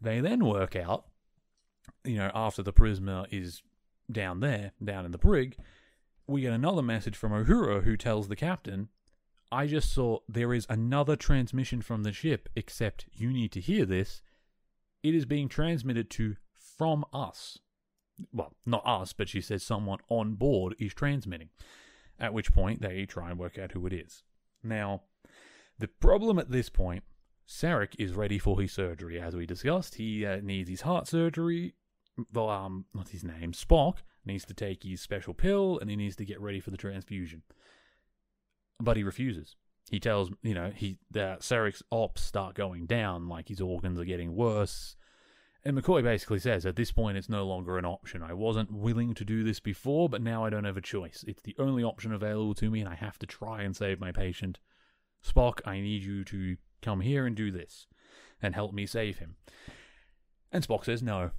They 0.00 0.20
then 0.20 0.46
work 0.46 0.74
out, 0.74 1.04
you 2.04 2.16
know, 2.16 2.30
after 2.34 2.62
the 2.62 2.72
Prisma 2.72 3.26
is 3.30 3.62
down 4.10 4.40
there, 4.40 4.72
down 4.82 5.04
in 5.04 5.12
the 5.12 5.18
brig, 5.18 5.58
we 6.26 6.40
get 6.40 6.54
another 6.54 6.82
message 6.82 7.16
from 7.16 7.32
Uhura 7.32 7.84
who 7.84 7.98
tells 7.98 8.28
the 8.28 8.36
captain 8.36 8.88
I 9.50 9.66
just 9.66 9.92
saw 9.92 10.18
there 10.28 10.52
is 10.52 10.66
another 10.68 11.16
transmission 11.16 11.80
from 11.80 12.02
the 12.02 12.12
ship, 12.12 12.48
except 12.54 13.06
you 13.12 13.32
need 13.32 13.52
to 13.52 13.60
hear 13.60 13.86
this. 13.86 14.20
It 15.02 15.14
is 15.14 15.24
being 15.24 15.48
transmitted 15.48 16.10
to 16.10 16.36
from 16.54 17.04
us. 17.12 17.58
Well, 18.32 18.52
not 18.66 18.82
us, 18.84 19.12
but 19.12 19.28
she 19.28 19.40
says 19.40 19.62
someone 19.62 20.00
on 20.08 20.34
board 20.34 20.74
is 20.78 20.92
transmitting. 20.92 21.48
At 22.18 22.34
which 22.34 22.52
point 22.52 22.82
they 22.82 23.06
try 23.06 23.30
and 23.30 23.38
work 23.38 23.58
out 23.58 23.72
who 23.72 23.86
it 23.86 23.92
is. 23.92 24.22
Now, 24.62 25.02
the 25.78 25.88
problem 25.88 26.38
at 26.38 26.50
this 26.50 26.68
point, 26.68 27.04
Sarek 27.48 27.94
is 27.98 28.12
ready 28.12 28.38
for 28.38 28.60
his 28.60 28.72
surgery, 28.72 29.20
as 29.20 29.34
we 29.34 29.46
discussed. 29.46 29.94
He 29.94 30.26
uh, 30.26 30.40
needs 30.42 30.68
his 30.68 30.82
heart 30.82 31.06
surgery. 31.06 31.74
Well, 32.34 32.50
um, 32.50 32.86
what's 32.92 33.12
his 33.12 33.24
name? 33.24 33.52
Spock 33.52 33.98
needs 34.26 34.44
to 34.46 34.54
take 34.54 34.82
his 34.82 35.00
special 35.00 35.32
pill, 35.32 35.78
and 35.78 35.88
he 35.88 35.96
needs 35.96 36.16
to 36.16 36.24
get 36.24 36.40
ready 36.40 36.60
for 36.60 36.70
the 36.70 36.76
transfusion. 36.76 37.42
But 38.80 38.96
he 38.96 39.02
refuses. 39.02 39.56
He 39.90 40.00
tells 40.00 40.30
you 40.42 40.54
know 40.54 40.70
he 40.74 40.98
that 41.10 41.40
Sarek's 41.40 41.82
ops 41.90 42.22
start 42.22 42.54
going 42.54 42.86
down, 42.86 43.28
like 43.28 43.48
his 43.48 43.60
organs 43.60 43.98
are 43.98 44.04
getting 44.04 44.34
worse. 44.34 44.96
And 45.64 45.76
McCoy 45.76 46.04
basically 46.04 46.38
says, 46.38 46.64
at 46.64 46.76
this 46.76 46.92
point, 46.92 47.18
it's 47.18 47.28
no 47.28 47.44
longer 47.44 47.78
an 47.78 47.84
option. 47.84 48.22
I 48.22 48.32
wasn't 48.32 48.70
willing 48.70 49.12
to 49.14 49.24
do 49.24 49.42
this 49.42 49.58
before, 49.58 50.08
but 50.08 50.22
now 50.22 50.44
I 50.44 50.50
don't 50.50 50.64
have 50.64 50.76
a 50.76 50.80
choice. 50.80 51.24
It's 51.26 51.42
the 51.42 51.56
only 51.58 51.82
option 51.82 52.12
available 52.12 52.54
to 52.54 52.70
me, 52.70 52.80
and 52.80 52.88
I 52.88 52.94
have 52.94 53.18
to 53.18 53.26
try 53.26 53.62
and 53.62 53.76
save 53.76 53.98
my 53.98 54.12
patient. 54.12 54.60
Spock, 55.26 55.60
I 55.66 55.80
need 55.80 56.04
you 56.04 56.24
to 56.24 56.56
come 56.80 57.00
here 57.00 57.26
and 57.26 57.34
do 57.34 57.50
this, 57.50 57.88
and 58.40 58.54
help 58.54 58.72
me 58.72 58.86
save 58.86 59.18
him. 59.18 59.34
And 60.52 60.66
Spock 60.66 60.84
says 60.84 61.02
no. 61.02 61.32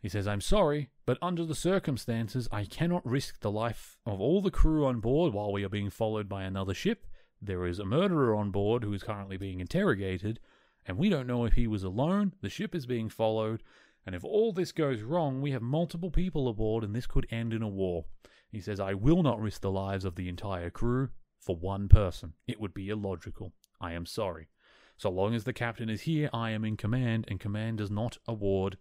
He 0.00 0.08
says, 0.08 0.28
I'm 0.28 0.40
sorry, 0.40 0.90
but 1.06 1.18
under 1.20 1.44
the 1.44 1.54
circumstances, 1.54 2.48
I 2.52 2.64
cannot 2.64 3.04
risk 3.04 3.40
the 3.40 3.50
life 3.50 3.98
of 4.06 4.20
all 4.20 4.40
the 4.40 4.50
crew 4.50 4.86
on 4.86 5.00
board 5.00 5.34
while 5.34 5.52
we 5.52 5.64
are 5.64 5.68
being 5.68 5.90
followed 5.90 6.28
by 6.28 6.44
another 6.44 6.74
ship. 6.74 7.06
There 7.42 7.66
is 7.66 7.78
a 7.78 7.84
murderer 7.84 8.34
on 8.34 8.50
board 8.50 8.84
who 8.84 8.92
is 8.92 9.02
currently 9.02 9.36
being 9.36 9.60
interrogated, 9.60 10.38
and 10.86 10.96
we 10.96 11.08
don't 11.08 11.26
know 11.26 11.44
if 11.44 11.54
he 11.54 11.66
was 11.66 11.82
alone, 11.82 12.34
the 12.40 12.48
ship 12.48 12.74
is 12.74 12.86
being 12.86 13.08
followed, 13.08 13.62
and 14.06 14.14
if 14.14 14.24
all 14.24 14.52
this 14.52 14.72
goes 14.72 15.02
wrong, 15.02 15.42
we 15.42 15.50
have 15.50 15.62
multiple 15.62 16.10
people 16.10 16.48
aboard 16.48 16.84
and 16.84 16.94
this 16.94 17.06
could 17.06 17.26
end 17.30 17.52
in 17.52 17.62
a 17.62 17.68
war. 17.68 18.06
He 18.48 18.60
says, 18.60 18.80
I 18.80 18.94
will 18.94 19.22
not 19.22 19.40
risk 19.40 19.60
the 19.60 19.70
lives 19.70 20.04
of 20.04 20.14
the 20.14 20.28
entire 20.28 20.70
crew 20.70 21.10
for 21.40 21.56
one 21.56 21.88
person. 21.88 22.32
It 22.46 22.60
would 22.60 22.72
be 22.72 22.88
illogical. 22.88 23.52
I 23.80 23.92
am 23.92 24.06
sorry. 24.06 24.48
So 24.96 25.10
long 25.10 25.34
as 25.34 25.44
the 25.44 25.52
captain 25.52 25.90
is 25.90 26.02
here, 26.02 26.30
I 26.32 26.50
am 26.50 26.64
in 26.64 26.76
command, 26.76 27.26
and 27.28 27.38
command 27.38 27.78
does 27.78 27.90
not 27.90 28.16
award 28.26 28.78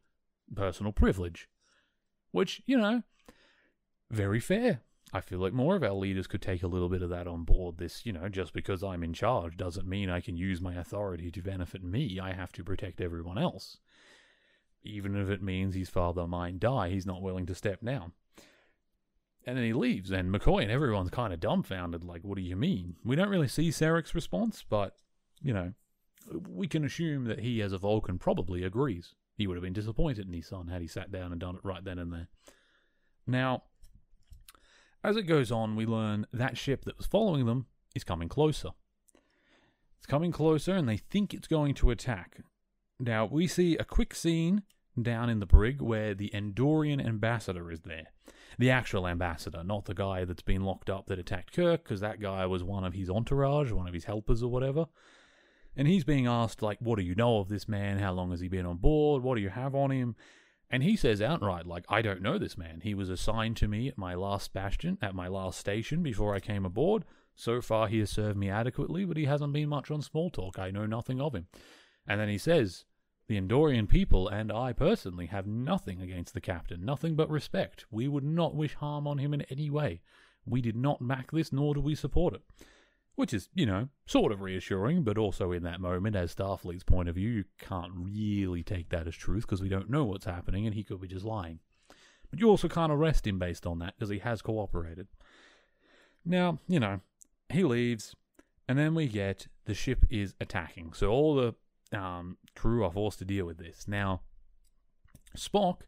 personal 0.56 0.92
privilege. 0.92 1.48
Which, 2.32 2.62
you 2.66 2.78
know, 2.78 3.04
very 4.12 4.40
fair. 4.40 4.82
I 5.14 5.22
feel 5.22 5.40
like 5.40 5.54
more 5.54 5.78
of 5.78 5.84
our 5.84 5.94
leaders 5.94 6.28
could 6.28 6.42
take 6.42 6.64
a 6.64 6.68
little 6.68 6.90
bit 6.90 7.02
of 7.02 7.10
that 7.10 7.28
on 7.28 7.46
board. 7.46 7.78
This, 7.78 8.06
you 8.06 8.12
know, 8.12 8.28
just 8.28 8.54
because 8.54 8.84
I'm 8.84 9.04
in 9.04 9.14
charge 9.14 9.56
doesn't 9.56 9.88
mean 9.88 10.10
I 10.10 10.20
can 10.20 10.36
use 10.36 10.60
my 10.60 10.76
authority 10.76 11.32
to 11.32 11.42
benefit 11.42 11.82
me. 11.84 12.20
I 12.20 12.34
have 12.34 12.52
to 12.54 12.64
protect 12.64 13.00
everyone 13.00 13.38
else. 13.38 13.78
Even 14.84 15.16
if 15.16 15.30
it 15.30 15.42
means 15.42 15.76
his 15.76 15.90
father 15.90 16.28
might 16.28 16.60
die, 16.60 16.90
he's 16.90 17.06
not 17.06 17.22
willing 17.22 17.46
to 17.46 17.56
step 17.56 17.80
down. 17.84 18.12
And 19.46 19.58
then 19.58 19.64
he 19.64 19.72
leaves, 19.72 20.12
and 20.12 20.30
McCoy 20.30 20.64
and 20.64 20.72
everyone's 20.72 21.10
kind 21.10 21.34
of 21.34 21.40
dumbfounded, 21.40 22.04
like, 22.04 22.22
what 22.24 22.36
do 22.36 22.42
you 22.42 22.58
mean? 22.58 22.98
We 23.06 23.16
don't 23.16 23.30
really 23.30 23.48
see 23.48 23.70
Sarek's 23.70 24.14
response, 24.14 24.66
but, 24.70 24.98
you 25.42 25.54
know, 25.54 25.74
we 26.50 26.68
can 26.68 26.84
assume 26.84 27.24
that 27.26 27.40
he, 27.40 27.62
as 27.62 27.72
a 27.72 27.78
Vulcan, 27.78 28.20
probably 28.20 28.64
agrees. 28.64 29.16
He 29.38 29.46
would 29.46 29.56
have 29.56 29.64
been 29.64 29.74
disappointed 29.74 30.28
in 30.28 30.34
his 30.34 30.48
son 30.48 30.68
had 30.68 30.82
he 30.82 30.88
sat 30.88 31.12
down 31.12 31.32
and 31.32 31.40
done 31.40 31.56
it 31.56 31.62
right 31.64 31.84
then 31.84 32.00
and 32.00 32.12
there. 32.12 32.28
Now, 33.28 33.64
as 35.04 35.16
it 35.16 35.24
goes 35.24 35.52
on, 35.52 35.76
we 35.76 35.86
learn 35.86 36.26
that 36.34 36.58
ship 36.58 36.86
that 36.86 36.98
was 36.98 37.06
following 37.06 37.46
them 37.46 37.68
is 37.96 38.04
coming 38.04 38.30
closer. 38.30 38.70
It's 39.98 40.08
coming 40.08 40.32
closer, 40.32 40.76
and 40.76 40.90
they 40.90 40.98
think 40.98 41.34
it's 41.34 41.48
going 41.48 41.76
to 41.76 41.92
attack. 41.92 42.42
Now, 43.00 43.26
we 43.26 43.48
see 43.48 43.78
a 43.78 43.84
quick 43.84 44.16
scene 44.16 44.64
down 45.00 45.30
in 45.30 45.40
the 45.40 45.46
brig 45.46 45.82
where 45.82 46.16
the 46.16 46.32
Andorian 46.34 47.06
ambassador 47.06 47.72
is 47.72 47.82
there. 47.82 48.08
The 48.58 48.72
actual 48.72 49.08
ambassador, 49.08 49.64
not 49.64 49.86
the 49.86 49.94
guy 49.94 50.26
that's 50.26 50.42
been 50.42 50.64
locked 50.64 50.90
up 50.90 51.06
that 51.08 51.20
attacked 51.20 51.54
Kirk, 51.54 51.84
because 51.84 52.00
that 52.00 52.20
guy 52.20 52.48
was 52.48 52.64
one 52.64 52.84
of 52.84 52.94
his 52.94 53.10
entourage, 53.10 53.72
one 53.72 53.88
of 53.88 53.94
his 53.94 54.06
helpers 54.06 54.42
or 54.42 54.50
whatever. 54.50 54.88
And 55.78 55.88
he's 55.88 56.04
being 56.04 56.26
asked, 56.26 56.64
like, 56.64 56.80
what 56.80 56.98
do 56.98 57.06
you 57.06 57.14
know 57.14 57.38
of 57.38 57.50
this 57.50 57.68
man? 57.68 58.00
How 58.00 58.12
long 58.12 58.32
has 58.32 58.40
he 58.40 58.48
been 58.48 58.66
on 58.66 58.78
board? 58.78 59.22
What 59.22 59.36
do 59.36 59.42
you 59.42 59.50
have 59.50 59.76
on 59.76 59.92
him? 59.92 60.16
And 60.72 60.82
he 60.82 60.96
says 60.96 61.22
outright, 61.22 61.68
like, 61.68 61.86
I 61.88 62.02
don't 62.02 62.24
know 62.24 62.40
this 62.40 62.58
man. 62.58 62.82
He 62.82 62.96
was 62.96 63.12
assigned 63.12 63.58
to 63.58 63.68
me 63.68 63.88
at 63.88 63.98
my 63.98 64.16
last 64.16 64.52
bastion, 64.54 64.98
at 65.04 65.14
my 65.14 65.28
last 65.28 65.60
station 65.60 66.02
before 66.02 66.34
I 66.34 66.40
came 66.40 66.66
aboard. 66.66 67.06
So 67.36 67.62
far, 67.62 67.88
he 67.88 68.00
has 68.00 68.10
served 68.10 68.40
me 68.40 68.50
adequately, 68.50 69.06
but 69.06 69.18
he 69.18 69.26
hasn't 69.26 69.54
been 69.54 69.70
much 69.70 69.92
on 69.92 70.02
small 70.02 70.32
talk. 70.32 70.58
I 70.58 70.72
know 70.72 70.88
nothing 70.88 71.22
of 71.22 71.36
him. 71.36 71.46
And 72.08 72.20
then 72.20 72.28
he 72.28 72.40
says, 72.40 72.86
The 73.28 73.40
Andorian 73.40 73.88
people 73.88 74.28
and 74.28 74.52
I 74.52 74.74
personally 74.74 75.28
have 75.28 75.46
nothing 75.46 76.02
against 76.02 76.34
the 76.34 76.42
captain, 76.42 76.84
nothing 76.86 77.16
but 77.16 77.30
respect. 77.30 77.86
We 77.92 78.08
would 78.08 78.24
not 78.24 78.56
wish 78.56 78.74
harm 78.74 79.06
on 79.06 79.20
him 79.20 79.32
in 79.32 79.44
any 79.44 79.70
way. 79.70 80.02
We 80.44 80.60
did 80.60 80.76
not 80.76 81.08
back 81.08 81.30
this, 81.30 81.54
nor 81.54 81.76
do 81.76 81.82
we 81.82 81.94
support 81.94 82.34
it 82.34 82.42
which 83.18 83.34
is, 83.34 83.50
you 83.56 83.66
know, 83.66 83.90
sort 84.06 84.32
of 84.32 84.42
reassuring, 84.42 85.02
but 85.02 85.18
also 85.18 85.52
in 85.52 85.64
that 85.64 85.82
moment, 85.82 86.16
as 86.16 86.36
Starfleet's 86.36 86.84
point 86.84 87.10
of 87.10 87.16
view, 87.16 87.30
you 87.30 87.46
can't 87.58 87.92
really 87.96 88.62
take 88.62 88.90
that 88.90 89.08
as 89.08 89.16
truth 89.16 89.42
because 89.42 89.60
we 89.60 89.70
don't 89.70 89.90
know 89.90 90.06
what's 90.06 90.26
happening 90.26 90.68
and 90.68 90.76
he 90.76 90.84
could 90.84 91.02
be 91.02 91.08
just 91.08 91.26
lying. 91.26 91.60
But 92.30 92.40
you 92.40 92.48
also 92.48 92.68
can't 92.68 92.92
arrest 92.92 93.26
him 93.26 93.40
based 93.40 93.66
on 93.66 93.80
that 93.80 93.96
because 93.98 94.12
he 94.12 94.20
has 94.20 94.44
cooperated. 94.44 95.08
Now, 96.24 96.60
you 96.68 96.80
know, 96.80 97.00
he 97.50 97.64
leaves, 97.64 98.16
and 98.70 98.78
then 98.78 98.94
we 98.94 99.08
get 99.08 99.48
the 99.66 99.74
ship 99.74 100.06
is 100.12 100.36
attacking. 100.40 100.94
So 100.94 101.10
all 101.10 101.34
the 101.34 101.98
um, 101.98 102.38
crew 102.56 102.84
are 102.84 102.92
forced 102.92 103.18
to 103.18 103.26
deal 103.26 103.48
with 103.48 103.58
this. 103.58 103.88
Now, 103.88 104.22
Spock 105.36 105.82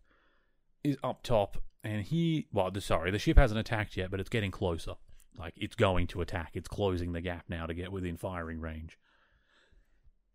is 0.84 0.98
up 1.04 1.22
top, 1.22 1.58
and 1.84 2.02
he, 2.02 2.48
well, 2.52 2.72
sorry, 2.80 3.12
the 3.12 3.20
ship 3.20 3.38
hasn't 3.38 3.60
attacked 3.60 3.96
yet, 3.96 4.10
but 4.10 4.20
it's 4.20 4.30
getting 4.30 4.50
closer. 4.50 4.96
Like, 5.40 5.54
it's 5.56 5.76
going 5.76 6.08
to 6.08 6.22
attack. 6.22 6.52
It's 6.54 6.68
closing 6.68 7.14
the 7.14 7.22
gap 7.22 7.46
now 7.48 7.66
to 7.66 7.74
get 7.74 7.92
within 7.92 8.18
firing 8.18 8.60
range. 8.60 9.00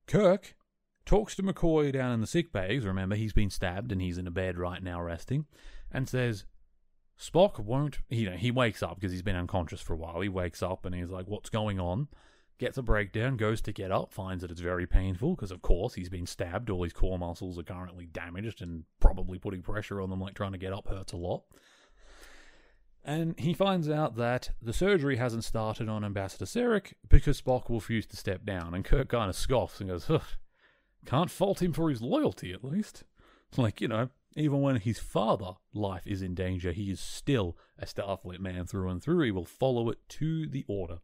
Kirk 0.07 0.57
talks 1.05 1.35
to 1.37 1.43
McCoy 1.43 1.93
down 1.93 2.13
in 2.13 2.21
the 2.21 2.27
sick 2.27 2.53
bays. 2.53 2.87
Remember, 2.87 3.15
he's 3.15 3.35
been 3.35 3.51
stabbed 3.51 3.93
and 3.93 4.01
he's 4.01 4.19
in 4.19 4.27
a 4.27 4.31
bed 4.31 4.57
right 4.57 4.83
now 4.83 5.01
resting. 5.03 5.45
And 5.93 6.09
says, 6.09 6.47
Spock 7.21 7.59
won't. 7.59 7.99
You 8.09 8.31
know, 8.31 8.37
he 8.37 8.51
wakes 8.51 8.83
up 8.83 8.97
because 8.97 9.13
he's 9.13 9.23
been 9.23 9.37
unconscious 9.37 9.81
for 9.81 9.93
a 9.93 9.97
while. 9.97 10.21
He 10.21 10.29
wakes 10.29 10.63
up 10.63 10.85
and 10.85 10.95
he's 10.95 11.11
like, 11.11 11.27
What's 11.27 11.51
going 11.51 11.79
on? 11.79 12.09
Gets 12.59 12.79
a 12.79 12.83
breakdown, 12.83 13.37
goes 13.37 13.61
to 13.63 13.73
get 13.73 13.91
up, 13.91 14.13
finds 14.13 14.43
that 14.43 14.51
it's 14.51 14.61
very 14.61 14.87
painful 14.87 15.35
because, 15.35 15.51
of 15.51 15.61
course, 15.61 15.95
he's 15.95 16.09
been 16.09 16.27
stabbed. 16.27 16.71
All 16.71 16.85
his 16.85 16.93
core 16.93 17.19
muscles 17.19 17.59
are 17.59 17.65
currently 17.65 18.07
damaged 18.07 18.63
and 18.63 18.85
probably 19.01 19.39
putting 19.39 19.61
pressure 19.61 20.01
on 20.01 20.09
them, 20.09 20.21
like 20.21 20.35
trying 20.35 20.53
to 20.53 20.59
get 20.59 20.73
up 20.73 20.89
hurts 20.89 21.13
a 21.13 21.17
lot. 21.17 21.43
And 23.05 23.39
he 23.39 23.53
finds 23.53 23.91
out 23.91 24.17
that 24.17 24.51
the 24.63 24.73
surgery 24.73 25.17
hasn't 25.17 25.45
started 25.45 25.91
on 25.91 26.05
Ambassador 26.05 26.47
Sarek 26.47 26.95
because 27.07 27.41
Spock 27.41 27.65
refused 27.69 28.11
to 28.11 28.17
step 28.17 28.47
down. 28.47 28.73
And 28.73 28.85
Kirk 28.85 29.11
kind 29.11 29.29
of 29.29 29.37
scoffs 29.37 29.81
and 29.81 29.91
goes, 29.91 30.11
Can't 31.05 31.31
fault 31.31 31.61
him 31.61 31.75
for 31.75 31.91
his 31.91 32.01
loyalty, 32.01 32.53
at 32.53 32.65
least. 32.65 33.05
Like, 33.57 33.81
you 33.81 33.87
know, 33.87 34.09
even 34.35 34.63
when 34.63 34.75
his 34.81 34.99
father 34.99 35.53
life 35.73 36.09
is 36.09 36.23
in 36.23 36.35
danger, 36.35 36.73
he 36.73 36.91
is 36.91 36.99
still 36.99 37.57
a 37.79 37.87
Starfleet 37.87 38.41
man 38.41 38.67
through 38.67 38.89
and 38.91 39.01
through. 39.01 39.21
He 39.21 39.31
will 39.31 39.45
follow 39.45 39.89
it 39.91 39.99
to 40.09 40.49
the 40.49 40.65
order. 40.67 40.99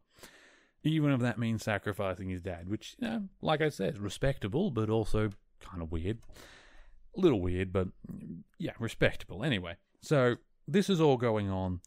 Even 0.83 1.11
if 1.11 1.21
that 1.21 1.39
means 1.39 1.63
sacrificing 1.63 2.27
his 2.27 2.41
dad, 2.41 2.67
which, 2.67 2.97
you 2.99 3.07
know, 3.07 3.23
like 3.41 3.61
I 3.61 3.69
said, 3.69 3.99
respectable, 3.99 4.69
but 4.69 4.89
also 4.89 5.29
kind 5.61 5.81
of 5.81 5.93
weird. 5.93 6.17
A 7.15 7.21
little 7.21 7.39
weird, 7.39 7.71
but 7.71 7.87
yeah, 8.57 8.73
respectable. 8.79 9.45
Anyway, 9.45 9.77
so 10.01 10.35
this 10.73 10.89
is 10.89 11.01
all 11.01 11.17
going 11.17 11.49
on. 11.49 11.81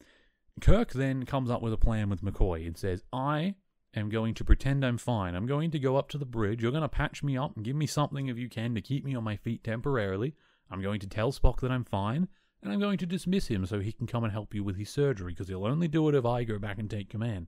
Kirk 0.61 0.93
then 0.93 1.25
comes 1.25 1.49
up 1.49 1.61
with 1.61 1.73
a 1.73 1.77
plan 1.77 2.09
with 2.09 2.21
McCoy 2.21 2.65
and 2.65 2.77
says, 2.77 3.03
I 3.11 3.55
am 3.95 4.09
going 4.09 4.33
to 4.35 4.45
pretend 4.45 4.85
I'm 4.85 4.97
fine. 4.97 5.35
I'm 5.35 5.45
going 5.45 5.71
to 5.71 5.79
go 5.79 5.97
up 5.97 6.09
to 6.09 6.17
the 6.17 6.25
bridge. 6.25 6.61
You're 6.61 6.71
going 6.71 6.81
to 6.81 6.89
patch 6.89 7.23
me 7.23 7.37
up 7.37 7.55
and 7.55 7.65
give 7.65 7.75
me 7.75 7.87
something 7.87 8.27
if 8.27 8.37
you 8.37 8.49
can 8.49 8.73
to 8.75 8.81
keep 8.81 9.03
me 9.03 9.15
on 9.15 9.23
my 9.23 9.35
feet 9.35 9.63
temporarily. 9.63 10.33
I'm 10.71 10.81
going 10.81 10.99
to 11.01 11.07
tell 11.07 11.31
Spock 11.31 11.59
that 11.61 11.71
I'm 11.71 11.83
fine, 11.83 12.27
and 12.63 12.71
I'm 12.71 12.79
going 12.79 12.97
to 12.99 13.05
dismiss 13.05 13.47
him 13.47 13.65
so 13.65 13.79
he 13.79 13.91
can 13.91 14.07
come 14.07 14.23
and 14.23 14.33
help 14.33 14.53
you 14.53 14.63
with 14.63 14.77
his 14.77 14.89
surgery 14.89 15.33
because 15.33 15.47
he'll 15.47 15.65
only 15.65 15.87
do 15.87 16.07
it 16.09 16.15
if 16.15 16.25
I 16.25 16.43
go 16.43 16.57
back 16.57 16.79
and 16.79 16.89
take 16.89 17.09
command. 17.09 17.47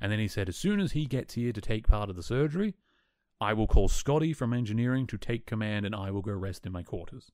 And 0.00 0.10
then 0.10 0.18
he 0.18 0.28
said, 0.28 0.48
as 0.48 0.56
soon 0.56 0.80
as 0.80 0.92
he 0.92 1.04
gets 1.04 1.34
here 1.34 1.52
to 1.52 1.60
take 1.60 1.86
part 1.86 2.08
of 2.08 2.16
the 2.16 2.22
surgery, 2.22 2.74
I 3.40 3.52
will 3.52 3.66
call 3.66 3.88
Scotty 3.88 4.32
from 4.32 4.52
engineering 4.52 5.06
to 5.08 5.18
take 5.18 5.46
command 5.46 5.84
and 5.86 5.94
I 5.94 6.10
will 6.10 6.22
go 6.22 6.32
rest 6.32 6.66
in 6.66 6.72
my 6.72 6.82
quarters. 6.82 7.30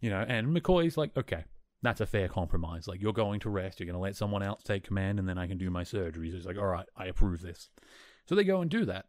You 0.00 0.10
know, 0.10 0.24
and 0.26 0.48
McCoy's 0.48 0.96
like, 0.96 1.16
okay, 1.16 1.44
that's 1.86 2.00
a 2.00 2.06
fair 2.06 2.28
compromise. 2.28 2.88
Like, 2.88 3.00
you're 3.00 3.12
going 3.12 3.40
to 3.40 3.50
rest, 3.50 3.78
you're 3.78 3.86
going 3.86 3.94
to 3.94 4.00
let 4.00 4.16
someone 4.16 4.42
else 4.42 4.62
take 4.62 4.84
command, 4.84 5.18
and 5.18 5.28
then 5.28 5.38
I 5.38 5.46
can 5.46 5.58
do 5.58 5.70
my 5.70 5.84
surgery. 5.84 6.30
So 6.30 6.36
he's 6.36 6.46
like, 6.46 6.58
all 6.58 6.66
right, 6.66 6.86
I 6.96 7.06
approve 7.06 7.40
this. 7.40 7.70
So 8.26 8.34
they 8.34 8.44
go 8.44 8.60
and 8.60 8.70
do 8.70 8.84
that. 8.86 9.06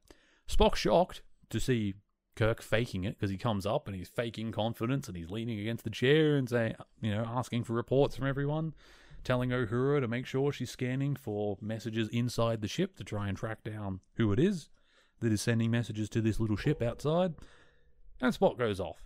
Spock's 0.48 0.80
shocked 0.80 1.22
to 1.50 1.60
see 1.60 1.96
Kirk 2.36 2.62
faking 2.62 3.04
it 3.04 3.18
because 3.18 3.32
he 3.32 3.38
comes 3.38 3.66
up 3.66 3.88
and 3.88 3.96
he's 3.96 4.10
faking 4.10 4.52
confidence 4.52 5.08
and 5.08 5.18
he's 5.18 5.32
leaning 5.32 5.60
against 5.60 5.84
the 5.84 5.90
chair 5.90 6.38
and 6.38 6.48
saying, 6.48 6.76
you 7.02 7.12
know, 7.12 7.26
asking 7.28 7.64
for 7.64 7.74
reports 7.74 8.16
from 8.16 8.28
everyone. 8.28 8.74
telling 9.24 9.50
Uhura 9.50 10.00
to 10.00 10.08
make 10.08 10.26
sure 10.26 10.52
she's 10.52 10.72
scanning 10.72 11.16
for 11.16 11.58
messages 11.62 12.08
inside 12.10 12.62
the 12.62 12.68
ship 12.68 12.96
to 12.96 13.04
try 13.04 13.28
and 13.28 13.38
track 13.38 13.64
down 13.64 14.00
who 14.16 14.32
it 14.32 14.40
is 14.40 14.70
that 15.20 15.34
is 15.34 15.42
sending 15.42 15.70
messages 15.70 16.10
to 16.10 16.22
this 16.22 16.40
little 16.40 16.56
ship 16.56 16.82
outside. 16.82 17.34
And 18.22 18.34
Spock 18.34 18.58
goes 18.58 18.80
off. 18.80 19.04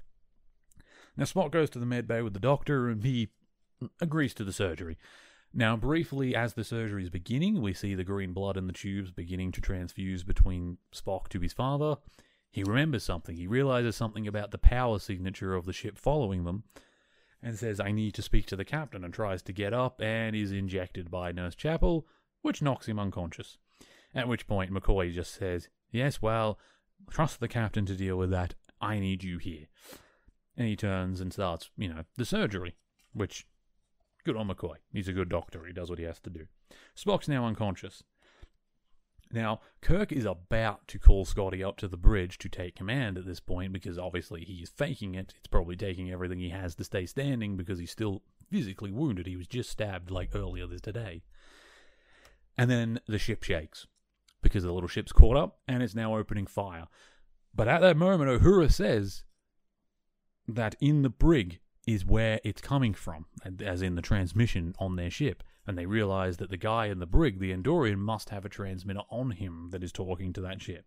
Now, 1.17 1.26
Spock 1.26 1.51
goes 1.51 1.69
to 1.72 1.80
the 1.80 1.86
med 1.86 2.07
bay 2.07 2.22
with 2.22 2.34
the 2.34 2.39
doctor 2.39 2.89
and 2.89 3.03
he 3.03 3.30
agrees 4.00 4.34
to 4.36 4.44
the 4.44 4.54
surgery. 4.54 4.98
Now, 5.54 5.76
briefly, 5.76 6.36
as 6.36 6.54
the 6.54 6.64
surgery 6.64 7.04
is 7.04 7.10
beginning, 7.10 7.62
we 7.62 7.74
see 7.74 7.94
the 7.94 8.06
green 8.06 8.32
blood 8.32 8.56
in 8.56 8.68
the 8.68 8.74
tubes 8.74 9.12
beginning 9.12 9.52
to 9.54 9.62
transfuse 9.62 10.24
between 10.24 10.78
Spock 10.94 11.28
to 11.30 11.42
his 11.42 11.52
father. 11.52 11.98
He 12.50 12.64
remembers 12.64 13.04
something. 13.04 13.36
He 13.36 13.48
realizes 13.48 13.96
something 13.96 14.28
about 14.28 14.52
the 14.52 14.58
power 14.58 15.00
signature 15.00 15.54
of 15.56 15.66
the 15.66 15.74
ship 15.74 15.98
following 15.98 16.46
them 16.46 16.64
and 17.44 17.58
says, 17.58 17.80
I 17.80 17.92
need 17.92 18.14
to 18.16 18.22
speak 18.22 18.46
to 18.48 18.56
the 18.56 18.66
captain, 18.66 19.04
and 19.04 19.14
tries 19.14 19.42
to 19.44 19.54
get 19.54 19.74
up 19.74 20.02
and 20.02 20.36
is 20.36 20.52
injected 20.52 21.10
by 21.10 21.32
Nurse 21.32 21.56
Chapel, 21.56 22.06
which 22.42 22.62
knocks 22.62 22.88
him 22.88 23.00
unconscious. 23.00 23.58
At 24.14 24.28
which 24.28 24.48
point, 24.48 24.72
McCoy 24.72 25.14
just 25.14 25.34
says, 25.34 25.70
Yes, 25.92 26.22
well, 26.22 26.60
trust 27.10 27.40
the 27.40 27.48
captain 27.48 27.86
to 27.88 27.96
deal 27.96 28.18
with 28.18 28.30
that. 28.32 28.56
I 28.80 29.00
need 29.00 29.24
you 29.24 29.38
here. 29.38 29.68
And 30.58 30.68
he 30.68 30.76
turns 30.76 31.22
and 31.22 31.34
starts, 31.34 31.70
you 31.78 31.90
know, 31.90 32.04
the 32.18 32.26
surgery, 32.26 32.76
which, 33.14 33.48
good 34.22 34.38
on 34.38 34.47
McCoy. 34.47 34.76
He's 34.91 35.07
a 35.07 35.13
good 35.13 35.30
doctor. 35.30 35.65
He 35.65 35.74
does 35.74 35.89
what 35.89 35.99
he 35.99 36.05
has 36.05 36.19
to 36.19 36.30
do. 36.30 36.47
Spock's 36.95 37.28
now 37.28 37.45
unconscious. 37.45 38.03
Now, 39.34 39.61
Kirk 39.82 40.11
is 40.11 40.26
about 40.26 40.88
to 40.89 40.99
call 40.99 41.26
Scotty 41.26 41.63
up 41.63 41.78
to 41.78 41.88
the 41.88 41.97
bridge 41.97 42.38
to 42.39 42.49
take 42.49 42.76
command 42.76 43.17
at 43.17 43.26
this 43.26 43.39
point 43.39 43.72
because 43.72 43.97
obviously 43.97 44.43
he 44.43 44.55
is 44.55 44.69
faking 44.69 45.15
it. 45.15 45.34
It's 45.38 45.47
probably 45.47 45.78
taking 45.78 46.11
everything 46.11 46.39
he 46.39 46.49
has 46.49 46.76
to 46.76 46.84
stay 46.84 47.05
standing 47.05 47.55
because 47.55 47.80
he's 47.80 47.91
still 47.91 48.24
physically 48.49 48.91
wounded. 48.91 49.28
He 49.28 49.38
was 49.38 49.47
just 49.47 49.69
stabbed 49.69 50.11
like 50.11 50.36
earlier 50.36 50.67
this 50.67 50.82
today. 50.82 51.24
And 52.57 52.69
then 52.69 52.99
the 53.07 53.17
ship 53.17 53.43
shakes 53.43 53.88
because 54.41 54.63
the 54.63 54.74
little 54.74 54.89
ship's 54.89 55.13
caught 55.13 55.38
up 55.38 55.59
and 55.67 55.82
it's 55.82 55.95
now 55.95 56.17
opening 56.17 56.45
fire. 56.45 56.88
But 57.55 57.69
at 57.69 57.82
that 57.82 57.97
moment, 57.97 58.41
Uhura 58.41 58.72
says 58.72 59.24
that 60.47 60.76
in 60.82 61.03
the 61.03 61.09
brig 61.09 61.61
is 61.88 62.06
where 62.06 62.40
it's 62.44 62.62
coming 62.62 62.94
from, 62.94 63.26
as 63.64 63.82
in 63.82 63.96
the 63.96 64.02
transmission 64.02 64.76
on 64.80 64.96
their 64.96 65.10
ship. 65.10 65.44
And 65.66 65.78
they 65.78 65.86
realize 65.86 66.38
that 66.38 66.50
the 66.50 66.58
guy 66.58 66.88
in 66.88 67.00
the 67.00 67.06
brig, 67.06 67.40
the 67.40 67.54
Andorian, 67.54 67.98
must 67.98 68.30
have 68.30 68.46
a 68.46 68.50
transmitter 68.50 69.02
on 69.10 69.32
him 69.32 69.70
that 69.72 69.84
is 69.84 69.92
talking 69.92 70.34
to 70.34 70.42
that 70.42 70.62
ship. 70.62 70.86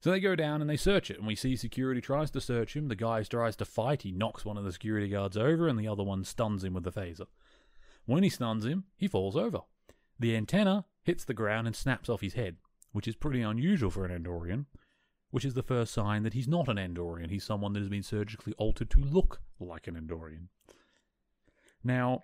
So 0.00 0.10
they 0.10 0.20
go 0.20 0.36
down 0.36 0.60
and 0.60 0.68
they 0.68 0.76
search 0.76 1.10
it, 1.10 1.18
and 1.18 1.26
we 1.26 1.34
see 1.34 1.56
security 1.56 2.00
tries 2.00 2.30
to 2.32 2.40
search 2.40 2.76
him. 2.76 2.88
The 2.88 2.94
guy 2.94 3.22
tries 3.22 3.56
to 3.56 3.64
fight. 3.64 4.02
He 4.02 4.12
knocks 4.12 4.44
one 4.44 4.56
of 4.56 4.64
the 4.64 4.72
security 4.72 5.08
guards 5.08 5.36
over, 5.36 5.68
and 5.68 5.78
the 5.78 5.88
other 5.88 6.04
one 6.04 6.24
stuns 6.24 6.64
him 6.64 6.74
with 6.74 6.84
the 6.84 6.92
phaser. 6.92 7.26
When 8.04 8.22
he 8.22 8.28
stuns 8.28 8.64
him, 8.64 8.84
he 8.96 9.08
falls 9.08 9.36
over. 9.36 9.60
The 10.18 10.36
antenna 10.36 10.84
hits 11.02 11.24
the 11.24 11.34
ground 11.34 11.66
and 11.66 11.74
snaps 11.74 12.08
off 12.08 12.20
his 12.20 12.34
head, 12.34 12.56
which 12.92 13.08
is 13.08 13.16
pretty 13.16 13.42
unusual 13.42 13.90
for 13.90 14.04
an 14.04 14.22
Andorian, 14.22 14.66
which 15.36 15.44
is 15.44 15.52
the 15.52 15.62
first 15.62 15.92
sign 15.92 16.22
that 16.22 16.32
he's 16.32 16.48
not 16.48 16.66
an 16.66 16.78
Andorian. 16.78 17.28
He's 17.28 17.44
someone 17.44 17.74
that 17.74 17.80
has 17.80 17.90
been 17.90 18.02
surgically 18.02 18.54
altered 18.56 18.88
to 18.88 19.00
look 19.00 19.42
like 19.60 19.86
an 19.86 19.94
Andorian. 19.94 20.46
Now, 21.84 22.22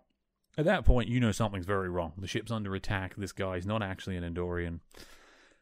at 0.57 0.65
that 0.65 0.87
point, 0.87 1.11
you 1.11 1.21
know 1.21 1.31
something's 1.31 1.67
very 1.67 1.91
wrong. 1.91 2.15
The 2.17 2.27
ship's 2.27 2.51
under 2.51 2.75
attack. 2.75 3.15
This 3.15 3.33
guy's 3.33 3.67
not 3.67 3.83
actually 3.83 4.17
an 4.17 4.25
Andorian. 4.25 4.81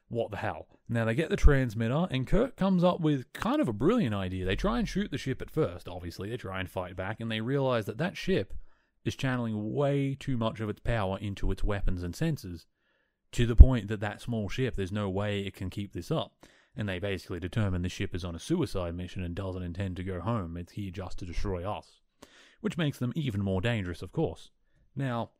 What 0.08 0.30
the 0.30 0.36
hell? 0.36 0.68
Now 0.88 1.04
they 1.04 1.16
get 1.16 1.28
the 1.28 1.36
transmitter, 1.36 2.06
and 2.08 2.24
Kirk 2.24 2.54
comes 2.54 2.84
up 2.84 3.00
with 3.00 3.32
kind 3.32 3.60
of 3.60 3.66
a 3.66 3.72
brilliant 3.72 4.14
idea. 4.14 4.44
They 4.44 4.54
try 4.54 4.78
and 4.78 4.88
shoot 4.88 5.10
the 5.10 5.18
ship 5.18 5.42
at 5.42 5.50
first, 5.50 5.88
obviously. 5.88 6.30
They 6.30 6.36
try 6.36 6.60
and 6.60 6.70
fight 6.70 6.94
back, 6.94 7.18
and 7.18 7.32
they 7.32 7.40
realize 7.40 7.84
that 7.86 7.98
that 7.98 8.16
ship 8.16 8.54
is 9.04 9.16
channeling 9.16 9.74
way 9.74 10.14
too 10.14 10.36
much 10.36 10.60
of 10.60 10.68
its 10.68 10.78
power 10.78 11.18
into 11.18 11.50
its 11.50 11.64
weapons 11.64 12.04
and 12.04 12.14
sensors 12.14 12.66
to 13.32 13.44
the 13.44 13.56
point 13.56 13.88
that 13.88 13.98
that 13.98 14.20
small 14.20 14.48
ship, 14.48 14.76
there's 14.76 14.92
no 14.92 15.10
way 15.10 15.40
it 15.40 15.56
can 15.56 15.68
keep 15.68 15.94
this 15.94 16.12
up. 16.12 16.32
And 16.76 16.88
they 16.88 16.98
basically 16.98 17.40
determine 17.40 17.82
the 17.82 17.88
ship 17.88 18.14
is 18.14 18.24
on 18.24 18.34
a 18.34 18.38
suicide 18.38 18.94
mission 18.94 19.22
and 19.22 19.34
doesn't 19.34 19.62
intend 19.62 19.96
to 19.96 20.04
go 20.04 20.20
home. 20.20 20.56
It's 20.56 20.72
here 20.72 20.90
just 20.90 21.18
to 21.18 21.26
destroy 21.26 21.68
us. 21.68 22.00
Which 22.60 22.78
makes 22.78 22.98
them 22.98 23.12
even 23.16 23.42
more 23.42 23.60
dangerous, 23.60 24.02
of 24.02 24.12
course. 24.12 24.50
Now, 24.94 25.30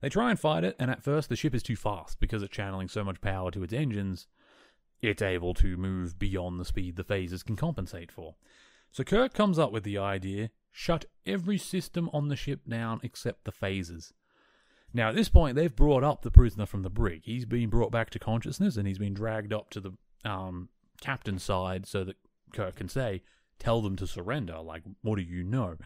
they 0.00 0.08
try 0.08 0.30
and 0.30 0.38
fight 0.38 0.64
it, 0.64 0.76
and 0.78 0.90
at 0.90 1.02
first 1.02 1.28
the 1.28 1.36
ship 1.36 1.54
is 1.54 1.62
too 1.62 1.76
fast 1.76 2.20
because 2.20 2.42
it's 2.42 2.54
channeling 2.54 2.88
so 2.88 3.04
much 3.04 3.20
power 3.20 3.50
to 3.50 3.62
its 3.62 3.72
engines. 3.72 4.26
It's 5.02 5.22
able 5.22 5.54
to 5.54 5.76
move 5.76 6.18
beyond 6.18 6.58
the 6.58 6.64
speed 6.64 6.96
the 6.96 7.04
phasers 7.04 7.44
can 7.44 7.56
compensate 7.56 8.10
for. 8.10 8.36
So 8.90 9.04
Kirk 9.04 9.34
comes 9.34 9.58
up 9.58 9.72
with 9.72 9.82
the 9.82 9.98
idea 9.98 10.50
shut 10.76 11.04
every 11.24 11.56
system 11.56 12.10
on 12.12 12.28
the 12.28 12.36
ship 12.36 12.60
down 12.68 13.00
except 13.04 13.44
the 13.44 13.52
phasers. 13.52 14.12
Now, 14.92 15.08
at 15.08 15.14
this 15.14 15.28
point, 15.28 15.54
they've 15.54 15.74
brought 15.74 16.04
up 16.04 16.22
the 16.22 16.30
prisoner 16.30 16.66
from 16.66 16.82
the 16.82 16.90
brig. 16.90 17.22
He's 17.24 17.44
been 17.44 17.70
brought 17.70 17.92
back 17.92 18.10
to 18.10 18.18
consciousness 18.18 18.76
and 18.76 18.86
he's 18.86 18.98
been 18.98 19.14
dragged 19.14 19.52
up 19.52 19.70
to 19.70 19.80
the 19.80 19.92
um, 20.24 20.68
captain's 21.00 21.42
side 21.42 21.86
so 21.86 22.04
that 22.04 22.16
Kirk 22.52 22.76
can 22.76 22.88
say, 22.88 23.22
Tell 23.58 23.80
them 23.80 23.96
to 23.96 24.06
surrender. 24.06 24.58
Like, 24.58 24.82
what 25.02 25.16
do 25.16 25.22
you 25.22 25.44
know? 25.44 25.76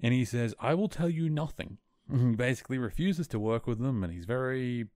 And 0.00 0.14
he 0.14 0.24
says, 0.24 0.54
I 0.60 0.74
will 0.74 0.88
tell 0.88 1.10
you 1.10 1.28
nothing. 1.28 1.78
He 2.10 2.36
basically 2.36 2.78
refuses 2.78 3.26
to 3.28 3.38
work 3.38 3.66
with 3.66 3.78
them 3.78 4.04
and 4.04 4.12
he's 4.12 4.26
very 4.26 4.88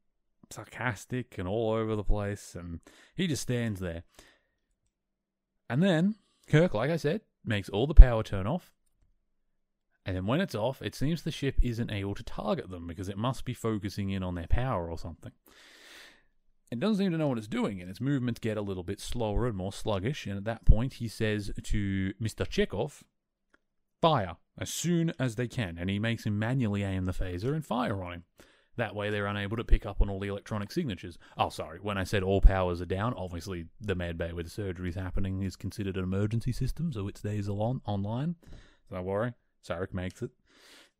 sarcastic 0.50 1.38
and 1.38 1.48
all 1.48 1.72
over 1.72 1.96
the 1.96 2.04
place 2.04 2.54
and 2.54 2.80
he 3.16 3.26
just 3.26 3.42
stands 3.42 3.80
there. 3.80 4.02
And 5.70 5.82
then 5.82 6.16
Kirk, 6.48 6.74
like 6.74 6.90
I 6.90 6.96
said, 6.96 7.22
makes 7.44 7.70
all 7.70 7.86
the 7.86 7.94
power 7.94 8.22
turn 8.22 8.46
off 8.46 8.72
and 10.08 10.16
then 10.16 10.24
when 10.24 10.40
it's 10.40 10.54
off, 10.54 10.80
it 10.80 10.94
seems 10.94 11.20
the 11.20 11.30
ship 11.30 11.56
isn't 11.62 11.92
able 11.92 12.14
to 12.14 12.22
target 12.22 12.70
them 12.70 12.86
because 12.86 13.10
it 13.10 13.18
must 13.18 13.44
be 13.44 13.52
focusing 13.52 14.08
in 14.08 14.22
on 14.22 14.36
their 14.36 14.46
power 14.46 14.90
or 14.90 14.96
something. 14.96 15.32
It 16.70 16.80
doesn't 16.80 16.96
seem 16.96 17.12
to 17.12 17.18
know 17.18 17.28
what 17.28 17.38
it's 17.38 17.46
doing, 17.46 17.80
and 17.80 17.88
its 17.88 18.00
movements 18.00 18.40
get 18.40 18.58
a 18.58 18.62
little 18.62 18.82
bit 18.82 19.00
slower 19.00 19.46
and 19.46 19.56
more 19.56 19.72
sluggish. 19.72 20.26
And 20.26 20.36
at 20.36 20.44
that 20.44 20.66
point, 20.66 20.94
he 20.94 21.08
says 21.08 21.50
to 21.62 22.12
Mr. 22.20 22.46
Chekov, 22.46 23.02
Fire 24.00 24.36
as 24.58 24.70
soon 24.70 25.12
as 25.18 25.36
they 25.36 25.48
can. 25.48 25.76
And 25.78 25.90
he 25.90 25.98
makes 25.98 26.24
him 26.24 26.38
manually 26.38 26.82
aim 26.82 27.04
the 27.04 27.12
phaser 27.12 27.54
and 27.54 27.64
fire 27.64 28.02
on 28.02 28.12
him. 28.12 28.24
That 28.76 28.94
way, 28.94 29.10
they're 29.10 29.26
unable 29.26 29.56
to 29.56 29.64
pick 29.64 29.84
up 29.84 30.00
on 30.00 30.08
all 30.08 30.20
the 30.20 30.28
electronic 30.28 30.70
signatures. 30.70 31.18
Oh, 31.36 31.48
sorry, 31.48 31.80
when 31.80 31.98
I 31.98 32.04
said 32.04 32.22
all 32.22 32.40
powers 32.40 32.80
are 32.80 32.86
down, 32.86 33.12
obviously 33.14 33.66
the 33.80 33.96
med 33.96 34.16
bay 34.16 34.32
where 34.32 34.44
the 34.44 34.50
surgery 34.50 34.90
is 34.90 34.94
happening 34.94 35.42
is 35.42 35.56
considered 35.56 35.96
an 35.96 36.04
emergency 36.04 36.52
system, 36.52 36.92
so 36.92 37.08
it 37.08 37.18
stays 37.18 37.48
on- 37.48 37.80
online. 37.86 38.36
Don't 38.90 39.04
worry. 39.04 39.32
Sarek 39.66 39.92
makes 39.92 40.22
it. 40.22 40.30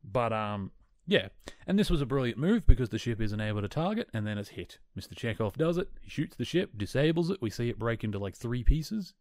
But 0.03 0.33
um, 0.33 0.71
yeah, 1.09 1.29
and 1.65 1.77
this 1.77 1.89
was 1.89 2.01
a 2.01 2.05
brilliant 2.05 2.37
move 2.37 2.67
because 2.67 2.89
the 2.89 2.99
ship 2.99 3.19
isn't 3.19 3.41
able 3.41 3.61
to 3.61 3.67
target, 3.67 4.09
and 4.13 4.27
then 4.27 4.37
it's 4.37 4.49
hit. 4.49 4.77
Mr. 4.97 5.15
Chekov 5.15 5.55
does 5.55 5.77
it. 5.77 5.89
He 6.01 6.09
shoots 6.09 6.35
the 6.35 6.45
ship, 6.45 6.71
disables 6.77 7.31
it. 7.31 7.41
We 7.41 7.49
see 7.49 7.69
it 7.69 7.79
break 7.79 8.03
into 8.03 8.19
like 8.19 8.35
three 8.35 8.63
pieces, 8.63 9.13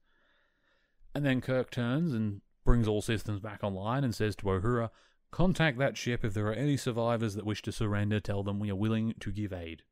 and 1.14 1.24
then 1.24 1.40
Kirk 1.40 1.70
turns 1.70 2.12
and 2.12 2.42
brings 2.64 2.86
all 2.86 3.00
systems 3.00 3.40
back 3.40 3.64
online 3.64 4.04
and 4.04 4.14
says 4.14 4.36
to 4.36 4.44
Uhura, 4.44 4.90
"Contact 5.30 5.78
that 5.78 5.96
ship 5.96 6.24
if 6.24 6.34
there 6.34 6.46
are 6.48 6.52
any 6.52 6.76
survivors 6.76 7.34
that 7.34 7.46
wish 7.46 7.62
to 7.62 7.72
surrender. 7.72 8.20
Tell 8.20 8.42
them 8.42 8.60
we 8.60 8.70
are 8.70 8.76
willing 8.76 9.14
to 9.20 9.32
give 9.32 9.52
aid." 9.52 9.82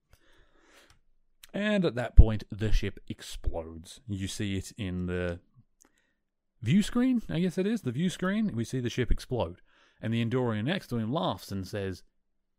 And 1.55 1.87
at 1.87 1.95
that 1.95 2.17
point, 2.17 2.45
the 2.51 2.71
ship 2.71 3.01
explodes. 3.09 4.01
You 4.07 4.29
see 4.29 4.57
it 4.57 4.73
in 4.77 5.07
the 5.07 5.41
view 6.61 6.83
screen, 6.83 7.23
I 7.31 7.41
guess 7.41 7.57
it 7.57 7.67
is, 7.67 7.81
the 7.83 7.93
view 7.93 8.11
screen, 8.11 8.55
we 8.55 8.65
see 8.65 8.81
the 8.81 8.91
ship 8.91 9.11
explode. 9.11 9.63
And 10.01 10.13
the 10.13 10.25
Andorian 10.25 10.65
next 10.65 10.89
to 10.89 10.99
him 10.99 11.13
laughs 11.13 11.51
and 11.51 11.67
says, 11.67 12.03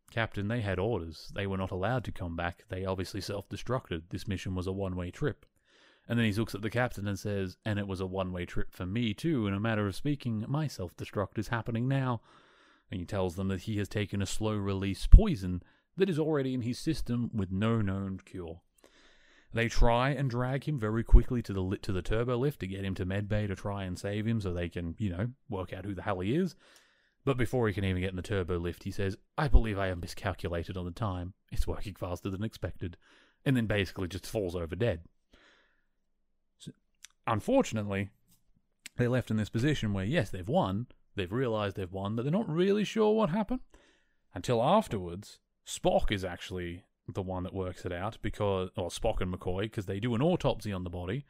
Captain, 0.09 0.47
they 0.47 0.61
had 0.61 0.79
orders. 0.79 1.31
They 1.35 1.47
were 1.47 1.57
not 1.57 1.71
allowed 1.71 2.03
to 2.05 2.11
come 2.11 2.35
back. 2.35 2.63
They 2.69 2.85
obviously 2.85 3.21
self 3.21 3.47
destructed. 3.49 4.03
This 4.09 4.27
mission 4.27 4.55
was 4.55 4.67
a 4.67 4.71
one 4.71 4.95
way 4.95 5.11
trip. 5.11 5.45
And 6.07 6.17
then 6.17 6.25
he 6.25 6.31
looks 6.33 6.55
at 6.55 6.61
the 6.61 6.69
captain 6.69 7.07
and 7.07 7.19
says, 7.19 7.57
And 7.65 7.77
it 7.77 7.87
was 7.87 7.99
a 7.99 8.07
one 8.07 8.31
way 8.31 8.45
trip 8.45 8.73
for 8.73 8.85
me, 8.85 9.13
too. 9.13 9.45
In 9.47 9.53
a 9.53 9.59
matter 9.59 9.85
of 9.85 9.95
speaking, 9.95 10.45
my 10.47 10.67
self 10.67 10.95
destruct 10.95 11.37
is 11.37 11.49
happening 11.49 11.87
now. 11.87 12.21
And 12.89 12.99
he 12.99 13.05
tells 13.05 13.35
them 13.35 13.49
that 13.49 13.63
he 13.63 13.77
has 13.77 13.89
taken 13.89 14.21
a 14.21 14.25
slow 14.25 14.55
release 14.55 15.05
poison 15.07 15.61
that 15.97 16.09
is 16.09 16.19
already 16.19 16.53
in 16.53 16.61
his 16.61 16.79
system 16.79 17.29
with 17.33 17.51
no 17.51 17.81
known 17.81 18.21
cure. 18.23 18.61
They 19.53 19.67
try 19.67 20.11
and 20.11 20.29
drag 20.29 20.65
him 20.65 20.79
very 20.79 21.03
quickly 21.03 21.41
to 21.41 21.53
the 21.53 21.77
to 21.81 21.91
the 21.91 22.01
turbo 22.01 22.37
lift 22.37 22.59
to 22.61 22.67
get 22.67 22.85
him 22.85 22.95
to 22.95 23.05
medbay 23.05 23.47
to 23.47 23.55
try 23.55 23.83
and 23.83 23.97
save 23.97 24.25
him 24.25 24.39
so 24.39 24.53
they 24.53 24.69
can, 24.69 24.95
you 24.97 25.09
know, 25.09 25.27
work 25.49 25.73
out 25.73 25.85
who 25.85 25.95
the 25.95 26.03
hell 26.03 26.19
he 26.19 26.35
is. 26.35 26.55
But 27.27 27.35
before 27.35 27.67
he 27.67 27.73
can 27.73 27.83
even 27.83 28.01
get 28.01 28.11
in 28.11 28.15
the 28.15 28.21
turbo 28.21 28.57
lift, 28.57 28.85
he 28.85 28.91
says, 28.91 29.17
I 29.37 29.49
believe 29.49 29.77
I 29.77 29.87
have 29.87 29.99
miscalculated 29.99 30.77
on 30.77 30.85
the 30.85 30.91
time. 30.91 31.33
It's 31.51 31.67
working 31.67 31.93
faster 31.93 32.29
than 32.29 32.41
expected. 32.41 32.95
And 33.43 33.57
then 33.57 33.65
basically 33.65 34.07
just 34.07 34.25
falls 34.25 34.55
over 34.55 34.77
dead. 34.77 35.01
So, 36.57 36.71
unfortunately, 37.27 38.11
they're 38.95 39.09
left 39.09 39.29
in 39.29 39.35
this 39.35 39.49
position 39.49 39.91
where, 39.91 40.05
yes, 40.05 40.29
they've 40.29 40.47
won, 40.47 40.87
they've 41.17 41.29
realized 41.29 41.75
they've 41.75 41.91
won, 41.91 42.15
but 42.15 42.21
they're 42.23 42.31
not 42.31 42.47
really 42.47 42.85
sure 42.85 43.13
what 43.13 43.29
happened. 43.29 43.59
Until 44.33 44.63
afterwards, 44.63 45.39
Spock 45.67 46.13
is 46.13 46.23
actually 46.23 46.85
the 47.13 47.21
one 47.21 47.43
that 47.43 47.53
works 47.53 47.83
it 47.85 47.91
out 47.91 48.17
because, 48.21 48.69
or 48.77 48.87
Spock 48.87 49.19
and 49.19 49.33
McCoy, 49.33 49.63
because 49.63 49.85
they 49.85 49.99
do 49.99 50.15
an 50.15 50.21
autopsy 50.21 50.71
on 50.71 50.85
the 50.85 50.89
body. 50.89 51.25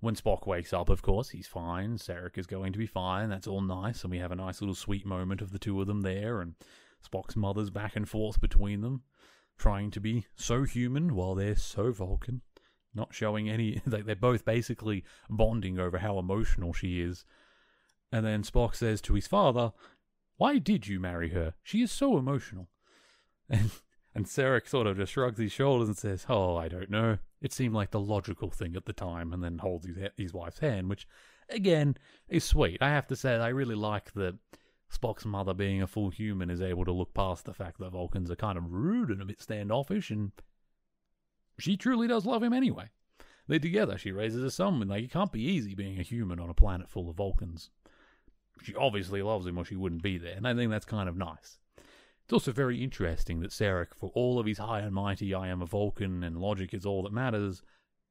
When 0.00 0.14
Spock 0.14 0.46
wakes 0.46 0.72
up, 0.72 0.88
of 0.88 1.02
course, 1.02 1.30
he's 1.30 1.46
fine. 1.46 1.98
Sarek 1.98 2.38
is 2.38 2.46
going 2.46 2.72
to 2.72 2.78
be 2.78 2.86
fine. 2.86 3.28
That's 3.28 3.46
all 3.46 3.60
nice, 3.60 4.02
and 4.02 4.10
we 4.10 4.18
have 4.18 4.32
a 4.32 4.36
nice 4.36 4.62
little 4.62 4.74
sweet 4.74 5.04
moment 5.04 5.42
of 5.42 5.52
the 5.52 5.58
two 5.58 5.78
of 5.80 5.86
them 5.86 6.00
there. 6.00 6.40
And 6.40 6.54
Spock's 7.06 7.36
mother's 7.36 7.68
back 7.68 7.96
and 7.96 8.08
forth 8.08 8.40
between 8.40 8.80
them, 8.80 9.02
trying 9.58 9.90
to 9.90 10.00
be 10.00 10.26
so 10.34 10.64
human 10.64 11.14
while 11.14 11.34
they're 11.34 11.54
so 11.54 11.92
Vulcan, 11.92 12.40
not 12.94 13.14
showing 13.14 13.50
any. 13.50 13.82
Like 13.86 14.06
they're 14.06 14.16
both 14.16 14.46
basically 14.46 15.04
bonding 15.28 15.78
over 15.78 15.98
how 15.98 16.18
emotional 16.18 16.72
she 16.72 17.02
is. 17.02 17.26
And 18.10 18.24
then 18.24 18.42
Spock 18.42 18.74
says 18.74 19.02
to 19.02 19.14
his 19.14 19.26
father, 19.26 19.72
"Why 20.38 20.56
did 20.58 20.86
you 20.86 20.98
marry 20.98 21.28
her? 21.30 21.54
She 21.62 21.82
is 21.82 21.92
so 21.92 22.16
emotional." 22.16 22.68
And 23.52 23.72
and 24.14 24.26
Sarek 24.26 24.68
sort 24.68 24.86
of 24.86 24.96
just 24.96 25.12
shrugs 25.12 25.38
his 25.38 25.52
shoulders 25.52 25.88
and 25.88 25.96
says, 25.96 26.26
"Oh, 26.28 26.56
I 26.56 26.68
don't 26.68 26.90
know. 26.90 27.18
It 27.40 27.52
seemed 27.52 27.74
like 27.74 27.90
the 27.90 28.00
logical 28.00 28.50
thing 28.50 28.76
at 28.76 28.86
the 28.86 28.92
time." 28.92 29.32
And 29.32 29.42
then 29.42 29.58
holds 29.58 29.86
his 29.86 29.96
his 30.16 30.34
wife's 30.34 30.58
hand, 30.58 30.88
which 30.88 31.06
again 31.48 31.96
is 32.28 32.44
sweet. 32.44 32.82
I 32.82 32.90
have 32.90 33.06
to 33.08 33.16
say, 33.16 33.36
I 33.36 33.48
really 33.48 33.74
like 33.74 34.12
that 34.14 34.38
Spock's 34.92 35.24
mother, 35.24 35.54
being 35.54 35.82
a 35.82 35.86
full 35.86 36.10
human, 36.10 36.50
is 36.50 36.60
able 36.60 36.84
to 36.84 36.92
look 36.92 37.14
past 37.14 37.44
the 37.44 37.54
fact 37.54 37.78
that 37.78 37.92
Vulcans 37.92 38.30
are 38.30 38.36
kind 38.36 38.58
of 38.58 38.72
rude 38.72 39.10
and 39.10 39.22
a 39.22 39.26
bit 39.26 39.40
standoffish, 39.40 40.10
and 40.10 40.32
she 41.58 41.76
truly 41.76 42.08
does 42.08 42.26
love 42.26 42.42
him 42.42 42.52
anyway. 42.52 42.90
They're 43.46 43.58
together. 43.58 43.98
She 43.98 44.12
raises 44.12 44.42
a 44.42 44.50
son. 44.50 44.80
And 44.80 44.90
like 44.90 45.04
it 45.04 45.10
can't 45.10 45.32
be 45.32 45.42
easy 45.42 45.74
being 45.74 45.98
a 45.98 46.04
human 46.04 46.38
on 46.38 46.50
a 46.50 46.54
planet 46.54 46.88
full 46.88 47.08
of 47.08 47.16
Vulcans. 47.16 47.70
She 48.62 48.74
obviously 48.74 49.22
loves 49.22 49.46
him, 49.46 49.58
or 49.58 49.64
she 49.64 49.76
wouldn't 49.76 50.02
be 50.02 50.18
there, 50.18 50.36
and 50.36 50.46
I 50.46 50.54
think 50.54 50.70
that's 50.70 50.84
kind 50.84 51.08
of 51.08 51.16
nice. 51.16 51.58
It's 52.30 52.46
also 52.46 52.52
very 52.52 52.80
interesting 52.80 53.40
that 53.40 53.50
Sarek, 53.50 53.88
for 53.92 54.12
all 54.14 54.38
of 54.38 54.46
his 54.46 54.58
high 54.58 54.82
and 54.82 54.94
mighty 54.94 55.34
I 55.34 55.48
am 55.48 55.60
a 55.62 55.66
Vulcan 55.66 56.22
and 56.22 56.36
logic 56.36 56.72
is 56.72 56.86
all 56.86 57.02
that 57.02 57.12
matters, 57.12 57.60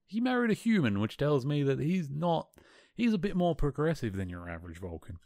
he 0.08 0.20
married 0.20 0.52
a 0.52 0.56
human, 0.56 1.00
which 1.00 1.16
tells 1.16 1.46
me 1.46 1.64
that 1.64 1.80
he's 1.80 2.10
not 2.10 2.50
he's 2.94 3.14
a 3.14 3.18
bit 3.18 3.38
more 3.38 3.56
progressive 3.56 4.18
than 4.18 4.28
your 4.28 4.50
average 4.50 4.78
Vulcan. 4.78 5.20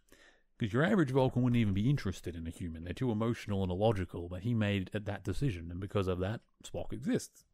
Because 0.59 0.73
your 0.73 0.83
average 0.83 1.09
Vulcan 1.09 1.41
wouldn't 1.41 1.59
even 1.59 1.73
be 1.73 1.89
interested 1.89 2.35
in 2.35 2.45
a 2.45 2.51
human. 2.51 2.83
They're 2.83 2.93
too 2.93 3.11
emotional 3.11 3.63
and 3.63 3.71
illogical, 3.71 4.29
but 4.29 4.43
he 4.43 4.53
made 4.53 4.91
that 4.93 5.23
decision, 5.23 5.71
and 5.71 5.79
because 5.79 6.07
of 6.07 6.19
that, 6.19 6.41
Spock 6.63 6.93
exists. 6.93 7.45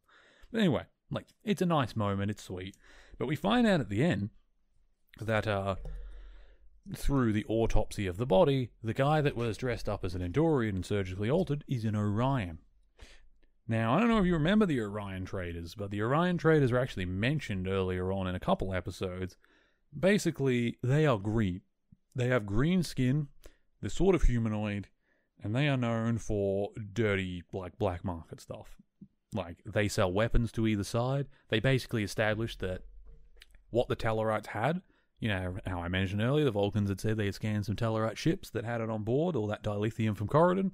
But 0.52 0.58
anyway, 0.58 0.82
like, 1.10 1.28
it's 1.42 1.62
a 1.62 1.66
nice 1.66 1.96
moment, 1.96 2.30
it's 2.30 2.44
sweet. 2.44 2.76
But 3.18 3.28
we 3.28 3.34
find 3.34 3.66
out 3.66 3.80
at 3.80 3.88
the 3.88 4.04
end 4.04 4.28
that, 5.18 5.46
uh, 5.46 5.76
through 6.94 7.32
the 7.32 7.44
autopsy 7.48 8.06
of 8.06 8.16
the 8.16 8.26
body, 8.26 8.70
the 8.82 8.94
guy 8.94 9.20
that 9.20 9.36
was 9.36 9.56
dressed 9.56 9.88
up 9.88 10.04
as 10.04 10.14
an 10.14 10.22
Andorian 10.22 10.70
and 10.70 10.86
surgically 10.86 11.30
altered 11.30 11.64
is 11.68 11.84
an 11.84 11.96
Orion. 11.96 12.58
Now, 13.68 13.94
I 13.94 14.00
don't 14.00 14.08
know 14.08 14.18
if 14.18 14.26
you 14.26 14.32
remember 14.32 14.66
the 14.66 14.80
Orion 14.80 15.24
traders, 15.24 15.74
but 15.74 15.90
the 15.90 16.02
Orion 16.02 16.38
traders 16.38 16.72
were 16.72 16.78
actually 16.78 17.06
mentioned 17.06 17.68
earlier 17.68 18.10
on 18.12 18.26
in 18.26 18.34
a 18.34 18.40
couple 18.40 18.74
episodes. 18.74 19.36
Basically, 19.96 20.78
they 20.82 21.06
are 21.06 21.18
green. 21.18 21.60
They 22.14 22.28
have 22.28 22.46
green 22.46 22.82
skin, 22.82 23.28
they're 23.80 23.88
sort 23.88 24.16
of 24.16 24.22
humanoid, 24.22 24.88
and 25.42 25.54
they 25.54 25.68
are 25.68 25.76
known 25.76 26.18
for 26.18 26.70
dirty, 26.92 27.44
like, 27.52 27.78
black 27.78 28.04
market 28.04 28.40
stuff. 28.40 28.76
Like, 29.32 29.58
they 29.64 29.86
sell 29.86 30.12
weapons 30.12 30.50
to 30.52 30.66
either 30.66 30.82
side. 30.82 31.28
They 31.48 31.60
basically 31.60 32.02
established 32.02 32.58
that 32.60 32.82
what 33.70 33.86
the 33.86 33.94
Tellarites 33.94 34.48
had 34.48 34.82
you 35.20 35.28
know, 35.28 35.56
how 35.66 35.80
I 35.80 35.88
mentioned 35.88 36.22
earlier, 36.22 36.46
the 36.46 36.50
Vulcans 36.50 36.88
had 36.88 37.00
said 37.00 37.16
they 37.16 37.26
had 37.26 37.34
scanned 37.34 37.66
some 37.66 37.76
Tellarite 37.76 38.16
ships 38.16 38.50
that 38.50 38.64
had 38.64 38.80
it 38.80 38.90
on 38.90 39.04
board, 39.04 39.36
all 39.36 39.46
that 39.48 39.62
dilithium 39.62 40.16
from 40.16 40.28
Coridan. 40.28 40.72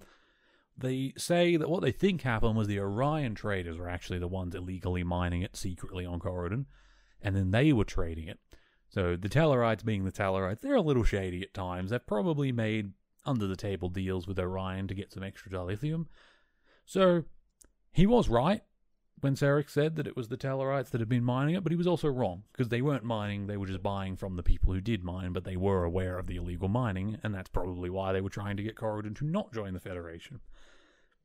They 0.79 1.15
say 1.17 1.57
that 1.57 1.69
what 1.69 1.83
they 1.83 1.91
think 1.91 2.23
happened 2.23 2.57
was 2.57 2.69
the 2.69 2.79
Orion 2.79 3.35
traders 3.35 3.77
were 3.77 3.89
actually 3.89 4.21
the 4.21 4.29
ones 4.29 4.55
illegally 4.55 5.03
mining 5.03 5.43
it 5.43 5.57
secretly 5.57 6.07
on 6.07 6.21
Coridan, 6.21 6.67
and 7.21 7.35
then 7.35 7.51
they 7.51 7.73
were 7.73 7.85
trading 7.85 8.29
it. 8.29 8.39
So 8.89 9.17
the 9.17 9.29
Tellarites, 9.29 9.85
being 9.85 10.05
the 10.05 10.13
Tellarites, 10.13 10.61
they're 10.61 10.77
a 10.77 10.81
little 10.81 11.03
shady 11.03 11.43
at 11.43 11.53
times. 11.53 11.91
They've 11.91 12.07
probably 12.07 12.53
made 12.53 12.93
under 13.25 13.49
the 13.49 13.57
table 13.57 13.89
deals 13.89 14.29
with 14.29 14.39
Orion 14.39 14.87
to 14.87 14.95
get 14.95 15.13
some 15.13 15.25
extra 15.25 15.51
dilithium. 15.51 16.07
So 16.85 17.25
he 17.93 18.07
was 18.07 18.29
right 18.29 18.63
when 19.21 19.35
Sarek 19.35 19.71
said 19.71 19.97
that 19.97 20.07
it 20.07 20.17
was 20.17 20.29
the 20.29 20.37
Tellarites 20.37 20.91
that 20.91 21.01
had 21.01 21.09
been 21.09 21.25
mining 21.25 21.55
it, 21.55 21.63
but 21.63 21.73
he 21.73 21.77
was 21.77 21.87
also 21.87 22.09
wrong, 22.09 22.43
because 22.53 22.69
they 22.69 22.83
weren't 22.83 23.05
mining, 23.05 23.47
they 23.47 23.57
were 23.57 23.67
just 23.67 23.83
buying 23.83 24.17
from 24.17 24.37
the 24.37 24.43
people 24.43 24.73
who 24.73 24.81
did 24.81 25.03
mine, 25.03 25.33
but 25.33 25.45
they 25.45 25.57
were 25.57 25.85
aware 25.85 26.19
of 26.19 26.27
the 26.27 26.37
illegal 26.37 26.69
mining, 26.69 27.19
and 27.23 27.35
that's 27.35 27.49
probably 27.49 27.89
why 27.89 28.13
they 28.13 28.21
were 28.21 28.29
trying 28.29 28.57
to 28.59 28.63
get 28.63 28.77
Coridan 28.77 29.17
to 29.17 29.25
not 29.25 29.53
join 29.53 29.73
the 29.73 29.81
Federation. 29.81 30.41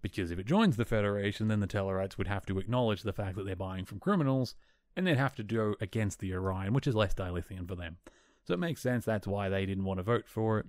Because 0.02 0.32
if 0.32 0.39
it 0.39 0.46
joins 0.46 0.78
the 0.78 0.86
Federation, 0.86 1.48
then 1.48 1.60
the 1.60 1.68
Tellarites 1.68 2.18
would 2.18 2.28
have 2.28 2.46
to 2.48 2.60
acknowledge 2.60 3.04
the 3.04 3.14
fact 3.14 3.36
that 3.36 3.46
they're 3.46 3.56
buying 3.56 3.86
from 3.86 4.00
criminals, 4.00 4.56
and 4.96 5.06
they'd 5.06 5.18
have 5.18 5.36
to 5.36 5.44
go 5.44 5.76
against 5.82 6.20
the 6.20 6.34
Orion, 6.34 6.74
which 6.74 6.88
is 6.88 6.96
less 6.96 7.14
dilithium 7.14 7.68
for 7.68 7.76
them. 7.76 7.98
So 8.44 8.54
it 8.54 8.60
makes 8.60 8.82
sense 8.82 9.06
that's 9.06 9.28
why 9.28 9.50
they 9.50 9.66
didn't 9.66 9.86
want 9.86 10.00
to 10.00 10.04
vote 10.04 10.28
for 10.28 10.60
it. 10.60 10.66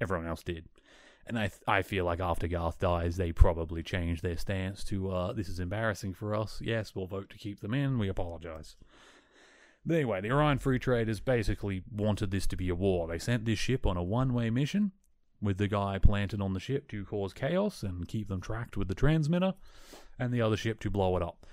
Everyone 0.00 0.26
else 0.26 0.42
did. 0.42 0.66
And 1.28 1.38
I, 1.38 1.48
th- 1.48 1.60
I 1.68 1.82
feel 1.82 2.06
like 2.06 2.20
after 2.20 2.48
Garth 2.48 2.80
dies, 2.80 3.18
they 3.18 3.32
probably 3.32 3.82
change 3.82 4.22
their 4.22 4.38
stance 4.38 4.82
to, 4.84 5.10
uh, 5.10 5.32
this 5.34 5.48
is 5.48 5.60
embarrassing 5.60 6.14
for 6.14 6.34
us. 6.34 6.58
Yes, 6.64 6.94
we'll 6.94 7.06
vote 7.06 7.28
to 7.30 7.36
keep 7.36 7.60
them 7.60 7.74
in. 7.74 7.98
We 7.98 8.08
apologize. 8.08 8.76
But 9.84 9.96
anyway, 9.96 10.22
the 10.22 10.32
Orion 10.32 10.58
Free 10.58 10.78
Traders 10.78 11.20
basically 11.20 11.82
wanted 11.90 12.30
this 12.30 12.46
to 12.46 12.56
be 12.56 12.70
a 12.70 12.74
war. 12.74 13.06
They 13.06 13.18
sent 13.18 13.44
this 13.44 13.58
ship 13.58 13.86
on 13.86 13.96
a 13.96 14.02
one 14.02 14.32
way 14.32 14.48
mission 14.48 14.92
with 15.40 15.58
the 15.58 15.68
guy 15.68 15.98
planted 15.98 16.40
on 16.40 16.54
the 16.54 16.60
ship 16.60 16.88
to 16.88 17.04
cause 17.04 17.32
chaos 17.32 17.82
and 17.82 18.08
keep 18.08 18.28
them 18.28 18.40
tracked 18.40 18.76
with 18.76 18.88
the 18.88 18.94
transmitter, 18.94 19.54
and 20.18 20.32
the 20.32 20.42
other 20.42 20.56
ship 20.56 20.80
to 20.80 20.90
blow 20.90 21.16
it 21.16 21.22
up 21.22 21.46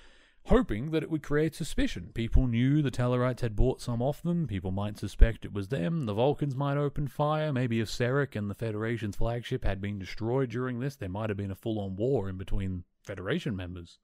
hoping 0.47 0.91
that 0.91 1.01
it 1.01 1.09
would 1.09 1.23
create 1.23 1.55
suspicion. 1.55 2.11
People 2.13 2.45
knew 2.45 2.81
the 2.81 2.91
Tellarites 2.91 3.41
had 3.41 3.55
bought 3.55 3.81
some 3.81 4.01
off 4.01 4.21
them, 4.21 4.45
people 4.47 4.71
might 4.71 4.97
suspect 4.97 5.43
it 5.43 5.53
was 5.53 5.69
them, 5.69 6.05
the 6.05 6.13
Vulcans 6.13 6.55
might 6.55 6.77
open 6.77 7.07
fire, 7.07 7.51
maybe 7.51 7.79
if 7.79 7.89
Sarek 7.89 8.35
and 8.35 8.49
the 8.49 8.55
Federation's 8.55 9.15
flagship 9.15 9.63
had 9.63 9.81
been 9.81 9.97
destroyed 9.97 10.49
during 10.51 10.79
this, 10.79 10.95
there 10.95 11.09
might 11.09 11.29
have 11.29 11.37
been 11.37 11.51
a 11.51 11.55
full 11.55 11.79
on 11.79 11.95
war 11.95 12.29
in 12.29 12.37
between 12.37 12.83
Federation 13.03 13.55
members 13.55 13.99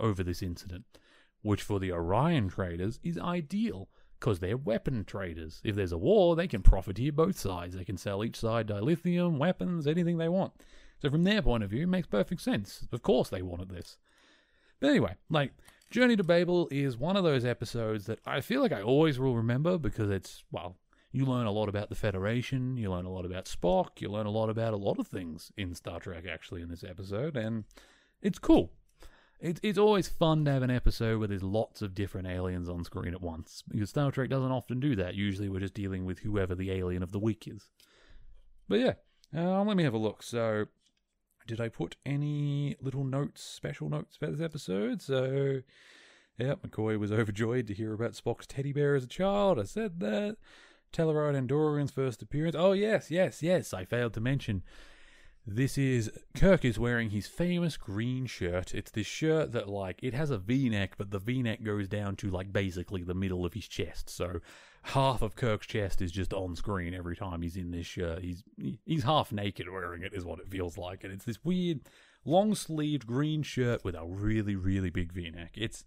over 0.00 0.22
this 0.22 0.42
incident, 0.42 0.84
which 1.42 1.62
for 1.62 1.78
the 1.78 1.92
Orion 1.92 2.48
traders 2.48 2.98
is 3.02 3.18
ideal. 3.18 3.88
Because 4.18 4.38
they're 4.38 4.56
weapon 4.56 5.04
traders. 5.04 5.60
If 5.62 5.76
there's 5.76 5.92
a 5.92 5.98
war, 5.98 6.36
they 6.36 6.48
can 6.48 6.62
profiteer 6.62 7.12
both 7.12 7.38
sides. 7.38 7.76
They 7.76 7.84
can 7.84 7.98
sell 7.98 8.24
each 8.24 8.40
side 8.40 8.66
dilithium, 8.66 9.36
weapons, 9.36 9.86
anything 9.86 10.16
they 10.16 10.30
want. 10.30 10.54
So, 11.02 11.10
from 11.10 11.24
their 11.24 11.42
point 11.42 11.62
of 11.62 11.68
view, 11.68 11.82
it 11.82 11.88
makes 11.88 12.06
perfect 12.06 12.40
sense. 12.40 12.88
Of 12.92 13.02
course, 13.02 13.28
they 13.28 13.42
wanted 13.42 13.68
this. 13.68 13.98
But 14.80 14.88
anyway, 14.88 15.16
like, 15.28 15.52
Journey 15.90 16.16
to 16.16 16.24
Babel 16.24 16.68
is 16.70 16.96
one 16.96 17.16
of 17.16 17.24
those 17.24 17.44
episodes 17.44 18.06
that 18.06 18.18
I 18.26 18.40
feel 18.40 18.60
like 18.60 18.72
I 18.72 18.82
always 18.82 19.18
will 19.18 19.36
remember 19.36 19.78
because 19.78 20.10
it's, 20.10 20.42
well, 20.50 20.76
you 21.12 21.24
learn 21.24 21.46
a 21.46 21.52
lot 21.52 21.68
about 21.68 21.88
the 21.88 21.94
Federation, 21.94 22.76
you 22.76 22.90
learn 22.90 23.06
a 23.06 23.12
lot 23.12 23.24
about 23.24 23.46
Spock, 23.46 24.00
you 24.00 24.08
learn 24.08 24.26
a 24.26 24.30
lot 24.30 24.50
about 24.50 24.74
a 24.74 24.78
lot 24.78 24.98
of 24.98 25.06
things 25.06 25.52
in 25.56 25.74
Star 25.74 26.00
Trek 26.00 26.24
actually 26.30 26.60
in 26.60 26.68
this 26.68 26.84
episode, 26.84 27.36
and 27.36 27.64
it's 28.20 28.38
cool. 28.38 28.72
It's 29.38 29.60
it's 29.62 29.78
always 29.78 30.08
fun 30.08 30.44
to 30.46 30.50
have 30.50 30.62
an 30.62 30.70
episode 30.70 31.18
where 31.18 31.28
there's 31.28 31.42
lots 31.42 31.82
of 31.82 31.94
different 31.94 32.26
aliens 32.26 32.68
on 32.68 32.84
screen 32.84 33.12
at 33.12 33.20
once 33.20 33.62
because 33.68 33.90
Star 33.90 34.10
Trek 34.10 34.30
doesn't 34.30 34.50
often 34.50 34.80
do 34.80 34.96
that. 34.96 35.14
Usually, 35.14 35.48
we're 35.48 35.60
just 35.60 35.74
dealing 35.74 36.04
with 36.04 36.20
whoever 36.20 36.54
the 36.54 36.72
alien 36.72 37.02
of 37.02 37.12
the 37.12 37.18
week 37.18 37.46
is. 37.46 37.70
But 38.68 38.80
yeah, 38.80 38.92
uh, 39.36 39.62
let 39.62 39.76
me 39.76 39.84
have 39.84 39.94
a 39.94 39.98
look. 39.98 40.22
So, 40.22 40.66
did 41.46 41.60
I 41.60 41.68
put 41.68 41.96
any 42.04 42.76
little 42.80 43.04
notes, 43.04 43.42
special 43.42 43.88
notes 43.88 44.16
about 44.16 44.32
this 44.32 44.44
episode? 44.44 45.00
So, 45.00 45.62
yeah, 46.38 46.54
McCoy 46.54 46.98
was 46.98 47.12
overjoyed 47.12 47.66
to 47.68 47.74
hear 47.74 47.94
about 47.94 48.12
Spock's 48.12 48.46
teddy 48.46 48.72
bear 48.72 48.94
as 48.94 49.04
a 49.04 49.08
child. 49.08 49.58
I 49.58 49.64
said 49.64 50.00
that. 50.00 50.36
Tellarite 50.92 51.36
Andorian's 51.36 51.90
first 51.90 52.22
appearance. 52.22 52.56
Oh, 52.58 52.72
yes, 52.72 53.10
yes, 53.10 53.42
yes. 53.42 53.74
I 53.74 53.84
failed 53.84 54.14
to 54.14 54.20
mention. 54.20 54.62
This 55.48 55.78
is 55.78 56.10
Kirk 56.34 56.64
is 56.64 56.78
wearing 56.78 57.10
his 57.10 57.28
famous 57.28 57.76
green 57.76 58.26
shirt. 58.26 58.74
It's 58.74 58.90
this 58.90 59.06
shirt 59.06 59.52
that 59.52 59.68
like 59.68 60.02
it 60.02 60.12
has 60.12 60.30
a 60.30 60.38
V-neck, 60.38 60.94
but 60.98 61.12
the 61.12 61.20
V-neck 61.20 61.62
goes 61.62 61.86
down 61.86 62.16
to 62.16 62.30
like 62.30 62.52
basically 62.52 63.04
the 63.04 63.14
middle 63.14 63.44
of 63.44 63.54
his 63.54 63.68
chest. 63.68 64.10
So 64.10 64.40
half 64.86 65.20
of 65.20 65.34
Kirk's 65.34 65.66
chest 65.66 66.00
is 66.00 66.12
just 66.12 66.32
on 66.32 66.54
screen 66.54 66.94
every 66.94 67.16
time 67.16 67.42
he's 67.42 67.56
in 67.56 67.72
this 67.72 67.86
shirt. 67.86 68.22
He's 68.22 68.44
he's 68.84 69.02
half 69.02 69.32
naked 69.32 69.68
wearing 69.68 70.02
it, 70.02 70.14
is 70.14 70.24
what 70.24 70.38
it 70.38 70.48
feels 70.48 70.78
like, 70.78 71.02
and 71.02 71.12
it's 71.12 71.24
this 71.24 71.44
weird 71.44 71.80
long 72.24 72.54
sleeved 72.54 73.06
green 73.06 73.42
shirt 73.42 73.84
with 73.84 73.94
a 73.94 74.04
really 74.04 74.54
really 74.54 74.90
big 74.90 75.12
V 75.12 75.30
neck. 75.30 75.52
It's 75.56 75.84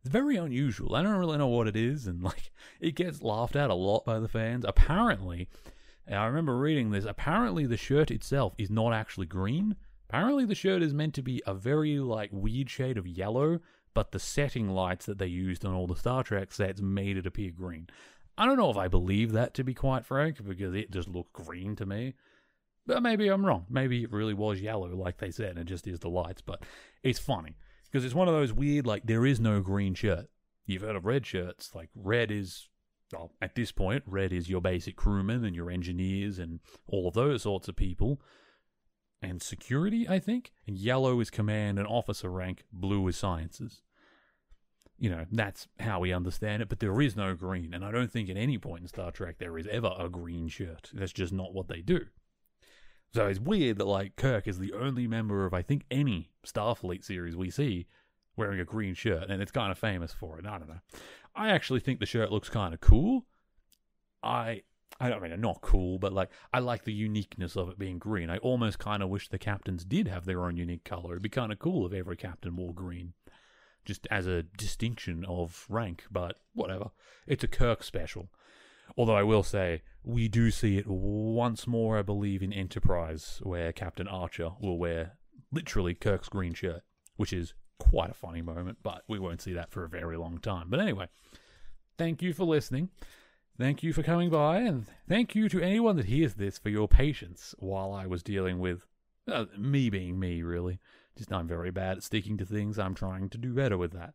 it's 0.00 0.10
very 0.10 0.36
unusual. 0.36 0.94
I 0.94 1.02
don't 1.02 1.18
really 1.18 1.38
know 1.38 1.48
what 1.48 1.68
it 1.68 1.76
is, 1.76 2.06
and 2.06 2.22
like 2.22 2.52
it 2.80 2.94
gets 2.94 3.22
laughed 3.22 3.56
at 3.56 3.70
a 3.70 3.74
lot 3.74 4.04
by 4.04 4.18
the 4.20 4.28
fans. 4.28 4.64
Apparently, 4.68 5.48
I 6.10 6.26
remember 6.26 6.58
reading 6.58 6.90
this. 6.90 7.06
Apparently, 7.06 7.64
the 7.64 7.78
shirt 7.78 8.10
itself 8.10 8.54
is 8.58 8.70
not 8.70 8.92
actually 8.92 9.26
green. 9.26 9.76
Apparently, 10.10 10.44
the 10.44 10.54
shirt 10.54 10.82
is 10.82 10.92
meant 10.92 11.14
to 11.14 11.22
be 11.22 11.42
a 11.46 11.54
very 11.54 11.98
like 11.98 12.30
weird 12.30 12.68
shade 12.68 12.98
of 12.98 13.06
yellow 13.06 13.60
but 13.94 14.12
the 14.12 14.18
setting 14.18 14.68
lights 14.68 15.06
that 15.06 15.18
they 15.18 15.26
used 15.26 15.64
on 15.64 15.74
all 15.74 15.86
the 15.86 15.96
Star 15.96 16.22
Trek 16.22 16.52
sets 16.52 16.80
made 16.80 17.16
it 17.16 17.26
appear 17.26 17.50
green. 17.50 17.88
I 18.38 18.46
don't 18.46 18.56
know 18.56 18.70
if 18.70 18.76
I 18.76 18.88
believe 18.88 19.32
that 19.32 19.54
to 19.54 19.64
be 19.64 19.74
quite 19.74 20.06
frank, 20.06 20.42
because 20.42 20.74
it 20.74 20.90
just 20.90 21.08
looked 21.08 21.32
green 21.32 21.76
to 21.76 21.86
me. 21.86 22.14
But 22.86 23.02
maybe 23.02 23.28
I'm 23.28 23.46
wrong. 23.46 23.66
Maybe 23.70 24.02
it 24.02 24.12
really 24.12 24.34
was 24.34 24.60
yellow, 24.60 24.88
like 24.88 25.18
they 25.18 25.30
said, 25.30 25.50
and 25.50 25.60
it 25.60 25.66
just 25.66 25.86
is 25.86 26.00
the 26.00 26.08
lights. 26.08 26.42
But 26.42 26.64
it's 27.02 27.18
funny 27.18 27.56
because 27.84 28.04
it's 28.04 28.14
one 28.14 28.28
of 28.28 28.34
those 28.34 28.52
weird, 28.52 28.86
like 28.86 29.06
there 29.06 29.26
is 29.26 29.38
no 29.38 29.60
green 29.60 29.94
shirt. 29.94 30.28
You've 30.66 30.82
heard 30.82 30.96
of 30.96 31.06
red 31.06 31.24
shirts. 31.24 31.74
Like 31.74 31.90
red 31.94 32.32
is, 32.32 32.68
well, 33.12 33.32
at 33.40 33.54
this 33.54 33.70
point, 33.70 34.02
red 34.06 34.32
is 34.32 34.50
your 34.50 34.60
basic 34.60 34.96
crewmen 34.96 35.44
and 35.44 35.54
your 35.54 35.70
engineers 35.70 36.38
and 36.38 36.60
all 36.88 37.06
of 37.06 37.14
those 37.14 37.42
sorts 37.42 37.68
of 37.68 37.76
people. 37.76 38.20
And 39.22 39.40
security, 39.42 40.08
I 40.08 40.18
think. 40.18 40.52
And 40.66 40.76
yellow 40.76 41.20
is 41.20 41.30
command 41.30 41.78
and 41.78 41.86
officer 41.86 42.30
rank, 42.30 42.64
blue 42.72 43.06
is 43.08 43.16
sciences. 43.16 43.82
You 44.98 45.10
know, 45.10 45.26
that's 45.32 45.68
how 45.80 46.00
we 46.00 46.12
understand 46.12 46.62
it, 46.62 46.68
but 46.68 46.80
there 46.80 47.00
is 47.00 47.16
no 47.16 47.34
green. 47.34 47.74
And 47.74 47.84
I 47.84 47.90
don't 47.90 48.10
think 48.10 48.28
at 48.28 48.36
any 48.36 48.58
point 48.58 48.82
in 48.82 48.88
Star 48.88 49.10
Trek 49.10 49.36
there 49.38 49.58
is 49.58 49.66
ever 49.66 49.94
a 49.98 50.08
green 50.08 50.48
shirt. 50.48 50.90
That's 50.92 51.12
just 51.12 51.32
not 51.32 51.54
what 51.54 51.68
they 51.68 51.80
do. 51.80 52.06
So 53.14 53.26
it's 53.26 53.40
weird 53.40 53.78
that, 53.78 53.86
like, 53.86 54.16
Kirk 54.16 54.48
is 54.48 54.58
the 54.58 54.72
only 54.72 55.06
member 55.06 55.44
of, 55.44 55.52
I 55.52 55.60
think, 55.60 55.84
any 55.90 56.30
Starfleet 56.46 57.04
series 57.04 57.36
we 57.36 57.50
see 57.50 57.86
wearing 58.36 58.58
a 58.58 58.64
green 58.64 58.94
shirt, 58.94 59.28
and 59.28 59.42
it's 59.42 59.52
kind 59.52 59.70
of 59.70 59.78
famous 59.78 60.12
for 60.12 60.38
it. 60.38 60.46
I 60.46 60.58
don't 60.58 60.68
know. 60.68 60.80
I 61.34 61.50
actually 61.50 61.80
think 61.80 62.00
the 62.00 62.06
shirt 62.06 62.32
looks 62.32 62.48
kind 62.48 62.72
of 62.72 62.80
cool. 62.80 63.26
I 64.22 64.62
I 65.00 65.08
don't 65.08 65.22
mean 65.22 65.40
not 65.40 65.60
cool, 65.62 65.98
but 65.98 66.12
like 66.12 66.30
I 66.52 66.60
like 66.60 66.84
the 66.84 66.92
uniqueness 66.92 67.56
of 67.56 67.68
it 67.68 67.78
being 67.78 67.98
green. 67.98 68.30
I 68.30 68.38
almost 68.38 68.78
kind 68.78 69.02
of 69.02 69.08
wish 69.08 69.28
the 69.28 69.38
captains 69.38 69.84
did 69.84 70.08
have 70.08 70.24
their 70.24 70.44
own 70.44 70.56
unique 70.56 70.84
color. 70.84 71.12
It'd 71.12 71.22
be 71.22 71.28
kind 71.28 71.52
of 71.52 71.58
cool 71.58 71.86
if 71.86 71.92
every 71.92 72.16
captain 72.16 72.56
wore 72.56 72.74
green, 72.74 73.14
just 73.84 74.06
as 74.10 74.26
a 74.26 74.42
distinction 74.42 75.24
of 75.26 75.66
rank. 75.68 76.04
But 76.10 76.36
whatever, 76.54 76.90
it's 77.26 77.44
a 77.44 77.48
Kirk 77.48 77.82
special. 77.82 78.30
Although 78.96 79.16
I 79.16 79.22
will 79.22 79.42
say 79.42 79.82
we 80.04 80.28
do 80.28 80.50
see 80.50 80.76
it 80.76 80.86
once 80.86 81.66
more, 81.66 81.98
I 81.98 82.02
believe, 82.02 82.42
in 82.42 82.52
Enterprise, 82.52 83.40
where 83.42 83.72
Captain 83.72 84.08
Archer 84.08 84.50
will 84.60 84.78
wear 84.78 85.12
literally 85.50 85.94
Kirk's 85.94 86.28
green 86.28 86.54
shirt, 86.54 86.82
which 87.16 87.32
is 87.32 87.54
quite 87.78 88.10
a 88.10 88.14
funny 88.14 88.42
moment. 88.42 88.78
But 88.82 89.02
we 89.08 89.18
won't 89.18 89.40
see 89.40 89.54
that 89.54 89.70
for 89.70 89.84
a 89.84 89.88
very 89.88 90.16
long 90.16 90.38
time. 90.38 90.68
But 90.68 90.80
anyway, 90.80 91.08
thank 91.96 92.22
you 92.22 92.32
for 92.32 92.44
listening. 92.44 92.90
Thank 93.62 93.84
you 93.84 93.92
for 93.92 94.02
coming 94.02 94.28
by, 94.28 94.58
and 94.58 94.86
thank 95.08 95.36
you 95.36 95.48
to 95.48 95.62
anyone 95.62 95.94
that 95.94 96.06
hears 96.06 96.34
this 96.34 96.58
for 96.58 96.68
your 96.68 96.88
patience 96.88 97.54
while 97.60 97.92
I 97.92 98.06
was 98.06 98.20
dealing 98.20 98.58
with 98.58 98.88
uh, 99.28 99.44
me 99.56 99.88
being 99.88 100.18
me, 100.18 100.42
really. 100.42 100.80
Just 101.16 101.32
I'm 101.32 101.46
very 101.46 101.70
bad 101.70 101.98
at 101.98 102.02
sticking 102.02 102.36
to 102.38 102.44
things. 102.44 102.76
I'm 102.76 102.96
trying 102.96 103.30
to 103.30 103.38
do 103.38 103.54
better 103.54 103.78
with 103.78 103.92
that. 103.92 104.14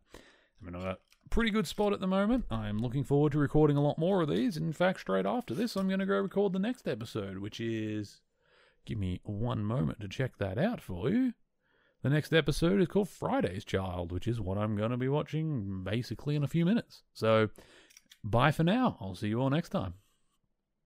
I'm 0.60 0.68
in 0.68 0.74
a 0.74 0.98
pretty 1.30 1.50
good 1.50 1.66
spot 1.66 1.94
at 1.94 2.00
the 2.00 2.06
moment. 2.06 2.44
I'm 2.50 2.78
looking 2.78 3.04
forward 3.04 3.32
to 3.32 3.38
recording 3.38 3.78
a 3.78 3.82
lot 3.82 3.96
more 3.96 4.20
of 4.20 4.28
these. 4.28 4.58
In 4.58 4.74
fact, 4.74 5.00
straight 5.00 5.24
after 5.24 5.54
this, 5.54 5.76
I'm 5.76 5.88
going 5.88 6.00
to 6.00 6.04
go 6.04 6.20
record 6.20 6.52
the 6.52 6.58
next 6.58 6.86
episode, 6.86 7.38
which 7.38 7.58
is. 7.58 8.20
Give 8.84 8.98
me 8.98 9.22
one 9.24 9.64
moment 9.64 10.00
to 10.00 10.08
check 10.08 10.36
that 10.36 10.58
out 10.58 10.82
for 10.82 11.08
you. 11.08 11.32
The 12.02 12.10
next 12.10 12.34
episode 12.34 12.82
is 12.82 12.88
called 12.88 13.08
Friday's 13.08 13.64
Child, 13.64 14.12
which 14.12 14.28
is 14.28 14.42
what 14.42 14.58
I'm 14.58 14.76
going 14.76 14.90
to 14.90 14.98
be 14.98 15.08
watching 15.08 15.84
basically 15.84 16.36
in 16.36 16.44
a 16.44 16.48
few 16.48 16.66
minutes. 16.66 17.02
So 17.14 17.48
Bye 18.30 18.52
for 18.52 18.64
now. 18.64 18.96
I'll 19.00 19.14
see 19.14 19.28
you 19.28 19.40
all 19.40 19.50
next 19.50 19.70
time. 19.70 19.94